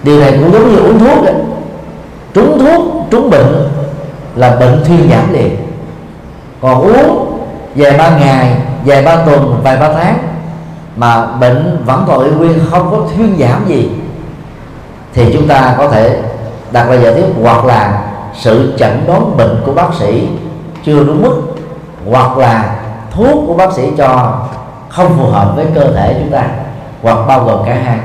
Điều 0.02 0.20
này 0.20 0.32
cũng 0.32 0.52
giống 0.52 0.72
như 0.72 0.78
uống 0.78 0.98
thuốc 0.98 1.24
đấy 1.24 1.34
trúng 2.34 2.58
thuốc, 2.58 3.06
trúng 3.10 3.30
bệnh 3.30 3.68
là 4.34 4.56
bệnh 4.56 4.84
thuyên 4.84 5.10
giảm 5.10 5.32
liền 5.32 5.65
còn 6.66 6.80
uống 6.80 7.38
vài 7.74 7.98
ba 7.98 8.18
ngày, 8.18 8.56
vài 8.84 9.02
ba 9.02 9.16
tuần, 9.16 9.60
vài 9.62 9.76
ba 9.76 9.92
tháng 9.92 10.18
mà 10.96 11.26
bệnh 11.26 11.84
vẫn 11.84 12.04
còn 12.06 12.24
y 12.24 12.30
nguyên, 12.30 12.60
không 12.70 12.90
có 12.90 12.98
thuyên 13.16 13.36
giảm 13.38 13.64
gì, 13.66 13.90
thì 15.14 15.32
chúng 15.32 15.48
ta 15.48 15.74
có 15.78 15.88
thể 15.88 16.22
đặt 16.72 16.88
ra 16.88 16.94
giả 16.94 17.10
thuyết 17.12 17.26
hoặc 17.42 17.64
là 17.64 18.02
sự 18.34 18.74
chẩn 18.78 19.04
đoán 19.06 19.36
bệnh 19.36 19.62
của 19.66 19.72
bác 19.72 19.94
sĩ 19.98 20.28
chưa 20.84 21.04
đúng 21.04 21.22
mức, 21.22 21.42
hoặc 22.10 22.38
là 22.38 22.76
thuốc 23.10 23.44
của 23.46 23.54
bác 23.54 23.72
sĩ 23.72 23.90
cho 23.98 24.38
không 24.88 25.18
phù 25.18 25.26
hợp 25.26 25.52
với 25.56 25.66
cơ 25.74 25.92
thể 25.92 26.16
chúng 26.18 26.32
ta, 26.32 26.42
hoặc 27.02 27.18
bao 27.28 27.44
gồm 27.44 27.58
cả 27.66 27.76
hai. 27.84 27.98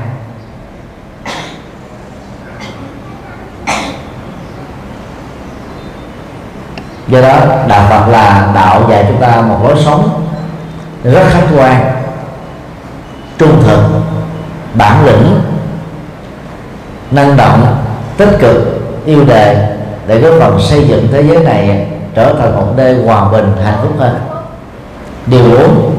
Do 7.12 7.20
đó, 7.20 7.38
đạo 7.68 7.86
Phật 7.90 8.08
là 8.08 8.52
đạo 8.54 8.82
dạy 8.90 9.04
chúng 9.08 9.20
ta 9.20 9.40
một 9.40 9.58
lối 9.64 9.76
sống 9.84 10.24
rất 11.04 11.22
khách 11.30 11.46
quan, 11.56 11.92
trung 13.38 13.62
thực, 13.66 13.80
bản 14.74 15.06
lĩnh, 15.06 15.40
năng 17.10 17.36
động, 17.36 17.76
tích 18.16 18.36
cực, 18.38 18.56
yêu 19.04 19.24
đề 19.24 19.76
để 20.06 20.18
góp 20.18 20.34
phần 20.40 20.60
xây 20.60 20.88
dựng 20.88 21.08
thế 21.12 21.22
giới 21.22 21.44
này 21.44 21.86
trở 22.14 22.34
thành 22.40 22.56
một 22.56 22.66
nơi 22.76 23.02
hòa 23.04 23.28
bình, 23.32 23.52
hạnh 23.64 23.78
phúc 23.82 23.92
hơn. 23.98 24.20
Điều 25.26 25.42
bốn, 25.42 25.96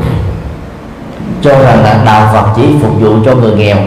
cho 1.42 1.52
rằng 1.52 1.84
là 1.84 2.02
đạo 2.06 2.30
Phật 2.34 2.50
chỉ 2.56 2.76
phục 2.82 3.02
vụ 3.02 3.16
cho 3.26 3.36
người 3.36 3.56
nghèo. 3.56 3.78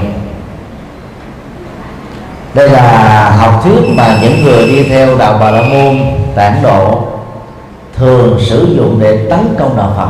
Đây 2.54 2.68
là 2.68 3.30
học 3.30 3.60
thuyết 3.64 3.80
mà 3.96 4.16
những 4.22 4.44
người 4.44 4.66
đi 4.66 4.82
theo 4.82 5.18
đạo 5.18 5.36
Bà 5.40 5.50
La 5.50 5.62
Môn 5.62 5.98
tản 6.34 6.62
độ 6.62 7.02
thường 7.97 8.38
sử 8.40 8.74
dụng 8.76 8.99
để 9.01 9.26
tấn 9.30 9.55
công 9.59 9.76
đạo 9.76 9.92
Phật. 9.97 10.09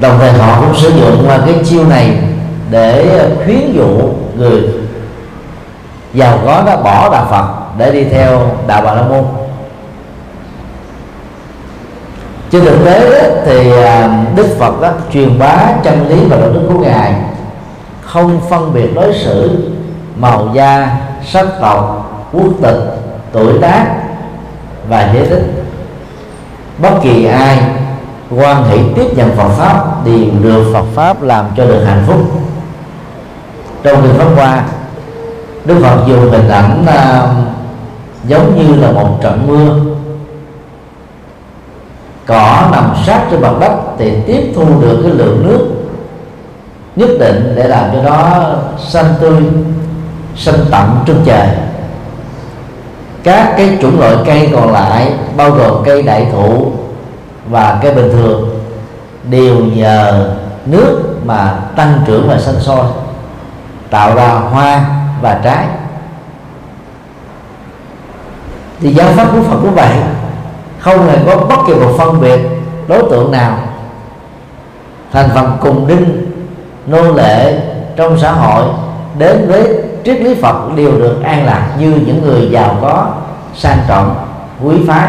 Đồng 0.00 0.18
thời 0.18 0.32
họ 0.32 0.60
cũng 0.60 0.76
sử 0.76 0.88
dụng 0.88 1.28
cái 1.46 1.64
chiêu 1.64 1.88
này 1.88 2.18
để 2.70 3.20
khuyến 3.44 3.72
dụ 3.72 3.88
người 4.36 4.62
giàu 6.14 6.38
có 6.46 6.62
đã 6.66 6.76
bỏ 6.76 7.08
đạo 7.12 7.26
Phật 7.30 7.78
để 7.78 7.92
đi 7.92 8.04
theo 8.04 8.40
đạo 8.66 8.82
Bà 8.84 8.94
La 8.94 9.02
Môn. 9.02 9.24
Trên 12.50 12.64
thực 12.64 12.84
tế 12.84 13.10
đó, 13.10 13.28
thì 13.46 13.72
à, 13.82 14.24
Đức 14.36 14.56
Phật 14.58 14.80
đó, 14.80 14.88
truyền 15.12 15.38
bá 15.38 15.56
chân 15.84 16.08
lý 16.08 16.24
và 16.28 16.36
đạo 16.36 16.50
đức 16.52 16.62
của 16.68 16.78
ngài 16.78 17.14
không 18.00 18.40
phân 18.50 18.74
biệt 18.74 18.94
đối 18.94 19.14
xử 19.14 19.68
màu 20.16 20.50
da 20.54 20.96
sắc 21.26 21.46
tộc 21.60 22.10
quốc 22.32 22.52
tịch 22.62 22.78
tuổi 23.32 23.58
tác 23.60 24.01
và 24.88 25.12
giới 25.14 25.26
tính 25.26 25.64
bất 26.78 26.90
kỳ 27.02 27.24
ai 27.24 27.58
quan 28.30 28.64
hệ 28.64 28.76
tiếp 28.96 29.16
nhận 29.16 29.36
Phật 29.36 29.48
pháp 29.48 29.84
thì 30.04 30.30
được 30.42 30.70
Phật 30.72 30.84
pháp 30.94 31.22
làm 31.22 31.44
cho 31.56 31.64
được 31.64 31.84
hạnh 31.84 32.04
phúc. 32.06 32.20
Trong 33.82 34.02
đường 34.02 34.14
pháp 34.18 34.28
qua 34.36 34.64
Đức 35.64 35.78
Phật 35.82 36.06
dùng 36.06 36.30
hình 36.30 36.48
ảnh 36.48 36.86
à, 36.86 37.28
giống 38.28 38.56
như 38.56 38.74
là 38.80 38.92
một 38.92 39.18
trận 39.22 39.46
mưa. 39.46 39.76
Cỏ 42.26 42.68
nằm 42.72 42.94
sát 43.06 43.26
trên 43.30 43.40
mặt 43.40 43.52
đất 43.60 43.72
thì 43.98 44.12
tiếp 44.26 44.52
thu 44.54 44.80
được 44.80 45.00
cái 45.02 45.12
lượng 45.12 45.46
nước 45.46 45.66
nhất 46.96 47.10
định 47.20 47.52
để 47.56 47.68
làm 47.68 47.90
cho 47.92 48.02
nó 48.02 48.46
xanh 48.78 49.14
tươi 49.20 49.42
xanh 50.36 50.60
tận 50.70 50.98
trên 51.06 51.16
trời 51.24 51.48
các 53.24 53.54
cái 53.56 53.78
chủng 53.82 54.00
loại 54.00 54.16
cây 54.26 54.50
còn 54.52 54.72
lại, 54.72 55.12
bao 55.36 55.50
gồm 55.50 55.82
cây 55.84 56.02
đại 56.02 56.26
thụ 56.32 56.72
và 57.48 57.78
cây 57.82 57.94
bình 57.94 58.10
thường, 58.12 58.60
đều 59.30 59.56
nhờ 59.56 60.30
nước 60.66 61.18
mà 61.24 61.54
tăng 61.76 62.00
trưởng 62.06 62.28
và 62.28 62.38
sinh 62.38 62.60
sôi, 62.60 62.84
tạo 63.90 64.14
ra 64.14 64.28
hoa 64.28 64.84
và 65.20 65.40
trái. 65.44 65.66
Thì 68.80 68.94
giáo 68.94 69.08
pháp 69.12 69.28
của 69.32 69.42
Phật 69.42 69.56
cũng 69.62 69.74
vậy, 69.74 69.92
không 70.78 71.08
hề 71.08 71.18
có 71.26 71.36
bất 71.36 71.58
kỳ 71.66 71.74
một 71.74 71.94
phân 71.98 72.20
biệt 72.20 72.40
đối 72.88 73.02
tượng 73.10 73.32
nào. 73.32 73.58
Thành 75.12 75.28
phần 75.34 75.56
cùng 75.60 75.86
đinh, 75.86 76.32
nô 76.86 77.12
lệ 77.12 77.60
trong 77.96 78.18
xã 78.18 78.32
hội 78.32 78.64
đến 79.18 79.48
với 79.48 79.82
triết 80.04 80.20
lý 80.20 80.34
Phật 80.34 80.76
đều 80.76 80.92
được 80.98 81.22
an 81.22 81.46
lạc 81.46 81.68
như 81.78 81.90
những 81.90 82.22
người 82.22 82.48
giàu 82.50 82.76
có, 82.82 83.06
sang 83.54 83.78
trọng, 83.88 84.26
quý 84.64 84.76
phái. 84.88 85.08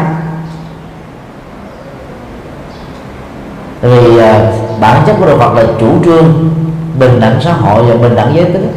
Vì 3.80 4.18
à, 4.18 4.52
bản 4.80 5.02
chất 5.06 5.16
của 5.18 5.26
đạo 5.26 5.38
Phật 5.38 5.54
là 5.54 5.64
chủ 5.80 6.04
trương, 6.04 6.50
bình 6.98 7.20
đẳng 7.20 7.40
xã 7.40 7.52
hội 7.52 7.84
và 7.84 7.96
bình 7.96 8.14
đẳng 8.14 8.34
giới 8.34 8.44
tính. 8.44 8.72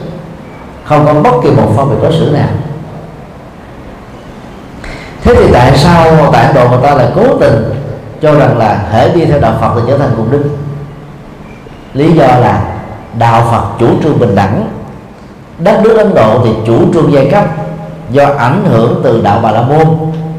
Không 0.83 1.05
có 1.05 1.13
bất 1.13 1.37
kỳ 1.43 1.51
một 1.51 1.71
phân 1.75 1.89
biệt 1.89 1.95
đối 2.01 2.11
xử 2.11 2.31
nào. 2.33 2.47
Thế 5.23 5.35
thì 5.35 5.53
tại 5.53 5.77
sao 5.77 6.31
tại 6.33 6.53
Độ 6.53 6.69
người 6.69 6.79
ta 6.83 6.95
lại 6.95 7.07
cố 7.15 7.37
tình 7.39 7.63
cho 8.21 8.33
rằng 8.33 8.57
là 8.57 8.83
hễ 8.91 9.09
đi 9.09 9.25
theo 9.25 9.39
đạo 9.39 9.53
Phật 9.61 9.71
thì 9.75 9.81
trở 9.87 9.97
thành 9.97 10.09
cùng 10.17 10.31
đinh 10.31 10.43
lý 11.93 12.11
do 12.11 12.25
là 12.25 12.61
đạo 13.19 13.47
Phật 13.51 13.63
chủ 13.79 13.87
trương 14.03 14.19
bình 14.19 14.35
đẳng 14.35 14.67
đất 15.59 15.81
nước 15.83 15.97
Ấn 15.97 16.15
Độ 16.15 16.41
thì 16.43 16.49
chủ 16.65 16.93
trương 16.93 17.13
giai 17.13 17.27
cấp 17.31 17.45
do 18.11 18.29
ảnh 18.37 18.65
hưởng 18.65 19.01
từ 19.03 19.21
đạo 19.21 19.39
Bà 19.43 19.51
La 19.51 19.61
Môn. 19.61 19.87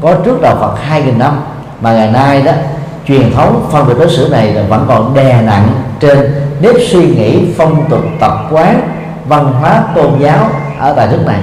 Có 0.01 0.13
trước 0.25 0.41
đạo 0.41 0.55
Phật 0.59 0.75
2.000 0.89 1.17
năm, 1.17 1.39
mà 1.81 1.93
ngày 1.93 2.11
nay 2.11 2.41
đó, 2.41 2.51
truyền 3.07 3.33
thống 3.33 3.67
phân 3.71 3.87
biệt 3.87 3.93
đối 3.99 4.09
xử 4.09 4.27
này 4.31 4.53
là 4.53 4.63
vẫn 4.63 4.85
còn 4.87 5.13
đè 5.13 5.41
nặng 5.41 5.67
trên 5.99 6.33
nếp 6.61 6.75
suy 6.89 7.07
nghĩ, 7.07 7.53
phong 7.57 7.89
tục, 7.89 8.01
tập 8.19 8.33
quán, 8.51 8.81
văn 9.27 9.53
hóa, 9.53 9.83
tôn 9.95 10.19
giáo 10.19 10.49
ở 10.79 10.93
tại 10.93 11.07
nước 11.11 11.23
này. 11.25 11.39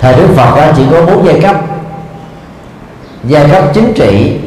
Thời 0.00 0.14
đức 0.16 0.28
phật 0.36 0.72
chỉ 0.76 0.82
có 0.90 1.06
bốn 1.06 1.26
giai 1.26 1.40
cấp. 1.40 1.56
Giai 3.24 3.48
cấp 3.50 3.64
chính 3.74 3.92
trị 3.94 4.40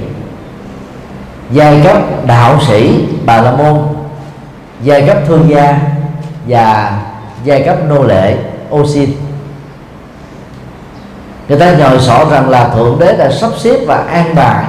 giai 1.51 1.81
cấp 1.83 1.97
đạo 2.25 2.59
sĩ 2.67 3.05
bà 3.25 3.41
la 3.41 3.51
môn, 3.51 3.79
giai 4.83 5.07
cấp 5.07 5.17
thương 5.27 5.49
gia 5.49 5.79
và 6.47 6.99
giai 7.43 7.61
cấp 7.63 7.77
nô 7.89 8.03
lệ 8.03 8.37
ô 8.69 8.85
xin 8.85 9.09
người 11.49 11.59
ta 11.59 11.73
nhồi 11.73 11.99
sọ 11.99 12.25
rằng 12.31 12.49
là 12.49 12.69
thượng 12.69 12.99
đế 12.99 13.17
đã 13.17 13.31
sắp 13.31 13.49
xếp 13.57 13.77
và 13.87 13.97
an 13.97 14.35
bài 14.35 14.65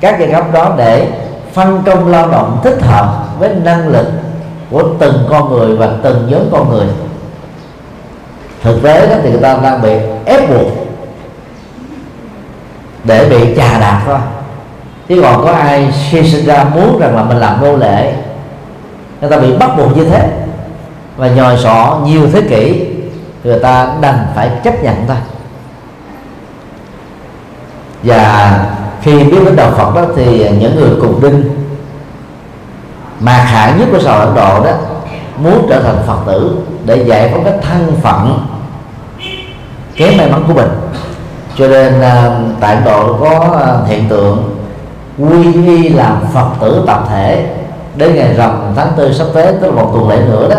các 0.00 0.16
giai 0.20 0.28
cấp 0.32 0.44
đó 0.52 0.74
để 0.78 1.08
phân 1.52 1.82
công 1.86 2.08
lao 2.08 2.30
động 2.30 2.60
thích 2.64 2.78
hợp 2.82 3.26
với 3.38 3.54
năng 3.54 3.88
lực 3.88 4.06
của 4.70 4.84
từng 4.98 5.26
con 5.30 5.50
người 5.50 5.76
và 5.76 5.88
từng 6.02 6.26
nhóm 6.30 6.40
con 6.52 6.68
người. 6.70 6.86
Thực 8.62 8.82
tế 8.82 9.06
đó 9.06 9.16
thì 9.22 9.30
người 9.30 9.40
ta 9.40 9.56
đang 9.62 9.82
bị 9.82 9.92
ép 10.24 10.50
buộc 10.50 10.72
để 13.04 13.28
bị 13.28 13.54
chà 13.56 13.78
đạp 13.78 14.02
thôi 14.06 14.18
chứ 15.10 15.20
còn 15.22 15.44
có 15.44 15.52
ai 15.52 15.92
khi 16.10 16.30
sinh 16.30 16.46
ra 16.46 16.64
muốn 16.64 16.98
rằng 17.00 17.16
là 17.16 17.22
mình 17.22 17.36
làm 17.36 17.62
nô 17.62 17.76
lệ? 17.76 18.12
Người 19.20 19.30
ta 19.30 19.38
bị 19.38 19.56
bắt 19.56 19.70
buộc 19.76 19.96
như 19.96 20.04
thế. 20.04 20.28
Và 21.16 21.28
nhòi 21.28 21.58
sọ 21.58 22.00
nhiều 22.04 22.28
thế 22.32 22.40
kỷ, 22.40 22.86
người 23.44 23.58
ta 23.58 23.88
đành 24.00 24.26
phải 24.34 24.50
chấp 24.64 24.82
nhận 24.82 24.96
thôi. 25.08 25.16
Và 28.02 28.58
khi 29.02 29.24
biết 29.24 29.38
đến 29.44 29.56
đạo 29.56 29.70
Phật 29.70 29.94
đó, 29.94 30.02
thì 30.16 30.48
những 30.58 30.76
người 30.76 30.90
cùng 31.00 31.22
đinh, 31.22 31.50
mạc 33.20 33.46
khả 33.52 33.76
nhất 33.76 33.88
của 33.92 33.98
xã 34.00 34.12
hội 34.12 34.26
Ấn 34.26 34.34
Độ 34.34 34.64
đó, 34.64 34.72
muốn 35.38 35.66
trở 35.68 35.82
thành 35.82 35.96
Phật 36.06 36.18
tử 36.26 36.56
để 36.84 37.04
giải 37.04 37.30
phóng 37.32 37.44
cái 37.44 37.54
thân 37.62 37.92
phận, 38.02 38.46
kém 39.96 40.16
may 40.16 40.30
mắn 40.30 40.44
của 40.48 40.54
mình. 40.54 40.70
Cho 41.58 41.68
nên 41.68 42.00
à, 42.00 42.40
tại 42.60 42.74
Ấn 42.74 42.84
Độ 42.84 43.16
có 43.20 43.58
à, 43.66 43.88
hiện 43.88 44.08
tượng 44.08 44.59
quy 45.20 45.66
y 45.66 45.88
làm 45.88 46.20
Phật 46.34 46.46
tử 46.60 46.84
tập 46.86 47.04
thể. 47.08 47.46
Đến 47.96 48.14
ngày 48.14 48.34
rằm 48.34 48.50
tháng 48.76 48.92
tư 48.96 49.12
sắp 49.12 49.26
tới, 49.34 49.52
tức 49.60 49.66
là 49.66 49.82
một 49.82 49.90
tuần 49.92 50.08
lễ 50.08 50.16
nữa 50.16 50.48
đó, 50.50 50.56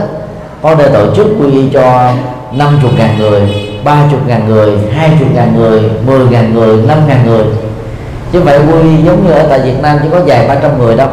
có 0.62 0.76
nơi 0.76 0.90
tổ 0.90 1.16
chức 1.16 1.28
quy 1.40 1.52
y 1.52 1.70
cho 1.70 2.12
50 2.52 2.92
ngàn 2.98 3.18
người 3.18 3.42
30 3.84 4.20
ngàn 4.28 4.48
người 4.48 4.78
20 4.92 5.28
ngàn 5.34 5.54
người 5.56 5.82
10 6.06 6.28
ngàn 6.28 6.54
người 6.54 6.78
5 6.88 6.98
ngàn 7.08 7.26
người. 7.26 7.46
Chứ 8.32 8.42
vậy 8.42 8.60
quy 8.60 9.04
giống 9.04 9.26
như 9.26 9.32
ở 9.32 9.48
tại 9.50 9.60
Việt 9.60 9.82
Nam 9.82 9.98
chỉ 10.04 10.10
có 10.12 10.20
vài 10.26 10.48
ba 10.48 10.56
trăm 10.56 10.80
người 10.80 10.96
đâu. 10.96 11.08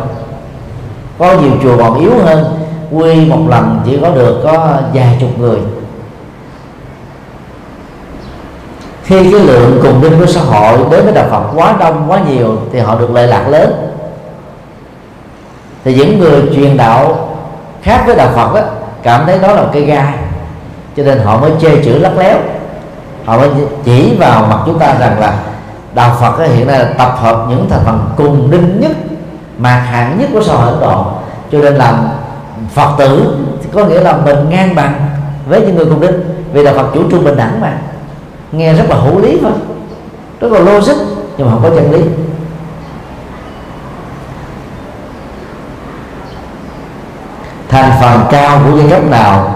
Có 1.18 1.34
nhiều 1.42 1.52
chùa 1.62 1.78
còn 1.78 2.00
yếu 2.00 2.12
hơn. 2.24 2.44
Quy 2.92 3.24
một 3.24 3.40
lần 3.48 3.80
chỉ 3.86 3.98
có 4.02 4.10
được 4.10 4.40
có 4.44 4.76
vài 4.94 5.16
chục 5.20 5.38
người. 5.38 5.58
Khi 9.08 9.32
cái 9.32 9.40
lượng 9.40 9.80
cùng 9.82 10.02
đinh 10.02 10.20
của 10.20 10.26
xã 10.26 10.40
hội 10.40 10.78
đến 10.90 11.04
với 11.04 11.12
đạo 11.12 11.26
Phật 11.30 11.42
quá 11.54 11.74
đông 11.80 12.04
quá 12.08 12.20
nhiều 12.28 12.56
thì 12.72 12.78
họ 12.78 12.98
được 12.98 13.10
lợi 13.10 13.26
lạc 13.26 13.48
lớn. 13.48 13.72
Thì 15.84 15.94
những 15.94 16.18
người 16.18 16.42
truyền 16.54 16.76
đạo 16.76 17.28
khác 17.82 18.02
với 18.06 18.16
đạo 18.16 18.28
Phật 18.34 18.54
đó, 18.54 18.60
cảm 19.02 19.26
thấy 19.26 19.38
đó 19.38 19.52
là 19.52 19.64
cây 19.72 19.82
gai. 19.82 20.12
Cho 20.96 21.02
nên 21.02 21.18
họ 21.18 21.40
mới 21.40 21.50
chê 21.60 21.84
chữ 21.84 21.98
lắc 21.98 22.18
léo. 22.18 22.36
Họ 23.24 23.38
mới 23.38 23.48
chỉ 23.84 24.16
vào 24.18 24.46
mặt 24.50 24.58
chúng 24.66 24.78
ta 24.78 24.94
rằng 25.00 25.20
là 25.20 25.38
đạo 25.94 26.16
Phật 26.20 26.46
hiện 26.46 26.66
nay 26.66 26.78
là 26.78 26.88
tập 26.98 27.14
hợp 27.20 27.46
những 27.48 27.66
thành 27.70 27.80
phần 27.84 28.10
cùng 28.16 28.50
đinh 28.50 28.80
nhất 28.80 28.92
mạc 29.58 29.78
hạng 29.78 30.18
nhất 30.18 30.28
của 30.32 30.42
xã 30.42 30.54
hội 30.54 30.70
Ấn 30.72 30.80
Độ. 30.80 31.06
Cho 31.52 31.58
nên 31.58 31.74
làm 31.74 32.08
Phật 32.74 32.90
tử 32.98 33.36
thì 33.62 33.68
có 33.72 33.84
nghĩa 33.84 34.00
là 34.00 34.12
mình 34.12 34.50
ngang 34.50 34.74
bằng 34.74 34.94
với 35.48 35.60
những 35.60 35.76
người 35.76 35.84
cùng 35.84 36.00
đinh 36.00 36.20
vì 36.52 36.64
đạo 36.64 36.74
Phật 36.74 36.86
chủ 36.94 37.10
trương 37.10 37.24
bình 37.24 37.36
đẳng 37.36 37.60
mà 37.60 37.72
nghe 38.52 38.74
rất 38.74 38.84
là 38.88 38.96
hữu 38.96 39.20
lý 39.20 39.40
mà 39.40 39.50
rất 40.40 40.52
là 40.52 40.58
logic 40.58 40.96
nhưng 41.36 41.46
mà 41.46 41.52
không 41.52 41.62
có 41.62 41.70
chân 41.76 41.90
lý. 41.92 42.00
Thành 47.68 47.92
phần 48.00 48.20
cao 48.30 48.60
của 48.64 48.78
giai 48.78 48.90
cấp 48.90 49.10
nào 49.10 49.54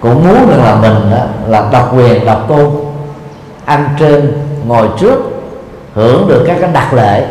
cũng 0.00 0.28
muốn 0.28 0.50
rằng 0.50 0.64
là 0.64 0.74
mình 0.74 1.10
đó, 1.10 1.24
là 1.46 1.68
độc 1.72 1.96
quyền 1.96 2.24
độc 2.26 2.48
tôn. 2.48 2.70
Ăn 3.64 3.88
trên 3.98 4.32
ngồi 4.66 4.88
trước 4.98 5.18
hưởng 5.94 6.28
được 6.28 6.44
các 6.46 6.56
cái 6.60 6.70
đặc 6.72 6.94
lệ. 6.94 7.26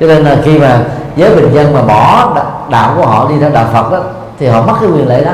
Cho 0.00 0.06
nên 0.06 0.24
là 0.24 0.36
khi 0.44 0.58
mà 0.58 0.80
giới 1.16 1.36
bình 1.36 1.54
dân 1.54 1.74
mà 1.74 1.82
bỏ 1.82 2.36
đạo 2.70 2.94
của 2.96 3.06
họ 3.06 3.28
đi 3.28 3.34
theo 3.40 3.50
đạo 3.50 3.66
Phật 3.72 3.92
đó 3.92 3.98
thì 4.38 4.46
họ 4.46 4.62
mất 4.62 4.74
cái 4.80 4.90
quyền 4.90 5.08
lệ 5.08 5.24
đó. 5.24 5.32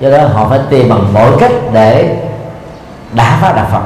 Do 0.00 0.10
đó 0.10 0.18
họ 0.34 0.48
phải 0.48 0.60
tìm 0.70 0.88
bằng 0.88 1.14
mọi 1.14 1.30
cách 1.40 1.52
để 1.72 2.16
đã 3.12 3.38
phá 3.40 3.52
đạo 3.52 3.66
Phật. 3.72 3.82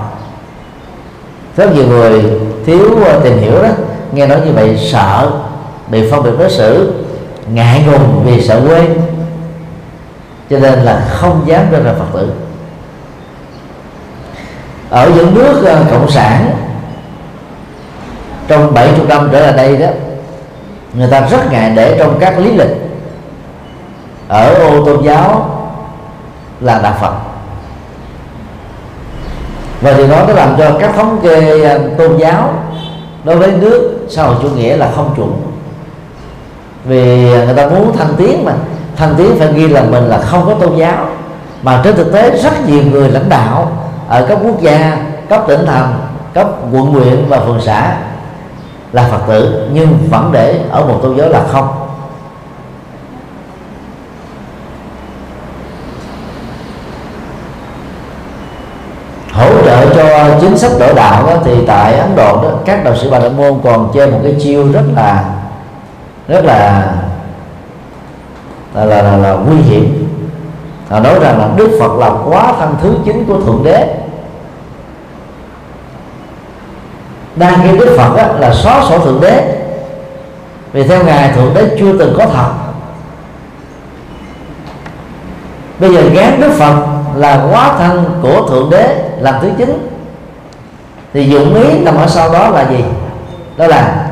Rất 1.56 1.74
nhiều 1.74 1.86
người 1.86 2.24
thiếu 2.66 2.98
ờ, 3.04 3.20
tìm 3.24 3.38
hiểu 3.38 3.62
đó, 3.62 3.68
nghe 4.12 4.26
nói 4.26 4.40
như 4.44 4.52
vậy 4.52 4.78
sợ 4.92 5.30
bị 5.88 6.10
phân 6.10 6.22
biệt 6.22 6.30
đối 6.38 6.50
xử, 6.50 6.92
ngại 7.52 7.84
ngùng 7.86 8.22
vì 8.24 8.42
sợ 8.42 8.60
quên 8.68 9.00
cho 10.50 10.58
nên 10.58 10.78
là 10.78 11.04
không 11.08 11.42
dám 11.46 11.66
trở 11.70 11.82
thành 11.82 11.94
phật 11.98 12.18
tử. 12.18 12.32
Ở 14.90 15.10
những 15.16 15.34
nước 15.34 15.62
ờ, 15.64 15.84
cộng 15.90 16.10
sản, 16.10 16.50
trong 18.48 18.74
70 18.74 19.06
năm 19.08 19.28
trở 19.32 19.40
lại 19.40 19.52
đây 19.52 19.76
đó, 19.76 19.86
người 20.94 21.08
ta 21.10 21.20
rất 21.20 21.52
ngại 21.52 21.72
để 21.76 21.96
trong 21.98 22.18
các 22.20 22.38
lý 22.38 22.52
lịch. 22.52 22.76
Ở 24.28 24.54
ô 24.54 24.84
tôn 24.84 25.04
giáo 25.04 25.48
là 26.60 26.78
đạo 26.78 26.94
Phật 27.00 27.31
và 29.82 29.92
điều 29.92 30.08
đó 30.08 30.24
nó 30.28 30.34
làm 30.34 30.54
cho 30.58 30.70
các 30.80 30.90
thống 30.96 31.18
kê 31.22 31.64
à, 31.64 31.78
tôn 31.98 32.16
giáo 32.16 32.54
đối 33.24 33.36
với 33.36 33.52
nước 33.52 34.06
xã 34.08 34.22
hội 34.22 34.36
chủ 34.42 34.48
nghĩa 34.48 34.76
là 34.76 34.90
không 34.96 35.14
chuẩn. 35.16 35.32
Vì 36.84 37.34
à, 37.34 37.44
người 37.44 37.54
ta 37.54 37.68
muốn 37.68 37.96
thành 37.96 38.14
tiến 38.16 38.44
mà 38.44 38.52
thành 38.96 39.14
tiến 39.18 39.36
phải 39.38 39.52
ghi 39.52 39.68
là 39.68 39.82
mình 39.82 40.04
là 40.04 40.18
không 40.18 40.46
có 40.46 40.54
tôn 40.54 40.76
giáo. 40.76 41.06
Mà 41.62 41.80
trên 41.84 41.96
thực 41.96 42.12
tế 42.12 42.30
rất 42.30 42.68
nhiều 42.68 42.82
người 42.90 43.10
lãnh 43.10 43.28
đạo 43.28 43.72
ở 44.08 44.26
các 44.28 44.38
quốc 44.44 44.60
gia, 44.60 44.96
cấp 45.28 45.44
tỉnh 45.48 45.66
thành, 45.66 45.94
cấp 46.34 46.46
quận 46.72 46.86
huyện 46.86 47.24
và 47.28 47.40
phường 47.40 47.60
xã 47.60 47.96
là 48.92 49.08
phật 49.10 49.20
tử, 49.28 49.68
nhưng 49.72 49.98
vẫn 50.10 50.30
để 50.32 50.60
ở 50.70 50.84
một 50.84 50.98
tôn 51.02 51.16
giáo 51.16 51.28
là 51.28 51.42
không. 51.52 51.81
Trợ 60.28 60.40
chính 60.40 60.58
sách 60.58 60.70
đổi 60.78 60.94
đạo 60.94 61.26
đó, 61.26 61.32
thì 61.44 61.66
tại 61.66 61.94
Ấn 61.94 62.16
Độ 62.16 62.42
đó 62.42 62.50
các 62.64 62.84
đạo 62.84 62.96
sĩ 62.96 63.08
Bà 63.10 63.18
La 63.18 63.28
Môn 63.28 63.60
còn 63.64 63.90
chơi 63.94 64.10
một 64.10 64.18
cái 64.22 64.36
chiêu 64.40 64.72
rất 64.72 64.82
là 64.96 65.24
rất 66.28 66.44
là 66.44 66.92
là, 68.74 68.84
là, 68.84 69.02
là, 69.02 69.16
là 69.16 69.32
nguy 69.32 69.56
hiểm. 69.56 70.08
Họ 70.88 71.00
nói 71.00 71.14
rằng 71.20 71.38
là 71.38 71.48
đức 71.56 71.76
phật 71.80 71.98
là 71.98 72.10
quá 72.24 72.52
thân 72.58 72.76
thứ 72.82 72.94
chính 73.04 73.24
của 73.24 73.40
thượng 73.40 73.62
đế. 73.64 73.94
Đang 77.36 77.54
khi 77.62 77.78
đức 77.78 77.94
phật 77.98 78.16
á, 78.16 78.28
là 78.38 78.54
xóa 78.54 78.84
sổ 78.88 78.98
thượng 78.98 79.20
đế. 79.20 79.62
Vì 80.72 80.82
theo 80.82 81.04
ngài 81.04 81.32
thượng 81.32 81.54
đế 81.54 81.76
chưa 81.78 81.98
từng 81.98 82.14
có 82.18 82.26
thật. 82.26 82.48
Bây 85.78 85.94
giờ 85.94 86.02
gán 86.14 86.40
đức 86.40 86.52
phật 86.58 86.76
là 87.16 87.46
quá 87.52 87.74
thân 87.78 88.04
của 88.22 88.48
thượng 88.48 88.70
đế 88.70 89.10
làm 89.20 89.34
thứ 89.42 89.50
chính 89.58 89.91
thì 91.12 91.24
dụng 91.24 91.54
ý 91.54 91.78
nằm 91.78 91.96
ở 91.96 92.06
sau 92.06 92.32
đó 92.32 92.48
là 92.48 92.70
gì 92.70 92.84
đó 93.56 93.66
là 93.66 94.06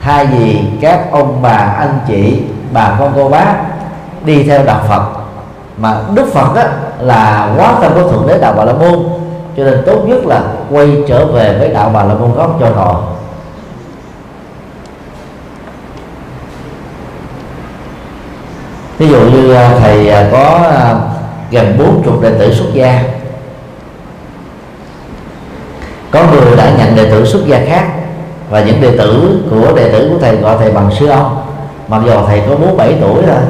thay 0.00 0.26
vì 0.26 0.60
các 0.80 1.12
ông 1.12 1.42
bà 1.42 1.74
anh 1.78 1.98
chị 2.08 2.42
bà 2.72 2.96
con 2.98 3.12
cô 3.16 3.28
bác 3.28 3.54
đi 4.24 4.42
theo 4.44 4.64
đạo 4.64 4.80
Phật 4.88 5.02
mà 5.78 5.96
Đức 6.14 6.32
Phật 6.32 6.54
á, 6.56 6.68
là 7.00 7.52
quá 7.56 7.74
thân 7.80 7.92
của 7.94 8.10
thượng 8.10 8.26
đế 8.28 8.38
đạo 8.38 8.54
Bà 8.56 8.64
La 8.64 8.72
Môn 8.72 8.98
cho 9.56 9.64
nên 9.64 9.82
tốt 9.86 10.04
nhất 10.06 10.26
là 10.26 10.42
quay 10.70 10.88
trở 11.08 11.26
về 11.26 11.58
với 11.58 11.68
đạo 11.68 11.90
Bà 11.94 12.04
La 12.04 12.14
Môn 12.14 12.32
gốc 12.34 12.56
cho 12.60 12.66
họ. 12.70 13.02
ví 18.98 19.08
dụ 19.08 19.20
như 19.20 19.54
à, 19.54 19.70
thầy 19.80 20.08
à, 20.08 20.28
có 20.32 20.60
à, 20.70 20.94
gần 21.50 21.78
bốn 21.78 22.02
chục 22.04 22.22
đệ 22.22 22.30
tử 22.38 22.54
xuất 22.54 22.66
gia 22.72 23.02
có 26.10 26.22
người 26.32 26.56
đã 26.56 26.70
nhận 26.78 26.96
đệ 26.96 27.10
tử 27.10 27.24
xuất 27.24 27.46
gia 27.46 27.60
khác 27.66 27.86
và 28.50 28.60
những 28.60 28.80
đệ 28.80 28.96
tử 28.96 29.40
của 29.50 29.72
đệ 29.76 29.92
tử 29.92 30.08
của 30.12 30.18
thầy 30.18 30.36
gọi 30.36 30.56
thầy 30.58 30.70
bằng 30.70 30.90
sư 30.98 31.06
ông. 31.06 31.42
Mặc 31.88 32.02
dù 32.06 32.12
thầy 32.26 32.42
có 32.48 32.56
bốn 32.56 32.76
bảy 32.76 32.96
tuổi 33.00 33.22
rồi 33.26 33.40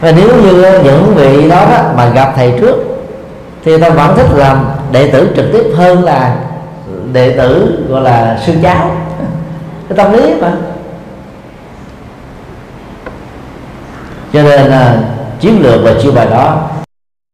và 0.00 0.12
nếu 0.12 0.28
như 0.42 0.80
những 0.84 1.14
vị 1.14 1.48
đó, 1.50 1.66
đó 1.70 1.82
mà 1.96 2.08
gặp 2.08 2.32
thầy 2.36 2.54
trước 2.60 2.76
thì 3.64 3.80
ta 3.80 3.88
vẫn 3.88 4.16
thích 4.16 4.26
làm 4.34 4.64
đệ 4.92 5.10
tử 5.10 5.32
trực 5.36 5.46
tiếp 5.52 5.64
hơn 5.76 6.04
là 6.04 6.36
đệ 7.12 7.36
tử 7.36 7.78
gọi 7.88 8.02
là 8.02 8.38
sư 8.46 8.52
cháu. 8.62 8.90
Cái 9.88 9.96
tâm 9.96 10.12
lý 10.12 10.34
mà. 10.40 10.52
Cho 14.32 14.42
nên 14.42 14.66
là 14.66 14.96
chiến 15.40 15.62
lược 15.62 15.80
và 15.84 15.94
chiêu 16.02 16.12
bài 16.12 16.26
đó 16.30 16.70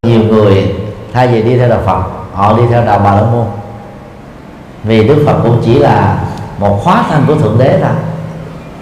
nhiều 0.05 0.21
người 0.21 0.75
thay 1.13 1.29
vì 1.29 1.43
đi 1.43 1.59
theo 1.59 1.69
đạo 1.69 1.81
Phật, 1.87 2.03
họ 2.35 2.57
đi 2.57 2.63
theo 2.71 2.85
đạo 2.85 3.01
Bà 3.05 3.15
La 3.15 3.23
Môn. 3.23 3.47
Vì 4.85 5.09
đức 5.09 5.25
phật 5.27 5.35
cũng 5.43 5.63
chỉ 5.65 5.79
là 5.79 6.19
một 6.59 6.81
hóa 6.85 7.05
thân 7.11 7.25
của 7.27 7.35
thượng 7.35 7.59
đế 7.59 7.79
thôi. 7.83 7.91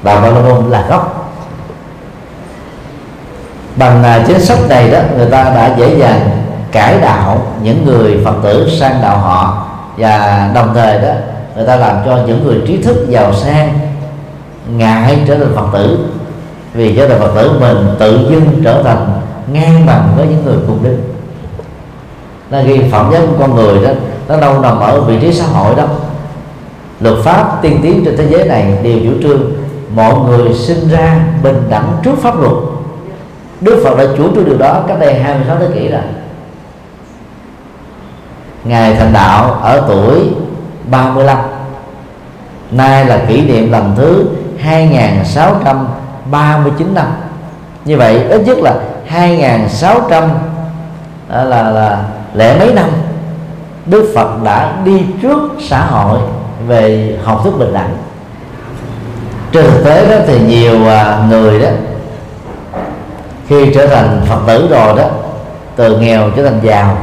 Bà 0.02 0.14
la 0.14 0.30
môn 0.30 0.70
là 0.70 0.86
gốc. 0.88 1.34
Bằng 3.76 4.04
à, 4.04 4.24
chính 4.26 4.40
sách 4.40 4.58
này 4.68 4.90
đó, 4.90 4.98
người 5.16 5.30
ta 5.30 5.44
đã 5.44 5.74
dễ 5.78 5.98
dàng 5.98 6.44
cải 6.72 7.00
đạo 7.00 7.46
những 7.62 7.84
người 7.86 8.20
phật 8.24 8.34
tử 8.42 8.68
sang 8.78 9.02
đạo 9.02 9.18
họ. 9.18 9.68
Và 9.96 10.50
đồng 10.54 10.74
thời 10.74 10.98
đó, 10.98 11.12
người 11.56 11.66
ta 11.66 11.76
làm 11.76 11.96
cho 12.04 12.18
những 12.26 12.44
người 12.44 12.62
trí 12.66 12.82
thức 12.82 13.06
giàu 13.08 13.34
sang 13.34 13.78
ngại 14.76 15.18
trở 15.26 15.38
thành 15.38 15.54
phật 15.54 15.66
tử. 15.72 15.98
Vì 16.74 16.96
trở 16.96 17.08
thành 17.08 17.18
phật 17.18 17.32
tử 17.34 17.58
mình 17.60 17.94
tự 17.98 18.26
dưng 18.30 18.60
trở 18.64 18.82
thành 18.82 19.20
ngang 19.52 19.86
bằng 19.86 20.08
với 20.16 20.26
những 20.26 20.44
người 20.44 20.56
cùng 20.66 20.82
đinh 20.82 21.11
là 22.52 22.62
khi 22.66 22.80
phẩm 22.90 23.10
giá 23.12 23.20
của 23.20 23.34
con 23.38 23.54
người 23.54 23.84
đó. 23.84 23.90
Nó 24.28 24.40
đâu 24.40 24.60
nằm 24.60 24.80
ở 24.80 25.00
vị 25.00 25.18
trí 25.20 25.32
xã 25.32 25.44
hội 25.44 25.74
đó 25.74 25.84
luật 27.00 27.14
pháp 27.24 27.58
tiên 27.62 27.78
tiến 27.82 28.02
trên 28.04 28.16
thế 28.16 28.26
giới 28.30 28.44
này 28.44 28.78
đều 28.82 28.98
chủ 29.04 29.10
trương 29.22 29.52
mọi 29.94 30.14
người 30.14 30.54
sinh 30.54 30.88
ra 30.88 31.20
bình 31.42 31.62
đẳng 31.70 31.92
trước 32.02 32.14
pháp 32.22 32.40
luật. 32.40 32.52
Đức 33.60 33.82
Phật 33.84 33.98
đã 33.98 34.04
chủ 34.16 34.34
trương 34.34 34.44
điều 34.44 34.58
đó 34.58 34.84
cách 34.88 35.00
đây 35.00 35.14
26 35.14 35.56
thế 35.58 35.66
kỷ 35.74 35.88
rồi. 35.88 36.00
Ngài 38.64 38.94
thành 38.94 39.12
đạo 39.12 39.58
ở 39.62 39.84
tuổi 39.88 40.20
35 40.90 41.38
Nay 42.70 43.06
là 43.06 43.18
kỷ 43.28 43.40
niệm 43.40 43.72
lần 43.72 43.94
thứ 43.96 44.24
2639 44.58 46.94
năm. 46.94 47.06
Như 47.84 47.96
vậy 47.96 48.24
ít 48.24 48.42
nhất 48.46 48.58
là 48.58 48.74
2600 49.06 50.30
à, 51.28 51.44
là, 51.44 51.70
là, 51.70 52.04
lẽ 52.34 52.54
lẻ 52.54 52.58
mấy 52.58 52.74
năm, 52.74 52.90
Đức 53.86 54.12
Phật 54.14 54.42
đã 54.42 54.76
đi 54.84 55.04
trước 55.22 55.40
xã 55.60 55.84
hội 55.86 56.18
về 56.66 57.16
học 57.24 57.40
thức 57.44 57.54
bình 57.58 57.72
đẳng. 57.74 57.96
Trên 59.52 59.64
thực 59.64 59.84
tế 59.84 60.10
đó 60.10 60.16
thì 60.26 60.40
nhiều 60.40 60.88
à, 60.88 61.26
người 61.28 61.58
đó, 61.58 61.68
khi 63.48 63.74
trở 63.74 63.86
thành 63.86 64.20
phật 64.26 64.38
tử 64.46 64.68
rồi 64.70 64.96
đó, 64.96 65.04
từ 65.76 65.98
nghèo 65.98 66.30
trở 66.36 66.44
thành 66.44 66.60
giàu, 66.62 66.96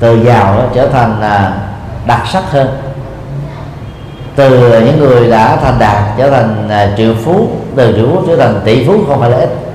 từ 0.00 0.24
giàu 0.24 0.54
đó 0.54 0.64
trở 0.74 0.88
thành 0.88 1.20
à, 1.22 1.52
đặc 2.06 2.20
sắc 2.32 2.44
hơn. 2.50 2.68
Từ 4.36 4.80
những 4.84 4.98
người 4.98 5.30
đã 5.30 5.56
thành 5.56 5.78
đạt 5.78 6.02
trở 6.18 6.30
thành 6.30 6.68
à, 6.70 6.90
triệu 6.96 7.14
phú, 7.24 7.48
từ 7.76 7.92
triệu 7.96 8.06
phú 8.06 8.22
trở 8.26 8.36
thành 8.36 8.60
tỷ 8.64 8.86
phú 8.86 8.94
không 9.08 9.20
phải 9.20 9.30
là 9.30 9.36
ít. 9.36 9.67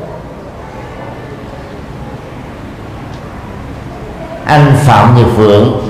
Anh 4.53 4.75
phạm 4.75 5.15
nhật 5.15 5.27
vượng 5.37 5.81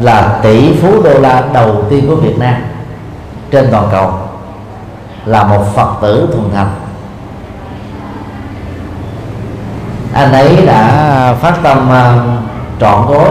là 0.00 0.38
tỷ 0.42 0.72
phú 0.72 1.02
đô 1.02 1.18
la 1.18 1.44
đầu 1.52 1.84
tiên 1.90 2.06
của 2.08 2.16
việt 2.16 2.38
nam 2.38 2.54
trên 3.50 3.68
toàn 3.70 3.88
cầu 3.92 4.12
là 5.24 5.44
một 5.44 5.64
phật 5.74 5.94
tử 6.02 6.28
thuần 6.32 6.50
thành. 6.54 6.70
Anh 10.12 10.32
ấy 10.32 10.66
đã 10.66 11.34
phát 11.42 11.54
tâm 11.62 11.90
à, 11.90 12.18
trọn 12.80 13.06
gói 13.06 13.30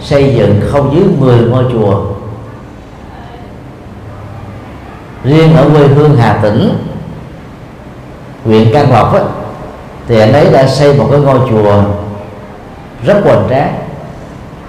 xây 0.00 0.34
dựng 0.34 0.60
không 0.70 0.94
dưới 0.94 1.04
10 1.18 1.38
ngôi 1.38 1.64
chùa. 1.72 2.00
Riêng 5.24 5.56
ở 5.56 5.68
quê 5.68 5.86
hương 5.86 6.16
Hà 6.16 6.38
Tĩnh 6.42 6.86
huyện 8.44 8.72
Can 8.72 8.92
Lộc 8.92 9.12
ấy, 9.12 9.22
thì 10.08 10.20
anh 10.20 10.32
ấy 10.32 10.52
đã 10.52 10.66
xây 10.66 10.94
một 10.94 11.08
cái 11.10 11.20
ngôi 11.20 11.38
chùa 11.50 11.82
rất 13.02 13.20
hoành 13.24 13.46
tráng 13.50 13.74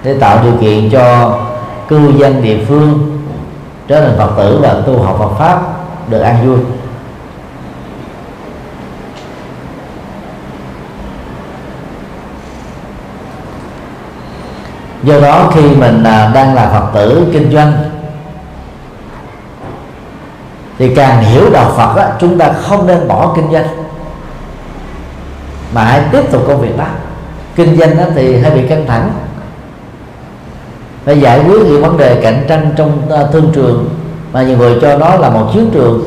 để 0.04 0.18
tạo 0.20 0.44
điều 0.44 0.54
kiện 0.62 0.90
cho 0.90 1.38
cư 1.88 2.14
dân 2.18 2.44
địa 2.44 2.58
phương 2.68 3.20
trở 3.88 4.02
thành 4.02 4.18
Phật 4.18 4.32
tử 4.38 4.60
và 4.62 4.76
tu 4.86 5.02
học 5.02 5.16
Phật 5.20 5.36
pháp 5.40 5.62
được 6.10 6.20
an 6.20 6.48
vui. 6.48 6.58
Do 15.04 15.20
đó 15.20 15.52
khi 15.56 15.62
mình 15.62 16.04
à, 16.04 16.32
đang 16.34 16.54
là 16.54 16.70
phật 16.70 16.92
tử 16.94 17.28
kinh 17.34 17.52
doanh 17.52 17.74
thì 20.78 20.96
càng 20.96 21.24
hiểu 21.24 21.50
đạo 21.50 21.72
phật 21.78 21.96
đó, 21.96 22.04
chúng 22.20 22.38
ta 22.38 22.54
không 22.62 22.88
nên 22.88 23.08
bỏ 23.08 23.34
kinh 23.36 23.52
doanh 23.52 23.68
mà 25.74 25.84
hãy 25.84 26.02
tiếp 26.12 26.32
tục 26.32 26.44
công 26.48 26.62
việc 26.62 26.78
đó 26.78 26.86
kinh 27.56 27.78
doanh 27.80 27.98
đó 27.98 28.04
thì 28.16 28.38
hơi 28.38 28.52
bị 28.52 28.68
căng 28.68 28.86
thẳng. 28.88 29.12
Phải 31.06 31.22
giải 31.22 31.44
quyết 31.48 31.66
những 31.66 31.82
vấn 31.82 31.98
đề 31.98 32.22
cạnh 32.22 32.46
tranh 32.48 32.74
trong 32.76 33.02
à, 33.10 33.24
thương 33.34 33.52
trường, 33.54 33.90
mà 34.34 34.44
nhiều 34.44 34.58
người 34.58 34.80
cho 34.82 34.98
nó 34.98 35.16
là 35.16 35.30
một 35.30 35.50
chiến 35.54 35.70
trường. 35.74 36.04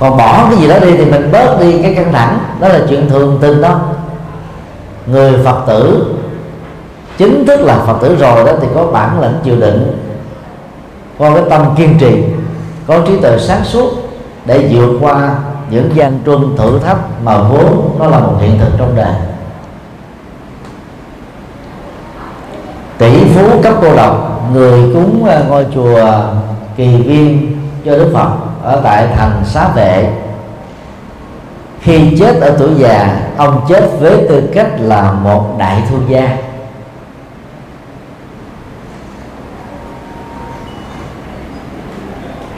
Còn 0.00 0.16
bỏ 0.16 0.46
cái 0.50 0.58
gì 0.58 0.68
đó 0.68 0.78
đi 0.78 0.96
thì 0.96 1.04
mình 1.04 1.32
bớt 1.32 1.60
đi 1.60 1.82
cái 1.82 1.94
căng 1.94 2.12
thẳng, 2.12 2.38
đó 2.60 2.68
là 2.68 2.80
chuyện 2.88 3.08
thường 3.08 3.38
tình 3.40 3.60
đó. 3.60 3.80
Người 5.06 5.32
phật 5.44 5.64
tử, 5.66 6.14
chính 7.18 7.46
thức 7.46 7.60
là 7.60 7.78
phật 7.86 7.98
tử 8.02 8.16
rồi 8.16 8.44
đó 8.44 8.52
thì 8.60 8.68
có 8.74 8.86
bản 8.86 9.20
lĩnh 9.20 9.34
chịu 9.44 9.56
đựng 9.56 9.96
có 11.18 11.30
cái 11.34 11.42
tâm 11.50 11.74
kiên 11.76 11.98
trì, 11.98 12.24
có 12.86 12.98
trí 13.06 13.16
tuệ 13.16 13.38
sáng 13.38 13.64
suốt 13.64 13.90
để 14.44 14.68
vượt 14.70 14.98
qua 15.00 15.34
những 15.70 15.90
gian 15.94 16.18
truân 16.26 16.56
thử 16.56 16.78
thách 16.78 16.98
mà 17.24 17.38
vốn 17.38 17.96
nó 17.98 18.06
là 18.06 18.18
một 18.18 18.34
hiện 18.40 18.58
thực 18.58 18.70
trong 18.78 18.96
đời. 18.96 19.14
Tỷ 22.98 23.24
phú 23.24 23.62
cấp 23.62 23.74
cô 23.80 23.96
độc, 23.96 24.42
người 24.52 24.94
cúng 24.94 25.24
à, 25.24 25.42
ngôi 25.48 25.66
chùa 25.74 26.22
kỳ 26.76 26.96
viên 26.96 27.56
cho 27.84 27.96
đức 27.96 28.10
phật 28.14 28.30
ở 28.62 28.80
tại 28.84 29.06
thành 29.16 29.42
xá 29.44 29.68
vệ. 29.74 30.12
Khi 31.80 32.16
chết 32.18 32.40
ở 32.40 32.56
tuổi 32.58 32.70
già, 32.78 33.20
ông 33.36 33.60
chết 33.68 33.90
với 34.00 34.26
tư 34.28 34.42
cách 34.54 34.68
là 34.78 35.12
một 35.12 35.54
đại 35.58 35.82
thương 35.90 36.06
gia. 36.08 36.36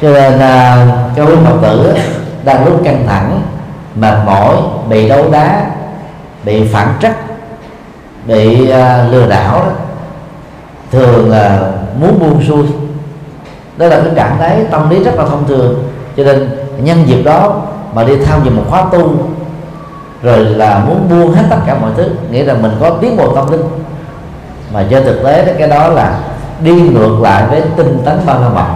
Cho 0.03 0.11
nên 0.11 0.33
là 0.33 0.87
các 1.17 1.23
quý 1.23 1.35
phật 1.45 1.57
tử 1.63 1.95
đang 2.45 2.65
lúc 2.65 2.81
căng 2.85 3.05
thẳng 3.07 3.43
mệt 3.95 4.15
mỏi 4.27 4.57
bị 4.89 5.09
đấu 5.09 5.31
đá 5.31 5.67
bị 6.45 6.69
phản 6.69 6.89
trắc 7.01 7.17
bị 8.27 8.63
uh, 8.63 9.13
lừa 9.13 9.27
đảo 9.29 9.59
đó 9.59 9.73
thường 10.91 11.31
là 11.31 11.61
muốn 12.01 12.19
buông 12.21 12.43
xuôi. 12.49 12.65
Đó 13.77 13.87
là 13.87 14.01
cái 14.01 14.11
trạng 14.15 14.37
thái 14.39 14.65
tâm 14.71 14.91
lý 14.91 15.05
rất 15.05 15.15
là 15.15 15.25
thông 15.25 15.47
thường. 15.49 15.83
Cho 16.17 16.25
nên 16.25 16.51
nhân 16.79 17.09
dịp 17.09 17.23
đó 17.23 17.63
mà 17.95 18.05
đi 18.05 18.17
tham 18.17 18.41
dự 18.45 18.51
một 18.51 18.63
khóa 18.71 18.85
tu 18.93 19.13
rồi 20.23 20.39
là 20.39 20.79
muốn 20.79 21.09
buông 21.11 21.33
hết 21.33 21.43
tất 21.51 21.57
cả 21.67 21.75
mọi 21.81 21.91
thứ 21.97 22.09
nghĩa 22.31 22.45
là 22.45 22.55
mình 22.55 22.73
có 22.81 22.91
tiến 22.91 23.17
bộ 23.17 23.35
tâm 23.35 23.51
linh. 23.51 23.63
Mà 24.73 24.85
trên 24.91 25.05
thực 25.05 25.23
tế 25.25 25.45
đó 25.45 25.53
cái 25.59 25.69
đó 25.69 25.89
là 25.89 26.19
đi 26.61 26.73
ngược 26.73 27.21
lại 27.21 27.45
với 27.51 27.63
tinh 27.77 28.03
tấn 28.05 28.19
ba 28.27 28.35
la 28.35 28.49
mật 28.49 28.67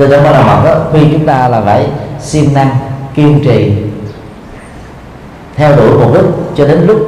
từ 0.00 0.06
đó 0.06 0.16
ba 0.24 0.30
la 0.30 0.42
mật 0.42 0.64
đó 0.64 0.80
khuyên 0.90 1.08
chúng 1.12 1.26
ta 1.26 1.48
là 1.48 1.60
phải 1.60 1.90
siêng 2.20 2.54
năng 2.54 2.76
kiên 3.14 3.44
trì 3.44 3.72
theo 5.56 5.76
đuổi 5.76 5.90
mục 5.98 6.14
đích 6.14 6.24
cho 6.56 6.66
đến 6.66 6.86
lúc 6.86 6.98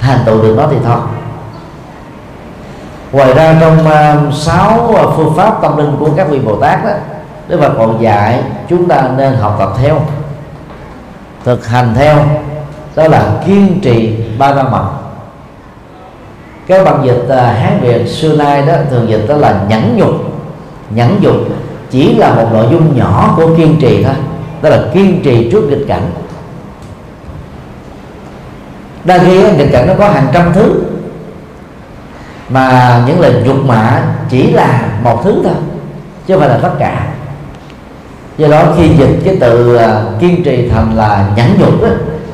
thành 0.00 0.18
tựu 0.26 0.42
được 0.42 0.54
nó 0.56 0.66
thì 0.70 0.76
thôi. 0.84 0.98
Ngoài 3.12 3.34
ra 3.34 3.56
trong 3.60 3.78
uh, 3.78 4.34
sáu 4.34 4.94
ờ, 4.96 5.10
phương 5.16 5.34
pháp 5.36 5.62
tâm 5.62 5.76
linh 5.76 5.96
của 6.00 6.08
các 6.16 6.28
vị 6.30 6.38
bồ 6.38 6.56
tát 6.56 6.84
đó 6.84 6.90
Đức 7.48 7.60
Phật 7.60 7.72
còn 7.78 8.02
dạy 8.02 8.42
chúng 8.68 8.88
ta 8.88 9.10
nên 9.16 9.34
học 9.34 9.56
tập 9.58 9.72
theo 9.82 10.00
thực 11.44 11.66
hành 11.66 11.94
theo 11.94 12.16
đó 12.96 13.08
là 13.08 13.32
kiên 13.46 13.80
trì 13.80 14.24
ba 14.38 14.54
la 14.54 14.62
mật. 14.62 14.84
Cái 16.66 16.84
bằng 16.84 17.02
dịch 17.04 17.24
uh, 17.26 17.32
hán 17.32 17.80
việt 17.80 18.08
xưa 18.08 18.36
nay 18.36 18.62
đó 18.66 18.74
thường 18.90 19.08
dịch 19.08 19.24
đó 19.28 19.36
là 19.36 19.60
nhẫn 19.68 19.96
nhục 19.96 20.14
nhẫn 20.90 21.18
nhục 21.22 21.36
chỉ 21.92 22.14
là 22.14 22.34
một 22.34 22.48
nội 22.52 22.66
dung 22.70 22.96
nhỏ 22.98 23.34
của 23.36 23.56
kiên 23.56 23.76
trì 23.80 24.04
thôi, 24.04 24.14
đó 24.62 24.70
là 24.70 24.82
kiên 24.94 25.22
trì 25.22 25.50
trước 25.50 25.60
nghịch 25.60 25.84
cảnh. 25.88 26.10
Đa 29.04 29.18
khi 29.18 29.52
nghịch 29.52 29.72
cảnh 29.72 29.86
nó 29.86 29.94
có 29.98 30.08
hàng 30.08 30.26
trăm 30.32 30.52
thứ, 30.52 30.82
mà 32.48 32.98
những 33.06 33.20
lời 33.20 33.34
nhục 33.44 33.64
mạ 33.64 34.02
chỉ 34.28 34.52
là 34.52 34.88
một 35.02 35.20
thứ 35.24 35.40
thôi, 35.44 35.54
chứ 36.26 36.34
không 36.34 36.40
phải 36.40 36.48
là 36.48 36.58
tất 36.62 36.72
cả. 36.78 37.06
Do 38.36 38.48
đó 38.48 38.62
khi 38.76 38.88
dịch 38.88 39.20
cái 39.24 39.36
từ 39.40 39.76
à, 39.76 40.02
kiên 40.20 40.42
trì 40.44 40.68
thành 40.68 40.96
là 40.96 41.26
nhẫn 41.36 41.56
nhục 41.58 41.82
đó 41.82 41.88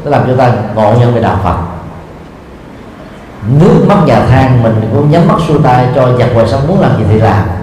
nó 0.05 0.11
làm 0.11 0.23
cho 0.27 0.37
ta 0.37 0.53
ngộ 0.75 0.95
nhận 1.01 1.15
về 1.15 1.21
đạo 1.21 1.41
phật. 1.45 1.57
Nước 3.61 3.85
mắt 3.89 3.97
nhà 4.07 4.27
than 4.27 4.63
mình 4.63 4.75
cũng 4.93 5.11
nhắm 5.11 5.29
mắt 5.29 5.37
xuôi 5.49 5.59
tay 5.65 5.87
cho 5.95 6.19
giặc 6.19 6.35
ngoài 6.35 6.49
sống 6.49 6.69
muốn 6.69 6.81
làm 6.81 6.99
gì 6.99 7.05
thì 7.11 7.21
làm 7.21 7.58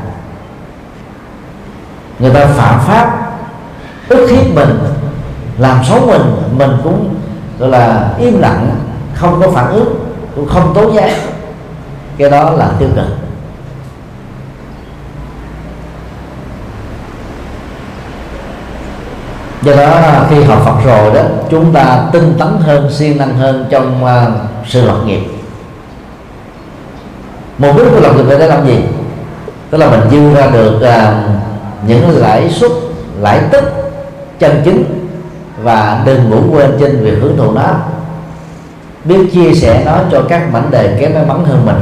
người 2.20 2.34
ta 2.34 2.45
phạm 2.45 2.80
pháp 2.80 3.32
ức 4.09 4.28
hiếp 4.30 4.55
mình 4.55 4.80
làm 5.57 5.84
xấu 5.84 5.99
mình 6.07 6.22
mình 6.57 6.72
cũng 6.84 7.16
gọi 7.59 7.70
là 7.70 8.09
im 8.20 8.39
lặng 8.39 8.76
không 9.13 9.41
có 9.41 9.51
phản 9.51 9.72
ứng 9.72 9.95
cũng 10.36 10.47
không 10.47 10.74
tố 10.74 10.91
giác. 10.91 11.11
Cái 12.18 12.30
đó 12.30 12.49
là 12.49 12.70
tiêu 12.80 12.89
cực. 12.95 13.05
Do 19.61 19.76
đó 19.76 20.01
khi 20.30 20.43
học 20.43 20.61
Phật 20.66 20.86
rồi 20.86 21.13
đó 21.13 21.22
chúng 21.49 21.74
ta 21.74 22.05
tinh 22.11 22.36
tấn 22.39 22.47
hơn 22.59 22.91
siêng 22.91 23.18
năng 23.18 23.38
hơn 23.38 23.66
trong 23.70 24.03
uh, 24.03 24.11
sự 24.68 24.86
lập 24.86 24.97
nghiệp. 25.05 25.22
Mục 27.57 27.78
đích 27.78 27.88
của 27.91 27.99
lập 27.99 28.13
nghiệp 28.16 28.26
để 28.30 28.47
làm 28.47 28.68
gì? 28.68 28.84
Tức 29.70 29.78
là 29.78 29.89
mình 29.89 30.01
dư 30.11 30.34
ra 30.34 30.47
được 30.47 30.76
uh, 30.78 31.54
những 31.88 32.21
lãi 32.21 32.49
suất, 32.49 32.71
lãi 33.19 33.41
tức, 33.51 33.63
chân 34.39 34.61
chính 34.65 35.07
và 35.63 36.01
đừng 36.05 36.29
ngủ 36.29 36.41
quên 36.51 36.71
trên 36.79 37.03
việc 37.03 37.17
hưởng 37.21 37.38
thụ 37.38 37.51
nó. 37.51 37.73
Biết 39.03 39.29
chia 39.33 39.53
sẻ 39.53 39.83
nó 39.86 39.97
cho 40.11 40.21
các 40.29 40.53
mảnh 40.53 40.71
đề 40.71 40.97
kém 40.99 41.13
may 41.13 41.25
mắn 41.25 41.45
hơn 41.45 41.65
mình. 41.65 41.81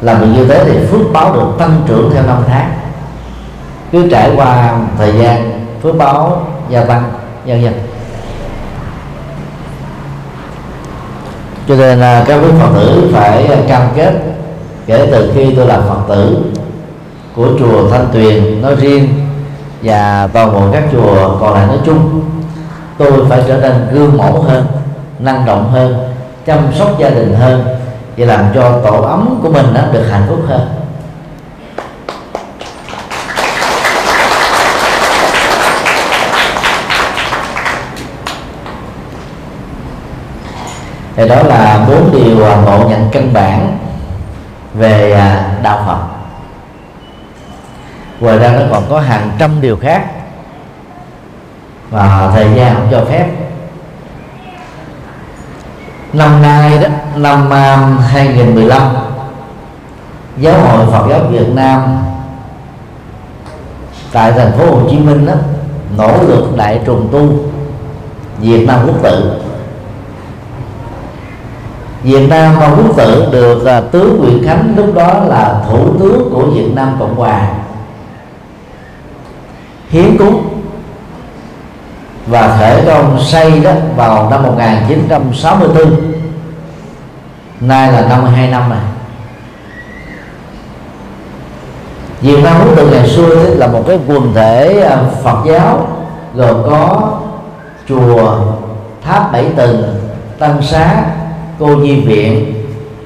Làm 0.00 0.20
được 0.20 0.26
như 0.26 0.44
thế 0.48 0.64
thì 0.64 0.86
phước 0.86 1.12
báo 1.12 1.32
được 1.32 1.48
tăng 1.58 1.82
trưởng 1.86 2.10
theo 2.14 2.22
năm 2.22 2.42
tháng. 2.46 2.70
Cứ 3.92 4.08
trải 4.10 4.30
qua 4.36 4.78
thời 4.98 5.12
gian, 5.12 5.66
phước 5.82 5.96
báo, 5.96 6.46
gia 6.70 6.84
tăng 6.84 7.02
dần 7.44 7.62
dần 7.62 7.72
cho 11.68 11.76
nên 11.76 12.00
là 12.00 12.24
các 12.26 12.36
quý 12.36 12.48
phật 12.60 12.68
tử 12.74 13.10
phải 13.12 13.48
cam 13.68 13.82
kết 13.96 14.12
kể 14.86 15.08
từ 15.10 15.32
khi 15.34 15.54
tôi 15.56 15.66
làm 15.66 15.82
phật 15.88 16.00
tử 16.08 16.36
của 17.36 17.48
chùa 17.58 17.90
thanh 17.90 18.08
tuyền 18.12 18.62
nói 18.62 18.74
riêng 18.74 19.08
và 19.82 20.28
toàn 20.32 20.52
bộ 20.52 20.60
các 20.72 20.84
chùa 20.92 21.38
còn 21.40 21.54
lại 21.54 21.66
nói 21.66 21.78
chung, 21.86 22.22
tôi 22.98 23.12
phải 23.28 23.42
trở 23.48 23.56
nên 23.56 23.88
gương 23.92 24.16
mẫu 24.18 24.42
hơn, 24.42 24.66
năng 25.18 25.46
động 25.46 25.70
hơn, 25.72 26.08
chăm 26.46 26.58
sóc 26.78 26.98
gia 26.98 27.10
đình 27.10 27.34
hơn 27.34 27.64
và 28.16 28.26
làm 28.26 28.44
cho 28.54 28.80
tổ 28.84 29.02
ấm 29.02 29.40
của 29.42 29.48
mình 29.48 29.66
nó 29.74 29.80
được 29.92 30.06
hạnh 30.10 30.26
phúc 30.28 30.38
hơn. 30.48 30.68
Thì 41.16 41.28
đó 41.28 41.42
là 41.42 41.86
bốn 41.88 42.12
điều 42.12 42.36
ngộ 42.36 42.88
nhận 42.88 43.08
căn 43.12 43.32
bản 43.32 43.78
về 44.74 45.12
à, 45.12 45.50
đạo 45.62 45.82
Phật 45.86 46.05
ngoài 48.20 48.38
ra 48.38 48.52
nó 48.52 48.62
còn 48.70 48.82
có 48.90 49.00
hàng 49.00 49.30
trăm 49.38 49.60
điều 49.60 49.76
khác. 49.76 50.04
Và 51.90 52.30
thời 52.34 52.48
gian 52.54 52.74
không 52.74 52.88
cho 52.90 53.04
phép. 53.04 53.28
Năm 56.12 56.42
nay 56.42 56.78
đó 56.78 56.88
năm 57.16 57.50
um, 57.50 57.98
2015 57.98 58.82
giáo 60.36 60.60
hội 60.60 60.86
Phật 60.86 61.06
giáo 61.10 61.20
Việt 61.30 61.48
Nam 61.54 61.98
tại 64.12 64.32
thành 64.32 64.52
phố 64.52 64.66
Hồ 64.66 64.80
Chí 64.90 64.98
Minh 64.98 65.26
đó 65.26 65.32
nỗ 65.96 66.22
lực 66.22 66.56
đại 66.56 66.80
trùng 66.86 67.08
tu 67.12 67.28
Việt 68.38 68.66
Nam 68.66 68.80
quốc 68.86 69.02
tự 69.02 69.32
Việt 72.02 72.28
Nam 72.28 72.54
và 72.60 72.68
quốc 72.68 72.96
tự 72.96 73.28
được 73.32 73.64
à, 73.66 73.78
uh, 73.78 73.92
tướng 73.92 74.18
Nguyễn 74.20 74.42
Khánh 74.46 74.74
lúc 74.76 74.94
đó 74.94 75.20
là 75.26 75.62
thủ 75.68 75.98
tướng 75.98 76.30
của 76.32 76.42
Việt 76.46 76.68
Nam 76.74 76.96
Cộng 76.98 77.14
Hòa 77.14 77.48
hiến 79.88 80.16
cúng. 80.18 80.62
Và 82.26 82.56
khởi 82.58 82.82
công 82.86 83.20
xây 83.20 83.60
đó 83.60 83.72
vào 83.96 84.30
năm 84.30 84.42
1964 84.42 86.16
nay 87.60 87.92
là 87.92 88.00
52 88.08 88.48
năm 88.48 88.70
rồi. 88.70 88.78
Việt 92.20 92.42
Nam 92.44 92.60
Hữu 92.60 92.76
Tượng 92.76 92.90
ngày 92.90 93.08
xưa 93.08 93.54
là 93.54 93.66
một 93.66 93.82
cái 93.86 93.98
quần 94.06 94.34
thể 94.34 94.80
à, 94.80 94.98
Phật 95.22 95.38
giáo, 95.46 95.88
gồm 96.34 96.62
có 96.70 97.12
chùa 97.88 98.38
tháp 99.02 99.32
bảy 99.32 99.44
tầng 99.56 100.00
tăng 100.38 100.62
xá, 100.62 101.04
cô 101.58 101.66
nhi 101.66 102.00
viện, 102.00 102.54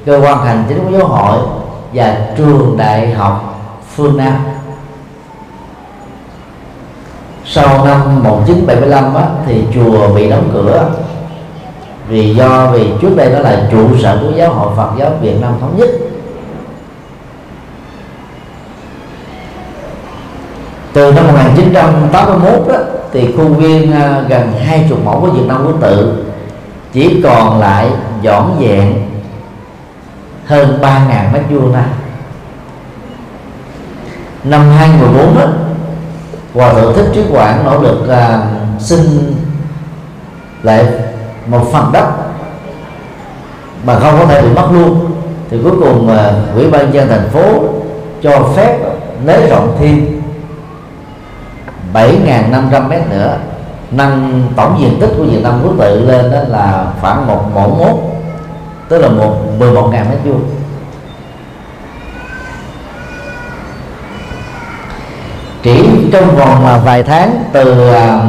cơ 0.07 0.21
quan 0.23 0.45
hành 0.45 0.65
chính 0.69 0.85
của 0.85 0.99
giáo 0.99 1.07
hội 1.07 1.39
và 1.93 2.17
trường 2.37 2.77
đại 2.79 3.11
học 3.13 3.65
phương 3.97 4.17
Nam 4.17 4.35
sau 7.53 7.85
năm 7.85 8.23
1975 8.23 9.15
á, 9.15 9.27
thì 9.47 9.65
chùa 9.75 10.15
bị 10.15 10.31
đóng 10.31 10.51
cửa. 10.53 10.91
Vì 12.09 12.35
do 12.35 12.71
vì 12.73 12.91
trước 13.01 13.17
đây 13.17 13.33
đó 13.33 13.39
là 13.39 13.69
trụ 13.71 13.99
sở 14.03 14.19
của 14.23 14.33
giáo 14.37 14.53
hội 14.53 14.69
Phật 14.77 14.91
giáo 14.99 15.11
Việt 15.21 15.41
Nam 15.41 15.53
thống 15.61 15.77
nhất. 15.77 15.89
Từ 20.93 21.13
năm 21.13 21.27
1981 21.27 22.69
đó, 22.69 22.79
thì 23.13 23.33
khu 23.37 23.45
viên 23.45 23.93
à, 23.93 24.25
gần 24.29 24.53
hai 24.53 24.87
chục 24.89 25.05
mẫu 25.05 25.21
của 25.21 25.31
Việt 25.31 25.47
Nam 25.47 25.65
quốc 25.67 25.77
tự 25.81 26.25
chỉ 26.93 27.21
còn 27.25 27.61
lại 27.61 27.91
dọn 28.23 28.57
dẹn 28.61 28.95
hơn 30.47 30.79
3.000 30.83 31.33
mét 31.33 31.43
vuông 31.51 31.73
này 31.73 31.85
năm 34.45 34.71
2014 34.79 35.35
đó, 35.39 35.47
hòa 36.55 36.73
thượng 36.73 36.95
thích 36.95 37.11
trí 37.15 37.23
quảng 37.33 37.65
nỗ 37.65 37.83
lực 37.83 38.09
à, 38.09 38.43
xin 38.79 39.01
lại 40.63 40.87
một 41.47 41.69
phần 41.73 41.93
đất 41.93 42.07
mà 43.85 43.99
không 43.99 44.19
có 44.19 44.27
thể 44.27 44.43
bị 44.43 44.49
mất 44.49 44.69
luôn. 44.73 45.11
Thì 45.51 45.59
cuối 45.63 45.73
cùng 45.81 46.09
à, 46.09 46.33
ủy 46.55 46.71
ban 46.71 46.95
dân 46.95 47.09
thành 47.09 47.29
phố 47.33 47.65
cho 48.23 48.49
phép 48.57 48.79
nới 49.25 49.47
rộng 49.47 49.77
thêm 49.81 50.23
7.500 51.95 52.89
mét 52.89 53.03
nữa. 53.11 53.39
Nâng 53.91 54.43
tổng 54.57 54.79
diện 54.81 55.01
tích 55.01 55.11
của 55.19 55.25
Việt 55.25 55.41
Nam 55.43 55.61
quốc 55.65 55.73
tự 55.79 56.01
lên 56.01 56.33
đó 56.33 56.39
là 56.49 56.87
khoảng 57.01 57.27
một 57.27 57.51
mẫu 57.55 57.69
mốt 57.69 57.97
tức 58.89 58.99
là 58.99 59.09
một 59.09 59.37
11.000 59.59 59.91
mét 59.91 60.19
vuông. 60.25 60.43
Chỉ 65.63 66.00
trong 66.13 66.37
vòng 66.37 66.67
à, 66.67 66.79
vài 66.85 67.03
tháng 67.03 67.45
từ 67.53 67.89
à, 67.89 68.23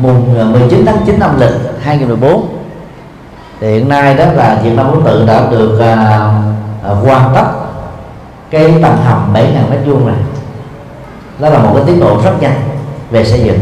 mùng 0.00 0.38
à, 0.38 0.44
19 0.44 0.86
tháng 0.86 0.96
9 1.06 1.18
năm 1.18 1.40
lịch 1.40 1.54
2014 1.82 2.46
thì 3.60 3.72
hiện 3.72 3.88
nay 3.88 4.14
đó 4.14 4.24
là 4.34 4.60
Việt 4.62 4.70
Nam 4.76 4.86
quốc 4.90 5.00
tự 5.04 5.26
đã 5.26 5.42
được 5.50 5.78
hoàn 6.80 7.34
tất 7.34 7.44
cái 8.50 8.74
tầng 8.82 8.96
hầm 9.04 9.34
7.000 9.34 9.70
mét 9.70 9.80
vuông 9.86 10.06
này. 10.06 10.16
Đó 11.38 11.48
là 11.48 11.58
một 11.58 11.70
cái 11.74 11.84
tiến 11.86 12.00
độ 12.00 12.20
rất 12.24 12.32
nhanh 12.40 12.60
về 13.10 13.24
xây 13.24 13.40
dựng. 13.44 13.58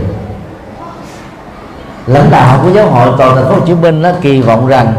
Lãnh 2.06 2.30
đạo 2.30 2.60
của 2.62 2.70
giáo 2.70 2.86
hội 2.86 3.08
toàn 3.18 3.36
thành 3.36 3.44
phố 3.44 3.54
Hồ 3.54 3.60
Chí 3.66 3.74
Minh 3.74 4.02
nó 4.02 4.10
kỳ 4.20 4.40
vọng 4.40 4.66
rằng 4.66 4.92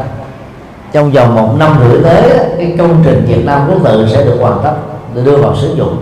trong 0.92 1.12
vòng 1.12 1.36
một 1.36 1.56
năm 1.60 1.80
rưỡi 1.84 2.04
tới 2.04 2.24
cái 2.58 2.76
công 2.78 3.04
trình 3.06 3.26
Việt 3.28 3.46
Nam 3.46 3.62
quốc 3.70 3.78
tự 3.84 4.08
sẽ 4.14 4.24
được 4.24 4.38
hoàn 4.42 4.60
tất 4.64 4.74
để 5.16 5.22
đưa 5.22 5.38
vào 5.38 5.56
sử 5.56 5.76
dụng 5.76 5.98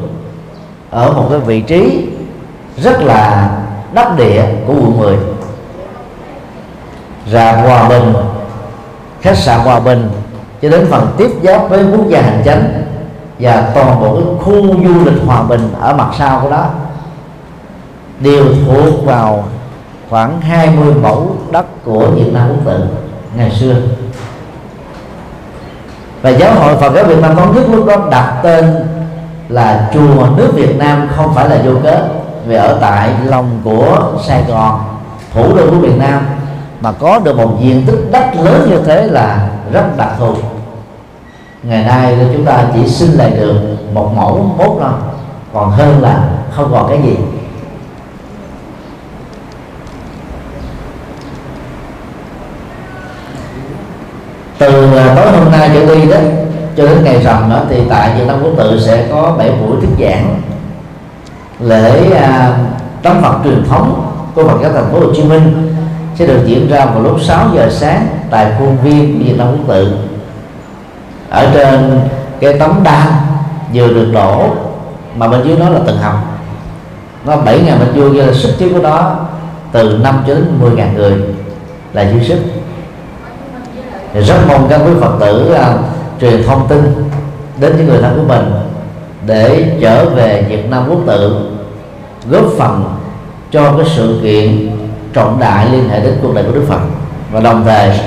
ở 0.89 1.13
một 1.13 1.27
cái 1.29 1.39
vị 1.39 1.61
trí 1.61 2.10
rất 2.77 3.01
là 3.01 3.49
đắc 3.93 4.17
địa 4.17 4.45
của 4.67 4.73
quận 4.73 4.97
10 4.97 5.17
ra 7.31 7.51
Hòa 7.51 7.89
Bình, 7.89 8.13
khách 9.21 9.37
sạn 9.37 9.59
Hòa 9.59 9.79
Bình, 9.79 10.09
cho 10.61 10.69
đến 10.69 10.87
phần 10.89 11.07
tiếp 11.17 11.29
giáp 11.43 11.69
với 11.69 11.85
quốc 11.91 12.09
gia 12.09 12.21
hành 12.21 12.41
chánh 12.45 12.83
và 13.39 13.71
toàn 13.75 13.99
bộ 13.99 14.15
cái 14.15 14.23
khu 14.39 14.61
du 14.61 15.05
lịch 15.05 15.21
Hòa 15.25 15.43
Bình 15.43 15.73
ở 15.81 15.93
mặt 15.93 16.09
sau 16.17 16.39
của 16.43 16.49
đó, 16.49 16.65
đều 18.19 18.45
thuộc 18.67 19.05
vào 19.05 19.43
khoảng 20.09 20.41
20 20.41 20.93
mẫu 20.93 21.35
đất 21.51 21.65
của 21.85 22.07
Việt 22.07 22.33
Nam 22.33 22.49
quốc 22.49 22.59
tự 22.65 22.79
ngày 23.35 23.51
xưa. 23.51 23.75
Và 26.21 26.29
giáo 26.29 26.53
hội 26.53 26.75
Phật 26.75 26.93
giáo 26.95 27.03
Việt 27.03 27.21
Nam 27.21 27.35
thống 27.35 27.55
nhất 27.55 27.63
lúc 27.71 27.85
đó 27.85 28.07
đặt 28.11 28.39
tên 28.43 28.75
là 29.49 29.89
chùa 29.93 30.27
nước 30.37 30.51
Việt 30.55 30.77
Nam, 30.77 31.07
không 31.15 31.33
phải 31.33 31.49
là 31.49 31.61
vô 31.65 31.71
cớ 31.83 32.07
vì 32.45 32.55
ở 32.55 32.77
tại 32.81 33.09
lòng 33.25 33.61
của 33.63 34.13
Sài 34.27 34.43
Gòn, 34.47 34.79
thủ 35.33 35.55
đô 35.55 35.69
của 35.69 35.77
Việt 35.77 35.97
Nam, 35.97 36.21
mà 36.81 36.91
có 36.91 37.19
được 37.19 37.37
một 37.37 37.57
diện 37.61 37.83
tích 37.87 37.99
đất 38.11 38.25
lớn 38.43 38.67
như 38.69 38.79
thế 38.85 39.07
là 39.07 39.49
rất 39.71 39.97
đặc 39.97 40.09
thù. 40.19 40.35
Ngày 41.63 41.83
nay 41.83 42.17
chúng 42.33 42.45
ta 42.45 42.63
chỉ 42.73 42.87
xin 42.87 43.11
lại 43.11 43.29
được 43.29 43.55
một 43.93 44.13
mẫu 44.15 44.55
mốt 44.57 44.77
thôi, 44.79 44.91
còn 45.53 45.71
hơn 45.71 46.01
là 46.01 46.29
không 46.51 46.71
còn 46.71 46.89
cái 46.89 47.01
gì. 47.01 47.17
Từ 54.57 54.97
à, 54.97 55.13
tối 55.15 55.31
hôm 55.31 55.51
nay 55.51 55.69
trở 55.73 55.95
đi 55.95 56.09
đó, 56.09 56.17
cho 56.77 56.85
đến 56.85 57.03
ngày 57.03 57.23
rằm 57.23 57.49
đó, 57.49 57.59
thì 57.69 57.81
tại 57.89 58.11
Việt 58.17 58.23
Nam 58.27 58.39
Quốc 58.43 58.51
tự 58.57 58.81
sẽ 58.85 59.07
có 59.11 59.35
bảy 59.37 59.51
buổi 59.51 59.77
thuyết 59.81 60.07
giảng 60.07 60.41
lễ 61.61 62.11
à, 62.11 62.57
tấm 63.03 63.21
Phật 63.21 63.35
truyền 63.43 63.63
thống 63.69 64.13
của 64.35 64.47
Phật 64.47 64.57
giáo 64.61 64.71
thành 64.73 64.91
phố 64.91 64.99
Hồ 64.99 65.13
Chí 65.15 65.23
Minh 65.23 65.75
sẽ 66.15 66.27
được 66.27 66.39
diễn 66.45 66.69
ra 66.69 66.85
vào 66.85 67.03
lúc 67.03 67.21
6 67.21 67.49
giờ 67.55 67.69
sáng 67.71 68.07
tại 68.29 68.51
khuôn 68.59 68.77
viên 68.83 69.23
Việt 69.23 69.37
Nam 69.37 69.47
Quốc 69.51 69.67
tự. 69.67 69.97
Ở 71.29 71.51
trên 71.53 71.99
cái 72.39 72.59
tấm 72.59 72.79
đan 72.83 73.07
vừa 73.73 73.87
được 73.87 74.11
đổ 74.13 74.45
mà 75.15 75.27
bên 75.27 75.43
dưới 75.43 75.57
nó 75.57 75.69
là 75.69 75.79
tầng 75.85 75.97
hầm. 75.97 76.15
Nó 77.25 77.35
7 77.37 77.59
ngàn 77.65 77.79
mét 77.79 77.87
vuông 77.95 78.17
là 78.17 78.33
sức 78.33 78.51
chứa 78.59 78.69
của 78.69 78.81
đó 78.81 79.15
từ 79.71 79.97
5 80.03 80.23
cho 80.27 80.33
đến 80.33 80.45
10 80.59 80.71
ngàn 80.71 80.93
người 80.93 81.13
là 81.93 82.11
dư 82.11 82.23
sức. 82.23 82.39
Thì 84.13 84.21
rất 84.21 84.37
mong 84.47 84.67
các 84.69 84.81
quý 84.85 84.91
phật 85.01 85.11
tử 85.19 85.55
uh, 85.55 85.79
truyền 86.21 86.43
thông 86.43 86.67
tin 86.67 87.09
đến 87.59 87.73
những 87.77 87.87
người 87.87 88.01
thân 88.01 88.17
của 88.17 88.33
mình 88.33 88.51
để 89.25 89.77
trở 89.81 90.09
về 90.09 90.45
Việt 90.49 90.69
Nam 90.69 90.83
quốc 90.89 90.99
tự 91.07 91.50
góp 92.29 92.45
phần 92.57 92.97
cho 93.51 93.71
cái 93.77 93.85
sự 93.95 94.19
kiện 94.23 94.71
trọng 95.13 95.39
đại 95.39 95.69
liên 95.71 95.89
hệ 95.89 95.99
đến 95.99 96.17
cuộc 96.21 96.35
đời 96.35 96.43
của 96.43 96.51
Đức 96.51 96.65
Phật. 96.67 96.79
Và 97.31 97.39
đồng 97.39 97.63
thời 97.65 97.99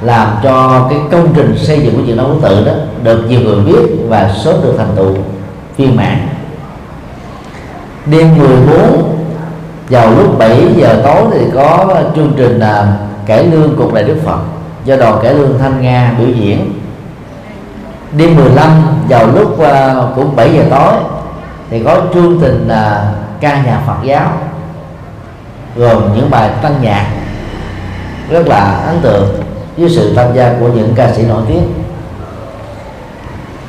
làm 0.00 0.28
cho 0.42 0.86
cái 0.90 0.98
công 1.10 1.28
trình 1.34 1.54
xây 1.58 1.80
dựng 1.80 1.96
của 1.96 2.02
chuyện 2.06 2.16
đấu 2.16 2.30
tự 2.42 2.64
đó 2.64 2.72
được 3.02 3.24
nhiều 3.28 3.40
người 3.40 3.64
biết 3.64 3.96
và 4.08 4.30
sớm 4.44 4.54
được 4.62 4.74
thành 4.78 4.92
tựu 4.96 5.14
viên 5.76 5.96
mãn. 5.96 6.28
Đêm 8.06 8.38
14 8.38 9.16
vào 9.90 10.10
lúc 10.10 10.38
7 10.38 10.60
giờ 10.76 11.00
tối 11.04 11.22
thì 11.32 11.46
có 11.54 11.94
chương 12.16 12.32
trình 12.36 12.58
là 12.58 12.96
cải 13.26 13.44
lương 13.44 13.76
cuộc 13.76 13.94
đời 13.94 14.04
Đức 14.04 14.16
Phật 14.24 14.38
do 14.84 14.96
đoàn 14.96 15.18
cải 15.22 15.34
lương 15.34 15.58
Thanh 15.58 15.82
Nga 15.82 16.14
biểu 16.18 16.28
diễn. 16.28 16.72
Đêm 18.16 18.36
15 18.36 18.70
vào 19.08 19.26
lúc 19.26 19.52
uh, 19.52 20.16
cũng 20.16 20.36
7 20.36 20.52
giờ 20.54 20.62
tối 20.70 20.94
thì 21.70 21.82
có 21.84 22.00
chương 22.14 22.38
trình 22.42 22.68
là 22.68 23.12
ca 23.40 23.62
nhạc 23.62 23.82
Phật 23.86 23.96
giáo 24.02 24.32
gồm 25.76 26.14
những 26.14 26.30
bài 26.30 26.50
tăng 26.62 26.82
nhạc 26.82 27.06
rất 28.30 28.46
là 28.46 28.82
ấn 28.86 29.00
tượng 29.00 29.42
với 29.76 29.90
sự 29.90 30.14
tham 30.16 30.26
gia 30.34 30.52
của 30.60 30.68
những 30.68 30.92
ca 30.96 31.12
sĩ 31.12 31.22
nổi 31.22 31.42
tiếng. 31.48 31.72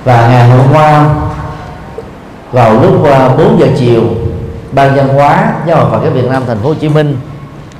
Và 0.03 0.27
ngày 0.27 0.49
hôm 0.49 0.73
qua 0.73 1.05
vào 2.51 2.73
lúc 2.73 3.05
à, 3.05 3.29
4 3.29 3.59
giờ 3.59 3.67
chiều 3.77 4.03
ban 4.71 4.95
văn 4.95 5.07
hóa 5.07 5.53
giáo 5.65 5.77
hội 5.77 5.91
Phật 5.91 5.99
giáo 6.03 6.11
Việt 6.11 6.29
Nam 6.29 6.43
thành 6.47 6.59
phố 6.59 6.69
Hồ 6.69 6.73
Chí 6.73 6.89
Minh 6.89 7.17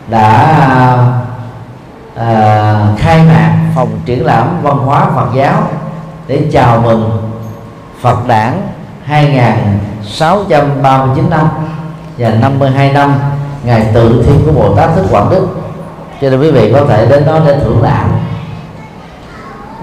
đã 0.07 0.57
à, 2.15 2.75
khai 2.97 3.23
mạc 3.23 3.55
phòng 3.75 3.99
triển 4.05 4.25
lãm 4.25 4.61
văn 4.61 4.77
hóa 4.77 5.07
Phật 5.15 5.27
giáo 5.35 5.63
để 6.27 6.47
chào 6.51 6.81
mừng 6.81 7.31
Phật 8.01 8.27
đản 8.27 8.61
2639 9.05 11.29
năm 11.29 11.47
và 12.21 12.29
52 12.29 12.93
năm 12.93 13.13
ngày 13.63 13.87
tự 13.93 14.23
thiên 14.25 14.41
của 14.45 14.51
Bồ 14.51 14.75
Tát 14.75 14.89
Thích 14.95 15.05
Quảng 15.11 15.29
Đức. 15.29 15.47
Cho 16.21 16.29
nên 16.29 16.41
quý 16.41 16.51
vị 16.51 16.73
có 16.73 16.85
thể 16.85 17.05
đến 17.05 17.25
đó 17.25 17.39
để 17.47 17.59
thưởng 17.59 17.81
lãm. 17.81 18.11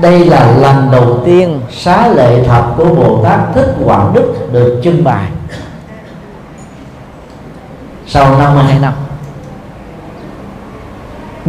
Đây 0.01 0.25
là 0.25 0.53
lần 0.57 0.89
đầu 0.93 1.21
tiên 1.25 1.61
xá 1.71 2.09
lệ 2.09 2.45
thật 2.49 2.63
của 2.77 2.85
Bồ 2.85 3.25
Tát 3.25 3.41
Thích 3.55 3.75
Quảng 3.85 4.15
Đức 4.15 4.53
được 4.53 4.81
trưng 4.85 5.05
bày. 5.05 5.27
Sau 8.07 8.39
52 8.39 8.79
năm, 8.79 8.93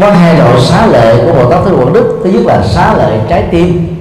có 0.01 0.11
hai 0.11 0.37
loại 0.37 0.61
xá 0.61 0.87
lệ 0.87 1.25
của 1.25 1.33
Bồ 1.33 1.51
Tát 1.51 1.65
Thích 1.65 1.73
Quảng 1.77 1.93
Đức. 1.93 2.19
Thứ 2.23 2.29
nhất 2.29 2.41
là 2.45 2.63
xá 2.63 2.93
lệ 2.93 3.19
trái 3.29 3.47
tim. 3.51 3.95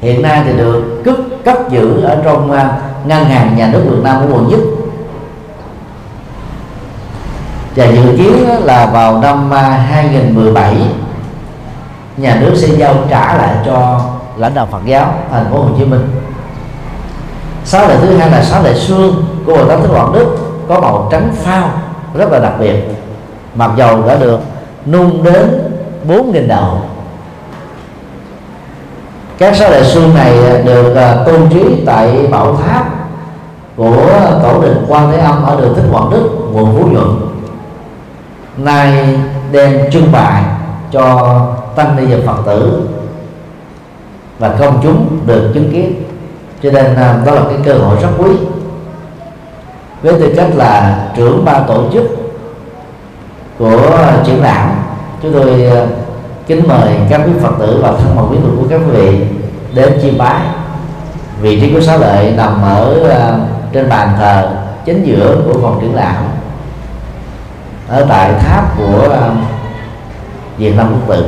Hiện 0.00 0.22
nay 0.22 0.42
thì 0.46 0.52
được 0.52 1.02
cấp 1.04 1.14
cấp 1.44 1.58
giữ 1.70 2.00
ở 2.00 2.20
trong 2.24 2.52
à, 2.52 2.78
ngân 3.04 3.24
hàng 3.24 3.56
nhà 3.56 3.70
nước 3.72 3.82
Việt 3.90 4.02
Nam 4.02 4.16
của 4.20 4.34
quận 4.34 4.48
nhất 4.48 4.83
và 7.76 7.84
dự 7.84 8.16
kiến 8.16 8.46
là 8.64 8.86
vào 8.86 9.20
năm 9.20 9.50
à, 9.50 9.62
2017 9.62 10.76
nhà 12.16 12.36
nước 12.40 12.54
sẽ 12.56 12.68
giao 12.68 12.94
trả 13.10 13.34
lại 13.34 13.54
cho 13.66 14.00
lãnh 14.36 14.54
đạo 14.54 14.68
Phật 14.70 14.80
giáo 14.84 15.14
thành 15.30 15.46
phố 15.50 15.58
Hồ 15.58 15.68
Chí 15.78 15.84
Minh. 15.84 16.10
Xá 17.64 17.88
lệ 17.88 17.96
thứ 18.00 18.16
hai 18.16 18.30
là 18.30 18.42
xá 18.42 18.60
lệ 18.62 18.74
xương 18.74 19.24
của 19.46 19.56
Bồ 19.56 19.64
Tát 19.64 19.78
Thích 19.80 19.90
Quảng 19.92 20.12
Đức 20.12 20.36
có 20.68 20.80
màu 20.80 21.08
trắng 21.12 21.28
phao, 21.42 21.70
rất 22.14 22.32
là 22.32 22.38
đặc 22.38 22.52
biệt. 22.60 22.76
Mặc 23.54 23.70
dầu 23.76 24.02
đã 24.08 24.16
được 24.16 24.40
nung 24.86 25.24
đến 25.24 25.70
4.000 26.08 26.48
đầu 26.48 26.80
các 29.38 29.56
xá 29.56 29.70
đại 29.70 29.84
xương 29.84 30.14
này 30.14 30.62
được 30.64 30.94
à, 30.94 31.16
tôn 31.26 31.48
trí 31.50 31.82
tại 31.86 32.26
bảo 32.30 32.56
tháp 32.56 32.86
của 33.76 33.96
tổ 34.42 34.62
đình 34.62 34.84
quan 34.88 35.12
thế 35.12 35.18
âm 35.18 35.44
ở 35.44 35.60
đường 35.60 35.74
thích 35.76 35.84
quảng 35.92 36.10
đức, 36.10 36.28
quận 36.52 36.74
phú 36.74 36.86
nhuận 36.92 37.33
nay 38.56 39.18
đem 39.52 39.90
trưng 39.90 40.12
bày 40.12 40.42
cho 40.92 41.38
tăng 41.76 41.96
ni 41.96 42.14
và 42.14 42.32
phật 42.32 42.42
tử 42.46 42.88
và 44.38 44.48
công 44.58 44.80
chúng 44.82 45.18
được 45.26 45.50
chứng 45.54 45.72
kiến. 45.72 45.94
Cho 46.62 46.70
nên 46.70 46.96
à, 46.96 47.18
đó 47.26 47.34
là 47.34 47.42
cái 47.48 47.58
cơ 47.64 47.74
hội 47.74 47.96
rất 48.02 48.08
quý. 48.18 48.30
Với 50.02 50.20
tư 50.20 50.34
cách 50.36 50.50
là 50.54 51.04
trưởng 51.16 51.44
ban 51.44 51.64
tổ 51.68 51.84
chức 51.92 52.04
của 53.58 53.98
triển 54.26 54.42
lãm, 54.42 54.70
chúng 55.22 55.32
tôi 55.32 55.66
à, 55.66 55.86
kính 56.46 56.68
mời 56.68 56.88
các 57.10 57.20
quý 57.26 57.32
phật 57.42 57.52
tử 57.58 57.80
và 57.82 57.92
thân 57.92 58.16
mật 58.16 58.22
quý 58.30 58.36
thuộc 58.42 58.52
của 58.56 58.66
các 58.70 58.76
quý 58.76 58.92
vị 58.92 59.26
đến 59.74 59.98
chiêm 60.02 60.18
bái. 60.18 60.40
Vị 61.40 61.60
trí 61.60 61.74
của 61.74 61.80
xá 61.80 61.96
lợi 61.96 62.32
nằm 62.36 62.62
ở 62.62 63.08
à, 63.10 63.36
trên 63.72 63.88
bàn 63.88 64.08
thờ 64.18 64.56
chính 64.84 65.04
giữa 65.04 65.36
của 65.46 65.60
phòng 65.62 65.78
triển 65.80 65.94
lãm 65.94 66.14
ở 67.88 68.06
tại 68.08 68.32
tháp 68.32 68.76
của 68.76 69.08
ờ, 69.10 69.32
Việt 70.58 70.76
Nam 70.76 70.92
Quốc 70.92 71.16
tự. 71.16 71.24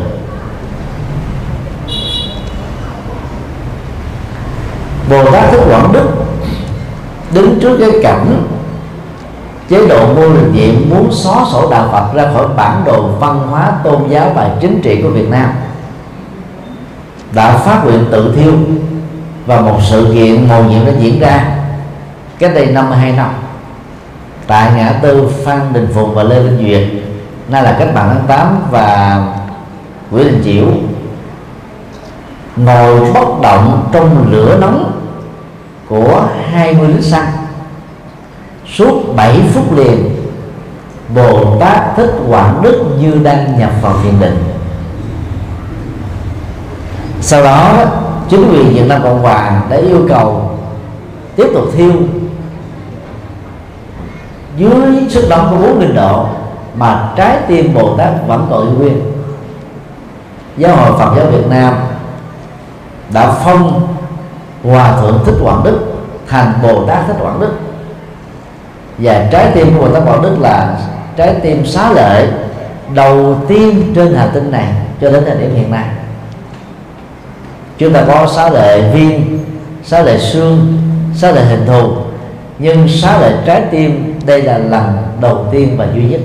Bồ 5.10 5.30
Tát 5.30 5.50
Thích 5.50 5.60
Quảng 5.70 5.92
Đức 5.92 6.08
đứng 7.32 7.58
trước 7.60 7.76
cái 7.80 7.90
cảnh 8.02 8.42
chế 9.68 9.86
độ 9.86 10.06
ngô 10.06 10.32
đình 10.32 10.52
diệm 10.56 10.90
muốn 10.90 11.12
xóa 11.12 11.44
sổ 11.52 11.70
đạo 11.70 11.88
Phật 11.92 12.14
ra 12.14 12.30
khỏi 12.34 12.46
bản 12.56 12.82
đồ 12.84 13.02
văn 13.02 13.46
hóa, 13.50 13.72
tôn 13.84 14.08
giáo 14.08 14.32
và 14.34 14.50
chính 14.60 14.80
trị 14.82 15.02
của 15.02 15.08
Việt 15.10 15.28
Nam. 15.28 15.50
Đã 17.32 17.56
phát 17.56 17.84
nguyện 17.84 18.04
tự 18.10 18.34
thiêu 18.36 18.52
và 19.46 19.60
một 19.60 19.78
sự 19.82 20.10
kiện 20.14 20.48
mầu 20.48 20.64
nhiệm 20.64 20.86
đã 20.86 20.92
diễn 21.00 21.20
ra 21.20 21.44
cách 22.38 22.54
đây 22.54 22.66
52 22.66 23.12
năm 23.12 23.30
tại 24.46 24.72
ngã 24.76 24.92
tư 25.02 25.30
Phan 25.44 25.72
Đình 25.72 25.88
Phùng 25.94 26.14
và 26.14 26.22
Lê 26.22 26.40
Vinh 26.40 26.58
Duyệt. 26.58 26.88
Nay 27.48 27.62
là 27.62 27.76
cách 27.78 27.94
mạng 27.94 28.10
tháng 28.14 28.26
8 28.26 28.58
và 28.70 29.20
Nguyễn 30.10 30.24
Đình 30.24 30.42
Chiểu 30.44 30.66
ngồi 32.56 33.12
bất 33.12 33.40
động 33.42 33.88
trong 33.92 34.26
lửa 34.30 34.58
nóng 34.60 35.00
của 35.88 36.28
20 36.52 36.88
lít 36.88 37.04
xăng 37.04 37.26
suốt 38.74 39.16
7 39.16 39.40
phút 39.54 39.76
liền, 39.76 40.10
Bồ 41.14 41.56
Tát 41.60 41.96
Thích 41.96 42.10
Quảng 42.28 42.62
Đức 42.62 42.84
như 43.00 43.14
đang 43.22 43.58
nhập 43.58 43.70
vào 43.82 43.94
thiền 44.02 44.20
định. 44.20 44.38
Sau 47.20 47.42
đó, 47.44 47.84
chính 48.28 48.52
quyền 48.52 48.74
Việt 48.74 48.86
Nam 48.88 49.02
Cộng 49.02 49.22
Hòa 49.22 49.62
đã 49.70 49.76
yêu 49.76 50.06
cầu 50.08 50.50
tiếp 51.36 51.46
tục 51.54 51.64
thiêu 51.76 51.92
dưới 54.56 55.06
sức 55.08 55.26
nóng 55.30 55.50
của 55.50 55.66
4.000 55.66 55.94
độ, 55.94 56.26
mà 56.74 57.12
trái 57.16 57.38
tim 57.48 57.74
Bồ 57.74 57.96
Tát 57.96 58.12
vẫn 58.26 58.46
còn 58.50 58.62
yêu 58.62 58.78
nguyên. 58.78 59.00
Giáo 60.56 60.76
hội 60.76 60.98
Phật 60.98 61.16
giáo 61.16 61.26
Việt 61.26 61.46
Nam 61.50 61.74
đã 63.12 63.32
phong 63.44 63.88
Hòa 64.64 64.96
thượng 65.00 65.20
Thích 65.26 65.34
Quảng 65.42 65.64
Đức 65.64 65.78
thành 66.28 66.52
Bồ 66.62 66.84
Tát 66.84 67.06
Thích 67.06 67.16
Quảng 67.22 67.40
Đức. 67.40 67.52
Và 68.98 69.28
trái 69.32 69.50
tim 69.54 69.74
của 69.74 69.82
Bồ 69.82 69.94
Tát 69.94 70.02
Quảng 70.08 70.22
Đức 70.22 70.36
là 70.40 70.78
trái 71.16 71.34
tim 71.42 71.66
xá 71.66 71.92
lợi 71.92 72.28
đầu 72.94 73.36
tiên 73.48 73.92
trên 73.94 74.14
hành 74.14 74.30
tinh 74.34 74.50
này 74.50 74.68
cho 75.00 75.10
đến 75.10 75.22
thời 75.26 75.36
điểm 75.36 75.54
hiện 75.54 75.70
nay. 75.70 75.84
Chúng 77.78 77.92
ta 77.92 78.04
có 78.08 78.26
xá 78.26 78.50
lệ 78.50 78.90
viên, 78.92 79.38
xá 79.84 80.02
lệ 80.02 80.18
xương, 80.18 80.78
xá 81.14 81.32
lệ 81.32 81.44
hình 81.44 81.66
thù, 81.66 81.92
nhưng 82.58 82.88
xá 82.88 83.20
lệ 83.20 83.32
trái 83.46 83.62
tim 83.70 84.15
đây 84.26 84.42
là 84.42 84.58
lần 84.58 84.96
đầu 85.20 85.46
tiên 85.52 85.76
và 85.76 85.86
duy 85.94 86.02
nhất. 86.02 86.20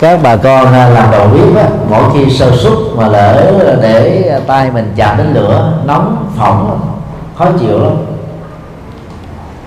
Các 0.00 0.20
bà 0.22 0.36
con 0.36 0.72
làm 0.72 1.10
đầu 1.10 1.28
bếp 1.28 1.56
á, 1.56 1.68
mỗi 1.90 2.02
khi 2.14 2.30
sơ 2.30 2.56
xuất 2.56 2.78
mà 2.96 3.08
lỡ 3.08 3.78
để 3.82 4.40
tay 4.46 4.70
mình 4.70 4.92
chạm 4.96 5.16
đến 5.16 5.32
lửa 5.32 5.78
nóng 5.84 6.32
phỏng 6.36 6.80
khó 7.38 7.46
chịu 7.60 7.78
lắm. 7.78 7.96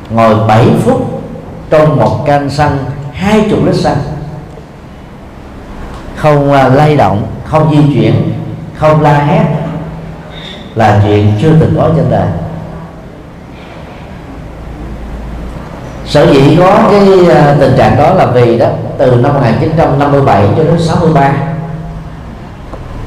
Ngồi 0.10 0.36
7 0.48 0.66
phút 0.86 1.22
trong 1.70 1.98
một 1.98 2.26
can 2.26 2.50
xăng 2.50 2.78
hai 3.14 3.48
chục 3.50 3.60
lít 3.66 3.76
xăng. 3.76 3.98
Không 6.16 6.54
à, 6.54 6.68
lay 6.68 6.98
động 6.98 7.28
không 7.46 7.72
di 7.72 7.94
chuyển 7.94 8.34
không 8.76 9.02
la 9.02 9.14
hét 9.14 9.67
là 10.78 11.02
chuyện 11.04 11.34
chưa 11.42 11.52
từng 11.60 11.74
có 11.78 11.90
trên 11.96 12.06
đời. 12.10 12.28
Sở 16.06 16.34
dĩ 16.34 16.56
có 16.60 16.80
cái 16.92 17.36
à, 17.36 17.56
tình 17.60 17.78
trạng 17.78 17.98
đó 17.98 18.14
là 18.14 18.26
vì 18.26 18.60
đó, 18.60 18.68
từ 18.98 19.12
năm 19.12 19.34
1957 19.34 20.48
cho 20.58 20.64
đến 20.64 20.80
63 20.80 21.32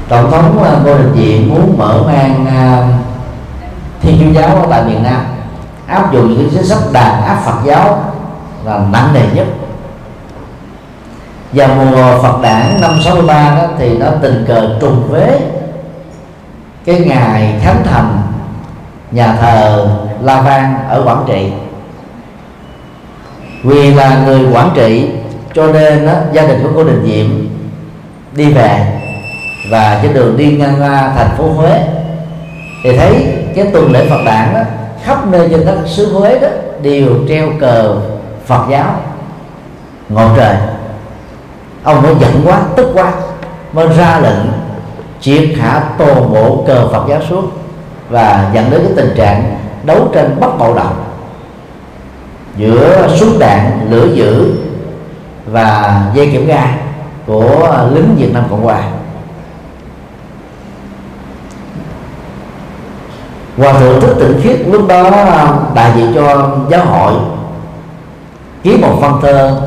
tổng 0.09 0.31
thống 0.31 0.63
à, 0.63 0.71
ngô 0.85 0.97
đình 0.97 1.13
diệm 1.15 1.49
muốn 1.49 1.77
mở 1.77 2.03
mang 2.07 2.45
à, 2.47 2.87
thiên 4.01 4.17
chúa 4.19 4.39
giáo 4.41 4.55
ở 4.55 4.67
tại 4.69 4.83
miền 4.83 5.03
nam, 5.03 5.25
áp 5.87 6.13
dụng 6.13 6.29
những 6.29 6.49
chính 6.51 6.65
sách 6.65 6.79
đàn 6.93 7.23
áp 7.23 7.41
phật 7.45 7.65
giáo 7.65 8.03
là 8.65 8.79
nặng 8.91 9.09
nề 9.13 9.21
nhất. 9.33 9.47
Vào 11.53 11.67
mùa 11.67 12.21
Phật 12.23 12.41
đản 12.41 12.81
năm 12.81 12.91
63 13.03 13.55
đó 13.55 13.63
thì 13.77 13.97
nó 13.97 14.07
tình 14.21 14.45
cờ 14.47 14.77
trùng 14.81 15.07
với 15.09 15.39
cái 16.85 16.99
ngày 16.99 17.55
khánh 17.63 17.83
thành 17.83 18.21
nhà 19.11 19.35
thờ 19.35 19.87
La 20.21 20.41
Vang 20.41 20.75
ở 20.89 21.03
Quảng 21.05 21.23
Trị. 21.27 21.51
Vì 23.63 23.93
là 23.93 24.21
người 24.25 24.39
Quảng 24.51 24.71
Trị 24.75 25.09
cho 25.53 25.67
nên 25.67 26.05
đó, 26.05 26.13
gia 26.33 26.47
đình 26.47 26.63
của 26.63 26.69
cô 26.75 26.83
Đình 26.83 27.03
Diệm 27.05 27.49
đi 28.35 28.53
về 28.53 29.01
và 29.69 29.99
trên 30.03 30.13
đường 30.13 30.37
đi 30.37 30.51
ngang 30.51 30.75
qua 30.81 31.11
thành 31.15 31.29
phố 31.37 31.49
Huế. 31.53 31.81
Thì 32.83 32.97
thấy 32.97 33.27
cái 33.55 33.65
tuần 33.73 33.91
lễ 33.91 34.09
Phật 34.09 34.21
đản 34.25 34.53
đó 34.53 34.59
khắp 35.03 35.27
nơi 35.27 35.47
trên 35.51 35.65
đất 35.65 35.77
xứ 35.85 36.13
Huế 36.13 36.39
đó 36.39 36.47
đều 36.81 37.09
treo 37.29 37.49
cờ 37.59 37.95
Phật 38.45 38.65
giáo. 38.69 38.95
Ngọn 40.09 40.33
trời 40.37 40.55
ông 41.83 42.01
mới 42.01 42.15
giận 42.19 42.41
quá 42.45 42.61
tức 42.75 42.91
quá 42.93 43.13
mới 43.73 43.87
ra 43.87 44.19
lệnh 44.19 44.51
triệt 45.21 45.49
hạ 45.59 45.83
toàn 45.97 46.33
bộ 46.33 46.63
cờ 46.67 46.87
Phật 46.87 47.05
giáo 47.09 47.21
xuống 47.29 47.49
và 48.09 48.51
dẫn 48.53 48.71
đến 48.71 48.81
cái 48.83 48.93
tình 48.95 49.13
trạng 49.17 49.57
đấu 49.83 50.07
tranh 50.13 50.37
bất 50.39 50.57
bạo 50.59 50.73
động 50.73 51.03
giữa 52.57 53.07
súng 53.15 53.39
đạn, 53.39 53.87
lửa 53.89 54.07
dữ 54.13 54.53
và 55.45 56.01
dây 56.15 56.29
kiểm 56.31 56.47
ga 56.47 56.75
của 57.27 57.87
lính 57.93 58.15
Việt 58.15 58.33
Nam 58.33 58.43
Cộng 58.49 58.63
Hòa. 58.63 58.83
Hòa 63.57 63.73
thượng 63.73 64.01
Thích 64.01 64.15
Tịnh 64.19 64.41
Khiết 64.43 64.59
lúc 64.67 64.87
đó 64.87 65.11
đại 65.75 65.91
diện 65.95 66.11
cho 66.15 66.57
giáo 66.69 66.85
hội 66.85 67.13
ký 68.63 68.77
một 68.77 68.97
văn 69.01 69.19
thơ 69.21 69.61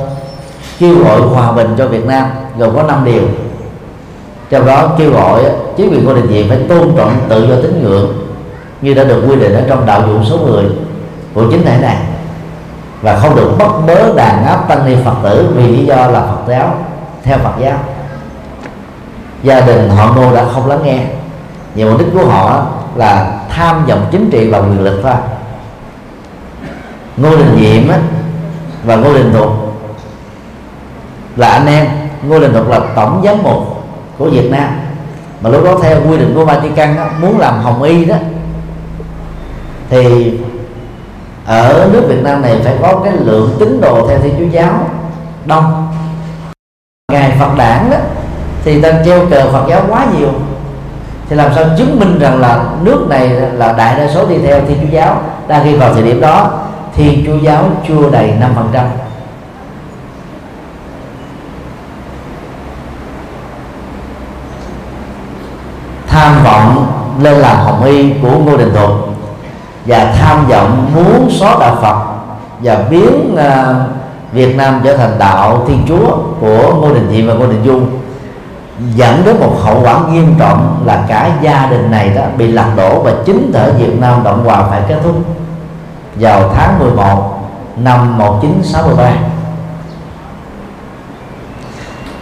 kêu 0.79 1.05
gọi 1.05 1.21
hòa 1.21 1.53
bình 1.53 1.75
cho 1.79 1.89
Việt 1.89 2.07
Nam, 2.07 2.29
gồm 2.59 2.77
có 2.77 2.83
5 2.83 3.05
điều 3.05 3.23
trong 4.51 4.67
đó 4.67 4.95
kêu 4.99 5.11
gọi 5.11 5.43
chính 5.77 5.91
quyền 5.91 6.07
của 6.07 6.15
đình 6.15 6.27
diện 6.29 6.49
phải 6.49 6.59
tôn 6.69 6.93
trọng 6.97 7.17
tự 7.29 7.49
do 7.49 7.55
tín 7.63 7.83
ngưỡng 7.83 8.13
như 8.81 8.95
đã 8.95 9.05
được 9.05 9.25
quy 9.29 9.37
định 9.37 9.55
ở 9.55 9.63
trong 9.69 9.87
đạo 9.87 10.03
dụ 10.07 10.25
số 10.25 10.39
10 10.39 10.65
của 11.35 11.51
chính 11.51 11.65
thể 11.65 11.79
này 11.81 11.97
và 13.03 13.19
không 13.19 13.37
được 13.37 13.51
bất 13.59 13.87
bớ 13.87 14.15
đàn 14.17 14.45
áp 14.45 14.69
tăng 14.69 14.87
ni 14.87 14.97
phật 15.05 15.15
tử 15.23 15.53
vì 15.57 15.69
lý 15.69 15.87
do 15.87 15.97
là 15.97 16.21
phật 16.21 16.49
giáo, 16.49 16.75
theo 17.23 17.39
phật 17.39 17.53
giáo. 17.61 17.79
Gia 19.43 19.61
đình 19.61 19.89
họ 19.89 20.15
ngô 20.15 20.35
đã 20.35 20.45
không 20.53 20.67
lắng 20.67 20.81
nghe. 20.85 21.07
Nhiều 21.75 21.91
mục 21.91 21.99
đích 21.99 22.09
của 22.13 22.25
họ 22.25 22.67
là 22.95 23.41
tham 23.51 23.87
vọng 23.87 24.07
chính 24.11 24.31
trị 24.31 24.49
và 24.49 24.59
quyền 24.59 24.85
lực 24.85 25.01
thôi 25.03 25.13
ngô 27.17 27.31
đình 27.31 27.57
diệm 27.61 27.95
và 28.85 28.97
ngô 28.97 29.15
đình 29.15 29.33
thuật 29.33 29.49
là 31.37 31.49
anh 31.49 31.67
em. 31.67 31.87
Ngô 32.23 32.41
đình 32.41 32.53
thuật 32.53 32.67
là 32.67 32.81
tổng 32.95 33.23
giám 33.25 33.43
mục 33.43 33.74
của 34.19 34.31
việt 34.31 34.51
nam. 34.51 34.69
Mà 35.41 35.51
lúc 35.51 35.65
đó 35.65 35.79
theo 35.83 35.97
quy 36.09 36.19
định 36.19 36.33
của 36.35 36.45
Vatican 36.45 36.97
đó, 36.97 37.07
muốn 37.21 37.39
làm 37.39 37.59
hồng 37.59 37.83
y 37.83 38.05
đó 38.05 38.17
thì 39.91 40.33
ở 41.47 41.89
nước 41.93 42.03
Việt 42.09 42.23
Nam 42.23 42.43
này 42.43 42.61
phải 42.65 42.75
có 42.83 43.01
cái 43.05 43.13
lượng 43.17 43.57
tín 43.59 43.81
đồ 43.81 44.09
theo 44.09 44.19
Thiên 44.19 44.35
Chúa 44.39 44.59
giáo 44.59 44.89
đông. 45.45 45.89
Ngày 47.13 47.33
Phật 47.39 47.51
đản 47.57 47.91
đó 47.91 47.97
thì 48.65 48.81
ta 48.83 48.93
treo 49.05 49.27
cờ 49.31 49.53
Phật 49.53 49.65
giáo 49.69 49.83
quá 49.89 50.07
nhiều. 50.19 50.31
Thì 51.29 51.37
làm 51.37 51.55
sao 51.55 51.65
chứng 51.79 52.01
minh 52.01 52.19
rằng 52.19 52.41
là 52.41 52.65
nước 52.83 53.07
này 53.09 53.29
là 53.29 53.73
đại 53.73 53.99
đa 53.99 54.09
số 54.15 54.27
đi 54.27 54.39
theo 54.39 54.61
Thiên 54.69 54.79
Chúa 54.81 54.97
giáo? 54.97 55.23
Đang 55.49 55.65
khi 55.65 55.77
vào 55.77 55.95
thời 55.95 56.03
điểm 56.03 56.21
đó 56.21 56.51
Thiên 56.97 57.23
Chúa 57.27 57.37
giáo 57.37 57.69
chưa 57.89 58.11
đầy 58.11 58.33
5% 58.73 58.85
tham 66.25 66.45
vọng 66.45 66.87
lên 67.23 67.35
làm 67.35 67.57
hồng 67.57 67.85
y 67.85 68.13
của 68.23 68.39
ngô 68.39 68.57
đình 68.57 68.75
Thục 68.75 68.91
và 69.87 70.15
tham 70.19 70.47
vọng 70.47 70.91
muốn 70.95 71.29
xóa 71.31 71.57
đạo 71.61 71.77
phật 71.83 71.97
và 72.61 72.85
biến 72.91 73.35
uh, 73.35 73.77
việt 74.33 74.57
nam 74.57 74.81
trở 74.85 74.97
thành 74.97 75.19
đạo 75.19 75.65
thiên 75.69 75.83
chúa 75.89 76.17
của 76.41 76.75
ngô 76.75 76.95
đình 76.95 77.09
diệm 77.13 77.27
và 77.27 77.35
ngô 77.35 77.47
đình 77.47 77.63
dung 77.63 77.87
dẫn 78.95 79.23
đến 79.25 79.37
một 79.41 79.57
hậu 79.65 79.83
quả 79.83 80.01
nghiêm 80.11 80.35
trọng 80.39 80.83
là 80.87 81.05
cả 81.09 81.31
gia 81.43 81.67
đình 81.71 81.91
này 81.91 82.09
đó 82.09 82.23
bị 82.39 82.53
lật 82.53 82.67
đổ 82.77 83.03
và 83.03 83.13
chính 83.25 83.53
thể 83.55 83.73
Việt 83.73 84.01
Nam 84.01 84.21
Cộng 84.25 84.45
Hòa 84.45 84.65
phải 84.71 84.83
kết 84.89 84.99
thúc 85.05 85.17
vào 86.15 86.51
tháng 86.57 86.79
11 86.79 87.39
năm 87.77 88.19
1963 88.19 89.11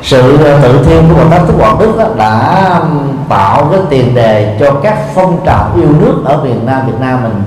sự 0.03 0.45
ờ, 0.45 0.61
tự 0.63 0.85
thiên 0.85 1.09
của 1.09 1.15
Bồ 1.15 1.31
Tát 1.31 1.41
Thích 1.47 1.55
Quảng 1.59 1.79
Đức 1.79 1.99
đó 1.99 2.05
đã 2.17 2.81
tạo 3.29 3.69
cái 3.73 3.81
tiền 3.91 4.15
đề 4.15 4.57
cho 4.61 4.73
các 4.83 4.99
phong 5.15 5.41
trào 5.47 5.71
yêu 5.77 5.89
nước 6.01 6.23
ở 6.25 6.45
miền 6.45 6.67
Nam 6.67 6.87
Việt 6.87 7.01
Nam 7.01 7.23
mình 7.23 7.43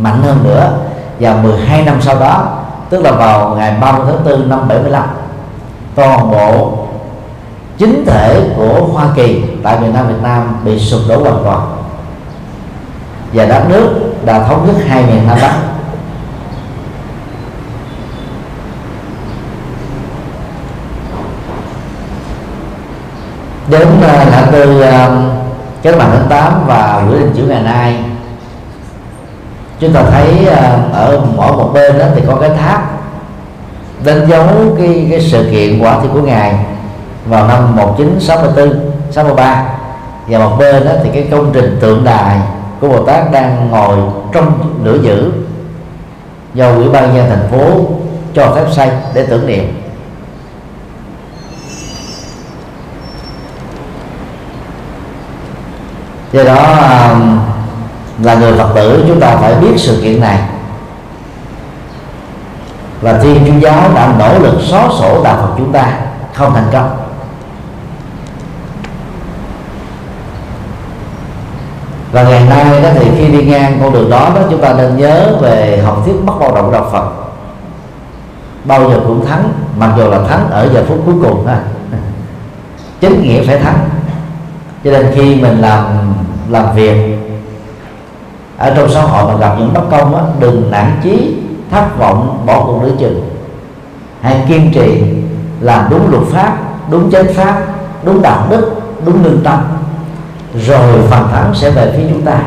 mạnh 0.00 0.22
hơn 0.22 0.38
nữa. 0.44 0.72
Và 1.20 1.36
12 1.42 1.84
năm 1.84 1.96
sau 2.00 2.20
đó, 2.20 2.48
tức 2.90 3.02
là 3.02 3.12
vào 3.12 3.54
ngày 3.58 3.74
30 3.80 4.06
tháng 4.06 4.24
4 4.24 4.48
năm 4.48 4.68
75 4.68 5.04
toàn 5.94 6.30
bộ 6.30 6.72
chính 7.78 8.04
thể 8.06 8.40
của 8.56 8.86
Hoa 8.92 9.06
Kỳ 9.14 9.42
tại 9.62 9.80
miền 9.80 9.94
Nam 9.94 10.08
Việt 10.08 10.22
Nam 10.22 10.56
bị 10.64 10.78
sụp 10.78 11.00
đổ 11.08 11.22
hoàn 11.22 11.44
toàn. 11.44 11.60
Và 13.32 13.44
đất 13.44 13.62
nước 13.68 13.90
đã 14.24 14.42
thống 14.42 14.66
nhất 14.66 14.76
hai 14.88 15.02
miền 15.02 15.26
Nam 15.26 15.38
Bắc. 15.42 15.54
Đến 23.70 23.88
ờ, 24.02 24.22
uh, 24.22 24.30
ngã 24.30 24.48
tư 24.52 24.80
ờ, 24.80 25.10
cái 25.82 25.92
tháng 25.98 26.26
8 26.28 26.52
và 26.66 27.04
gửi 27.08 27.20
Đình 27.20 27.32
Chiểu 27.36 27.46
ngày 27.46 27.62
nay. 27.62 27.96
Chúng 29.80 29.92
ta 29.92 30.02
thấy 30.10 30.46
ờ, 30.46 30.78
ở 30.92 31.20
mỗi 31.36 31.52
một 31.52 31.70
bên 31.74 31.98
đó 31.98 32.04
thì 32.14 32.22
có 32.26 32.34
cái 32.34 32.50
tháp 32.50 32.98
đánh 34.04 34.26
dấu 34.28 34.46
cái 34.78 35.06
cái 35.10 35.20
sự 35.20 35.48
kiện 35.50 35.78
quả 35.82 35.98
thi 36.02 36.08
của 36.12 36.22
ngài 36.22 36.54
vào 37.26 37.48
năm 37.48 37.76
1964 37.76 38.90
63 39.10 39.64
và 40.26 40.38
một 40.38 40.56
bên 40.58 40.84
đó 40.84 40.92
thì 41.04 41.10
cái 41.14 41.28
công 41.30 41.50
trình 41.52 41.78
tượng 41.80 42.04
đài 42.04 42.38
của 42.80 42.88
Bồ 42.88 43.04
Tát 43.04 43.32
đang 43.32 43.68
ngồi 43.70 43.96
trong 44.32 44.74
lửa 44.84 44.98
dữ 45.02 45.32
do 46.54 46.68
ủy 46.74 46.88
ban 46.88 47.14
nhân 47.14 47.26
thành 47.28 47.48
phố 47.50 47.80
cho 48.34 48.52
phép 48.54 48.64
xây 48.72 48.88
để 49.14 49.26
tưởng 49.26 49.46
niệm. 49.46 49.77
Do 56.32 56.44
đó 56.44 56.56
um, 57.10 57.38
là 58.22 58.34
người 58.34 58.52
phật 58.52 58.72
tử, 58.74 59.04
chúng 59.08 59.20
ta 59.20 59.36
phải 59.36 59.54
biết 59.54 59.72
sự 59.76 60.00
kiện 60.02 60.20
này. 60.20 60.38
Và 63.00 63.18
thiên 63.18 63.44
chúa 63.46 63.58
giáo 63.58 63.90
đã 63.94 64.14
nỗ 64.18 64.38
lực 64.38 64.54
xóa 64.62 64.88
sổ 64.98 65.20
đạo 65.24 65.36
phật 65.42 65.54
chúng 65.58 65.72
ta, 65.72 65.92
không 66.34 66.54
thành 66.54 66.68
công. 66.72 66.96
Và 72.12 72.22
ngày 72.22 72.44
nay 72.48 72.82
đó 72.82 72.88
thì 72.94 73.10
khi 73.18 73.28
đi 73.28 73.44
ngang 73.44 73.78
con 73.82 73.92
đường 73.92 74.10
đó 74.10 74.30
đó, 74.34 74.40
chúng 74.50 74.60
ta 74.60 74.72
nên 74.72 74.96
nhớ 74.96 75.36
về 75.40 75.82
học 75.84 76.02
thuyết 76.04 76.14
bất 76.24 76.32
bao 76.40 76.54
động 76.54 76.72
đạo 76.72 76.88
phật. 76.92 77.04
Bao 78.64 78.90
giờ 78.90 79.00
cũng 79.06 79.26
thắng, 79.26 79.52
mặc 79.78 79.90
dù 79.98 80.10
là 80.10 80.18
thắng 80.28 80.50
ở 80.50 80.68
giờ 80.74 80.84
phút 80.88 80.98
cuối 81.06 81.14
cùng 81.22 81.46
ha. 81.46 81.60
Chính 83.00 83.22
nghĩa 83.22 83.46
phải 83.46 83.58
thắng 83.58 83.88
cho 84.84 84.90
nên 84.90 85.06
khi 85.14 85.34
mình 85.34 85.60
làm 85.60 85.84
làm 86.48 86.74
việc 86.74 87.18
ở 88.58 88.74
trong 88.76 88.90
xã 88.90 89.02
hội 89.02 89.32
mà 89.32 89.38
gặp 89.38 89.54
những 89.58 89.74
bất 89.74 89.82
công 89.90 90.14
á, 90.14 90.22
đừng 90.40 90.70
nản 90.70 91.00
chí 91.02 91.36
thất 91.70 91.98
vọng 91.98 92.42
bỏ 92.46 92.64
cuộc 92.64 92.82
nửa 92.82 92.90
chừng. 92.98 93.30
Hãy 94.20 94.44
kiên 94.48 94.72
trì 94.74 95.02
làm 95.60 95.86
đúng 95.90 96.10
luật 96.10 96.22
pháp 96.32 96.58
đúng 96.90 97.10
chánh 97.10 97.34
pháp 97.34 97.62
đúng 98.04 98.22
đạo 98.22 98.46
đức 98.50 98.72
đúng 99.04 99.24
lương 99.24 99.40
tâm. 99.44 99.58
Rồi 100.66 101.02
phần 101.10 101.28
thắng 101.32 101.54
sẽ 101.54 101.70
về 101.70 101.92
phía 101.96 102.02
chúng 102.10 102.22
ta. 102.22 102.40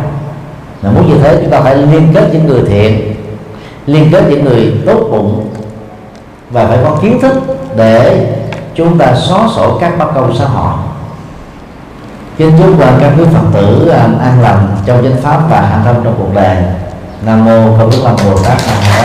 Mà 0.81 0.91
muốn 0.91 1.09
như 1.09 1.17
thế 1.23 1.37
chúng 1.41 1.51
ta 1.51 1.61
phải 1.61 1.77
liên 1.77 2.07
kết 2.13 2.29
những 2.33 2.47
người 2.47 2.61
thiện 2.67 3.15
liên 3.85 4.09
kết 4.11 4.23
những 4.29 4.45
người 4.45 4.73
tốt 4.85 5.07
bụng 5.11 5.49
và 6.51 6.67
phải 6.67 6.77
có 6.83 6.97
kiến 7.01 7.19
thức 7.21 7.33
để 7.75 8.27
chúng 8.75 8.97
ta 8.97 9.15
xóa 9.15 9.47
sổ 9.55 9.77
các 9.81 9.99
bất 9.99 10.11
công 10.15 10.35
xã 10.37 10.45
hội 10.45 10.73
kính 12.41 12.57
chúc 12.57 12.77
và 12.77 12.97
các 13.01 13.11
quý 13.17 13.23
phật 13.33 13.43
tử 13.53 13.89
à, 13.89 14.07
an 14.21 14.41
lành 14.41 14.67
trong 14.85 15.03
chánh 15.03 15.21
pháp 15.21 15.39
và 15.49 15.61
hạnh 15.61 15.81
thông 15.85 16.03
trong 16.03 16.15
cuộc 16.17 16.35
đời. 16.35 16.57
Nam 17.25 17.45
mô 17.45 17.77
công 17.77 17.89
đức 17.89 17.97
phật 18.03 18.15
bồ 18.25 18.37
tát 18.43 18.57
nam 18.67 18.77
mô 18.89 19.01